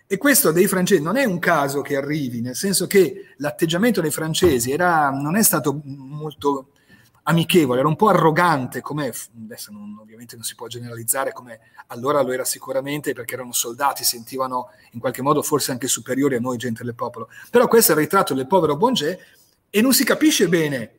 E 0.07 0.19
questo 0.19 0.51
dei 0.51 0.67
francesi 0.67 1.01
non 1.01 1.17
è 1.17 1.25
un 1.25 1.39
caso 1.39 1.81
che 1.81 1.97
arrivi, 1.97 2.41
nel 2.41 2.57
senso 2.57 2.87
che 2.87 3.35
l'atteggiamento 3.37 4.01
dei 4.01 4.11
francesi 4.11 4.73
era, 4.73 5.09
non 5.11 5.37
è 5.37 5.43
stato 5.43 5.81
molto 5.85 6.73
amichevole, 7.25 7.81
era 7.81 7.89
un 7.89 7.97
po' 7.97 8.09
arrogante, 8.09 8.81
come 8.81 9.13
adesso 9.45 9.73
non, 9.73 9.99
ovviamente 10.01 10.37
non 10.37 10.45
si 10.45 10.55
può 10.55 10.67
generalizzare 10.67 11.33
come 11.33 11.61
allora 11.89 12.23
lo 12.23 12.33
era 12.33 12.45
sicuramente 12.45 13.13
perché 13.13 13.35
erano 13.35 13.53
soldati, 13.53 14.05
sentivano 14.05 14.71
in 14.93 15.01
qualche 15.01 15.23
modo 15.23 15.43
forse 15.43 15.73
anche 15.73 15.89
superiori 15.89 16.37
a 16.37 16.41
noi, 16.41 16.57
gente 16.57 16.85
del 16.85 16.95
popolo. 16.95 17.29
Però 17.51 17.67
questo 17.67 17.93
è 17.93 17.95
il 17.95 18.01
ritratto 18.01 18.35
del 18.35 18.47
povero 18.47 18.77
Bonget 18.77 19.19
e 19.71 19.81
non 19.81 19.93
si 19.93 20.05
capisce 20.05 20.49
bene 20.49 20.99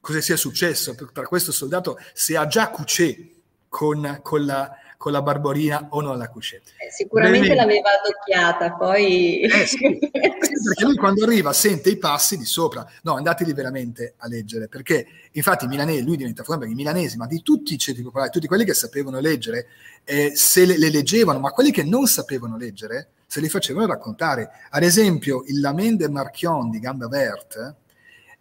cosa 0.00 0.20
sia 0.20 0.36
successo 0.36 0.94
tra 1.12 1.26
questo 1.26 1.52
soldato 1.52 1.96
se 2.12 2.36
ha 2.36 2.46
già 2.46 2.70
Couché 2.70 3.42
con, 3.68 4.20
con 4.22 4.44
la 4.44 4.70
con 5.02 5.10
la 5.10 5.20
Barborina 5.20 5.88
o 5.90 6.00
non 6.00 6.16
la 6.16 6.28
Couchette. 6.28 6.74
Eh, 6.78 6.92
sicuramente 6.92 7.48
Bene. 7.48 7.56
l'aveva 7.56 7.88
adocchiata, 8.00 8.70
poi... 8.74 9.40
Eh, 9.40 9.66
sì. 9.66 9.98
perché 9.98 10.84
lui 10.84 10.94
quando 10.94 11.24
arriva 11.24 11.52
sente 11.52 11.90
i 11.90 11.96
passi 11.96 12.36
di 12.36 12.44
sopra. 12.44 12.88
No, 13.02 13.14
andateli 13.16 13.52
veramente 13.52 14.14
a 14.18 14.28
leggere, 14.28 14.68
perché 14.68 15.04
infatti 15.32 15.66
milanese, 15.66 16.02
lui 16.02 16.16
diventa 16.16 16.44
fuori 16.44 16.70
i 16.70 16.74
milanesi, 16.74 17.16
ma 17.16 17.26
di 17.26 17.42
tutti 17.42 17.74
i 17.74 17.78
ceti 17.78 18.00
popolari, 18.00 18.30
tutti 18.30 18.46
quelli 18.46 18.64
che 18.64 18.74
sapevano 18.74 19.18
leggere, 19.18 19.66
eh, 20.04 20.30
se 20.36 20.64
le, 20.64 20.78
le 20.78 20.88
leggevano, 20.88 21.40
ma 21.40 21.50
quelli 21.50 21.72
che 21.72 21.82
non 21.82 22.06
sapevano 22.06 22.56
leggere, 22.56 23.08
se 23.26 23.40
li 23.40 23.48
facevano 23.48 23.86
raccontare. 23.86 24.50
Ad 24.70 24.84
esempio, 24.84 25.42
il 25.48 25.58
Lamen 25.58 25.96
de 25.96 26.08
Marchion 26.08 26.70
di 26.70 26.78
Gamba 26.78 27.08
Verte, 27.08 27.74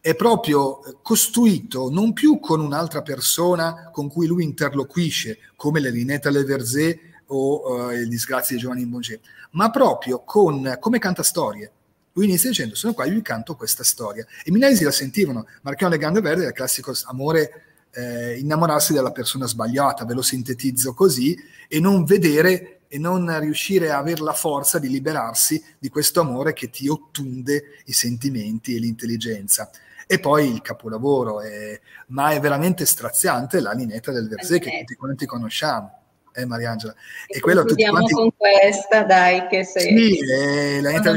è 0.02 0.16
proprio 0.16 0.80
costruito 1.04 1.91
non 1.91 2.12
più 2.12 2.39
con 2.39 2.60
un'altra 2.60 3.04
persona 3.04 3.91
con 3.91 4.10
cui 4.10 4.26
lui 4.26 4.43
interloquisce, 4.43 5.38
come 5.56 5.80
le 5.80 5.91
Linetta 5.91 6.32
Le 6.32 6.43
Verzé 6.43 6.99
o 7.28 7.86
uh, 7.86 7.91
il 7.91 8.10
Disgrazie 8.10 8.56
di 8.56 8.62
Giovanni 8.64 8.86
Bonget, 8.88 9.22
ma 9.52 9.70
proprio 9.70 10.24
con, 10.26 10.76
come 10.80 10.97
canta 10.97 11.22
storie. 11.22 11.72
Lui 12.14 12.26
inizia 12.26 12.49
dicendo, 12.49 12.74
sono 12.74 12.93
qua, 12.93 13.06
io 13.06 13.14
vi 13.14 13.22
canto 13.22 13.56
questa 13.56 13.84
storia. 13.84 14.26
E 14.26 14.49
i 14.49 14.52
milanesi 14.52 14.84
la 14.84 14.91
sentivano. 14.91 15.45
Marchione 15.62 15.93
Le 15.93 16.02
Gambe 16.02 16.20
Verde 16.20 16.43
è 16.45 16.47
il 16.47 16.54
classico 16.54 16.93
amore, 17.06 17.64
eh, 17.91 18.39
innamorarsi 18.39 18.93
della 18.93 19.12
persona 19.12 19.45
sbagliata, 19.45 20.04
ve 20.04 20.16
lo 20.16 20.24
sintetizzo 20.24 20.93
così, 20.93 21.38
e 21.70 21.80
non 21.80 22.04
vedere 22.06 22.80
e 22.88 22.97
non 22.97 23.39
riuscire 23.39 23.91
a 23.91 23.99
avere 23.99 24.22
la 24.22 24.34
forza 24.34 24.78
di 24.80 24.89
liberarsi 24.89 25.64
di 25.78 25.88
questo 25.88 26.20
amore 26.20 26.52
che 26.52 26.70
ti 26.70 26.89
ottunde 26.89 27.84
i 27.86 27.93
sentimenti 27.93 28.76
e 28.76 28.80
l'intelligenza 28.80 29.70
e 30.12 30.20
poi 30.20 30.51
il 30.51 30.62
capolavoro, 30.62 31.39
è, 31.39 31.80
ma 32.07 32.32
è 32.32 32.39
veramente 32.41 32.86
straziante 32.86 33.62
la 33.62 33.72
linetta 33.72 34.12
del 34.12 34.28
Verzé 34.28 34.59
che 34.59 34.80
tutti 34.80 34.95
quanti 34.95 35.26
conosciamo. 35.26 35.99
Eh, 36.34 36.43
Mariangela. 36.43 36.93
E, 37.28 37.38
e 37.38 37.39
quello 37.39 37.64
tutti 37.64 37.86
quanti... 37.86 38.14
con 38.14 38.30
questa, 38.36 39.03
dai, 39.03 39.47
che 39.47 39.64
sei... 39.64 39.97
Sì, 39.97 40.18
eh, 40.18 40.82
la. 40.82 40.91
Non, 40.99 41.16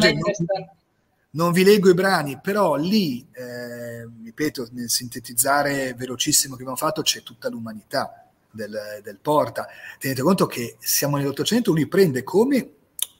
non 1.31 1.51
vi 1.51 1.65
leggo 1.65 1.91
i 1.91 1.95
brani, 1.95 2.39
però 2.41 2.77
lì, 2.77 3.27
eh, 3.33 4.09
ripeto, 4.23 4.69
nel 4.71 4.89
sintetizzare 4.89 5.95
velocissimo 5.95 6.55
che 6.55 6.61
abbiamo 6.61 6.79
fatto, 6.79 7.03
c'è 7.03 7.25
tutta 7.25 7.49
l'umanità 7.49 8.29
del, 8.49 9.01
del 9.03 9.19
Porta. 9.21 9.67
Tenete 9.99 10.23
conto 10.23 10.47
che 10.47 10.77
siamo 10.79 11.17
nell'Ottocento, 11.17 11.73
lui 11.73 11.89
prende 11.89 12.23
come 12.23 12.71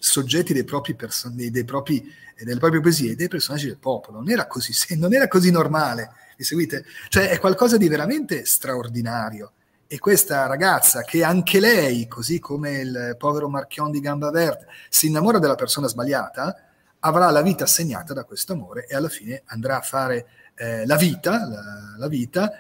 soggetti 0.05 0.53
dei 0.53 0.65
propri 0.65 0.95
person- 0.95 1.35
dei 1.35 1.65
propri, 1.65 2.05
delle 2.37 2.59
proprie 2.59 2.81
poesie 2.81 3.17
dei 3.17 3.29
personaggi 3.29 3.67
del 3.67 3.79
popolo. 3.79 4.19
Non 4.19 4.31
era 4.31 4.47
così, 4.47 4.73
non 4.97 5.15
era 5.15 5.29
così 5.29 5.51
normale, 5.51 6.11
mi 6.37 6.45
seguite? 6.45 6.85
Cioè 7.09 7.31
è 7.31 7.39
qualcosa 7.39 7.79
di 7.79 7.89
veramente 7.89 8.45
straordinario. 8.45 9.53
E 9.87 9.99
questa 9.99 10.47
ragazza, 10.47 11.03
che 11.03 11.23
anche 11.23 11.61
lei, 11.61 12.07
così 12.07 12.39
come 12.39 12.81
il 12.81 13.17
povero 13.19 13.49
Marchion 13.49 13.91
di 13.91 14.01
Gamba 14.01 14.31
Verde, 14.31 14.67
si 14.89 15.07
innamora 15.07 15.39
della 15.39 15.55
persona 15.55 15.89
sbagliata, 15.89 16.55
avrà 17.01 17.31
la 17.31 17.43
vita 17.43 17.67
segnata 17.67 18.13
da 18.13 18.25
questo 18.25 18.53
amore 18.55 18.87
e 18.87 18.95
alla 18.97 19.09
fine 19.09 19.43
andrà 19.47 19.79
a 19.79 19.83
fare 19.83 20.27
eh, 20.55 20.85
la 20.87 20.97
vita, 20.97 21.47
la, 21.47 21.95
la, 21.97 22.09
vita, 22.09 22.51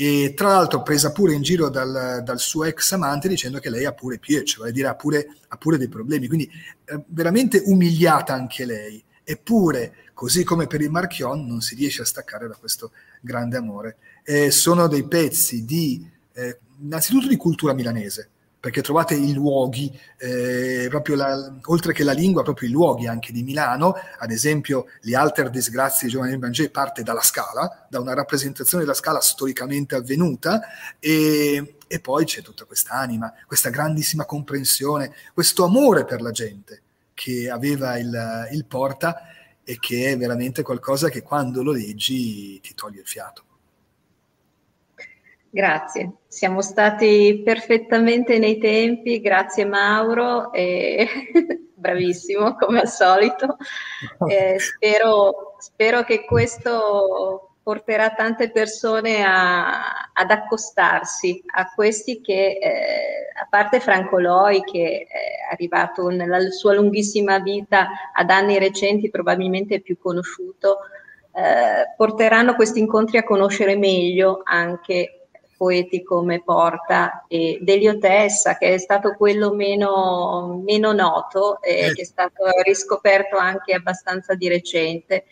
e 0.00 0.32
tra 0.32 0.50
l'altro 0.50 0.84
presa 0.84 1.10
pure 1.10 1.34
in 1.34 1.42
giro 1.42 1.68
dal, 1.70 2.20
dal, 2.22 2.38
suo 2.38 2.62
ex 2.62 2.92
amante 2.92 3.26
dicendo 3.26 3.58
che 3.58 3.68
lei 3.68 3.84
ha 3.84 3.90
pure 3.90 4.18
piece, 4.18 4.58
vuol 4.58 4.70
dire 4.70 4.86
ha 4.86 4.94
pure, 4.94 5.34
ha 5.48 5.56
pure 5.56 5.76
dei 5.76 5.88
problemi, 5.88 6.28
quindi 6.28 6.48
eh, 6.84 7.02
veramente 7.08 7.64
umiliata 7.64 8.32
anche 8.32 8.64
lei. 8.64 9.02
Eppure, 9.24 10.12
così 10.14 10.44
come 10.44 10.68
per 10.68 10.82
il 10.82 10.90
Marchion, 10.90 11.44
non 11.44 11.60
si 11.62 11.74
riesce 11.74 12.02
a 12.02 12.04
staccare 12.04 12.46
da 12.46 12.54
questo 12.54 12.92
grande 13.20 13.56
amore. 13.56 13.96
Eh, 14.22 14.52
sono 14.52 14.86
dei 14.86 15.02
pezzi 15.02 15.64
di, 15.64 16.08
eh, 16.32 16.60
innanzitutto 16.80 17.26
di 17.26 17.36
cultura 17.36 17.72
milanese, 17.72 18.28
perché 18.60 18.82
trovate 18.82 19.14
i 19.14 19.32
luoghi, 19.32 19.96
eh, 20.16 20.88
la, 20.90 21.58
oltre 21.66 21.92
che 21.92 22.02
la 22.02 22.12
lingua, 22.12 22.42
proprio 22.42 22.68
i 22.68 22.72
luoghi 22.72 23.06
anche 23.06 23.32
di 23.32 23.42
Milano, 23.42 23.94
ad 24.18 24.30
esempio 24.30 24.86
le 25.02 25.14
altre 25.14 25.48
disgrazie 25.48 26.06
di 26.06 26.12
Giovanni 26.12 26.38
Bangé 26.38 26.68
parte 26.70 27.02
dalla 27.02 27.22
Scala, 27.22 27.86
da 27.88 28.00
una 28.00 28.14
rappresentazione 28.14 28.82
della 28.82 28.96
Scala 28.96 29.20
storicamente 29.20 29.94
avvenuta 29.94 30.60
e, 30.98 31.76
e 31.86 32.00
poi 32.00 32.24
c'è 32.24 32.42
tutta 32.42 32.64
questa 32.64 32.94
anima, 32.94 33.32
questa 33.46 33.70
grandissima 33.70 34.24
comprensione, 34.24 35.14
questo 35.32 35.64
amore 35.64 36.04
per 36.04 36.20
la 36.20 36.32
gente 36.32 36.82
che 37.14 37.48
aveva 37.50 37.96
il, 37.96 38.48
il 38.52 38.64
Porta 38.64 39.22
e 39.62 39.78
che 39.78 40.12
è 40.12 40.16
veramente 40.16 40.62
qualcosa 40.62 41.08
che 41.08 41.22
quando 41.22 41.62
lo 41.62 41.72
leggi 41.72 42.60
ti 42.60 42.74
toglie 42.74 43.00
il 43.00 43.06
fiato. 43.06 43.42
Grazie, 45.50 46.12
siamo 46.26 46.60
stati 46.60 47.40
perfettamente 47.44 48.38
nei 48.38 48.58
tempi, 48.58 49.20
grazie 49.20 49.64
Mauro, 49.64 50.52
e... 50.52 51.06
bravissimo 51.78 52.56
come 52.56 52.80
al 52.80 52.88
solito. 52.88 53.56
Eh, 54.26 54.58
spero, 54.58 55.54
spero, 55.58 56.02
che 56.02 56.24
questo 56.24 57.52
porterà 57.62 58.10
tante 58.10 58.50
persone 58.50 59.22
a, 59.22 60.10
ad 60.12 60.30
accostarsi 60.30 61.42
a 61.54 61.70
questi 61.74 62.20
che, 62.20 62.58
eh, 62.60 63.40
a 63.40 63.46
parte 63.48 63.78
Franco 63.80 64.18
Loi 64.18 64.62
che 64.64 65.06
è 65.08 65.52
arrivato 65.52 66.08
nella 66.08 66.40
sua 66.50 66.74
lunghissima 66.74 67.38
vita 67.38 67.88
ad 68.12 68.30
anni 68.30 68.58
recenti, 68.58 69.10
probabilmente 69.10 69.80
più 69.80 69.98
conosciuto, 69.98 70.78
eh, 71.34 71.94
porteranno 71.96 72.54
questi 72.54 72.80
incontri 72.80 73.18
a 73.18 73.24
conoscere 73.24 73.76
meglio 73.76 74.40
anche 74.44 75.17
poeti 75.58 76.04
come 76.04 76.40
Porta 76.42 77.24
e 77.26 77.58
Delio 77.60 77.98
Tessa, 77.98 78.56
che 78.56 78.74
è 78.74 78.78
stato 78.78 79.14
quello 79.16 79.52
meno, 79.52 80.62
meno 80.64 80.92
noto 80.92 81.60
e 81.60 81.86
eh. 81.86 81.92
che 81.92 82.02
è 82.02 82.04
stato 82.04 82.44
riscoperto 82.62 83.36
anche 83.36 83.74
abbastanza 83.74 84.34
di 84.34 84.48
recente. 84.48 85.24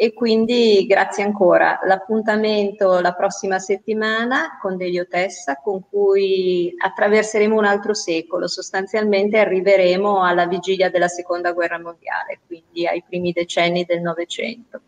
E 0.00 0.12
quindi 0.12 0.86
grazie 0.86 1.24
ancora. 1.24 1.80
L'appuntamento 1.84 3.00
la 3.00 3.14
prossima 3.14 3.58
settimana 3.58 4.56
con 4.62 4.76
Delio 4.76 5.08
Tessa, 5.08 5.56
con 5.56 5.82
cui 5.90 6.72
attraverseremo 6.78 7.56
un 7.56 7.64
altro 7.64 7.94
secolo. 7.94 8.46
Sostanzialmente 8.46 9.38
arriveremo 9.38 10.22
alla 10.22 10.46
vigilia 10.46 10.88
della 10.88 11.08
seconda 11.08 11.50
guerra 11.50 11.80
mondiale, 11.80 12.38
quindi 12.46 12.86
ai 12.86 13.02
primi 13.04 13.32
decenni 13.32 13.84
del 13.84 14.00
Novecento. 14.00 14.82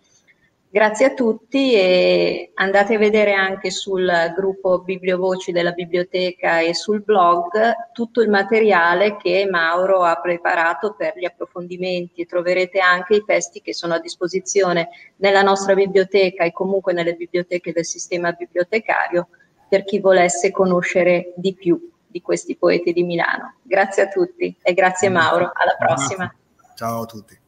Grazie 0.72 1.06
a 1.06 1.14
tutti 1.14 1.74
e 1.74 2.52
andate 2.54 2.94
a 2.94 2.98
vedere 2.98 3.32
anche 3.32 3.72
sul 3.72 4.08
gruppo 4.36 4.78
Bibliovoci 4.78 5.50
della 5.50 5.72
biblioteca 5.72 6.60
e 6.60 6.74
sul 6.74 7.02
blog 7.02 7.72
tutto 7.92 8.22
il 8.22 8.28
materiale 8.28 9.16
che 9.16 9.48
Mauro 9.50 10.04
ha 10.04 10.14
preparato 10.20 10.94
per 10.94 11.14
gli 11.18 11.24
approfondimenti. 11.24 12.24
Troverete 12.24 12.78
anche 12.78 13.16
i 13.16 13.24
testi 13.26 13.60
che 13.60 13.74
sono 13.74 13.94
a 13.94 13.98
disposizione 13.98 14.90
nella 15.16 15.42
nostra 15.42 15.74
biblioteca 15.74 16.44
e 16.44 16.52
comunque 16.52 16.92
nelle 16.92 17.14
biblioteche 17.14 17.72
del 17.72 17.84
sistema 17.84 18.30
bibliotecario 18.30 19.26
per 19.68 19.82
chi 19.82 19.98
volesse 19.98 20.52
conoscere 20.52 21.32
di 21.34 21.52
più 21.52 21.90
di 22.06 22.22
questi 22.22 22.54
poeti 22.56 22.92
di 22.92 23.02
Milano. 23.02 23.56
Grazie 23.62 24.04
a 24.04 24.08
tutti 24.08 24.56
e 24.62 24.72
grazie 24.72 25.08
Mauro, 25.08 25.50
alla 25.52 25.74
prossima. 25.76 26.32
Ciao 26.76 27.02
a 27.02 27.06
tutti. 27.06 27.39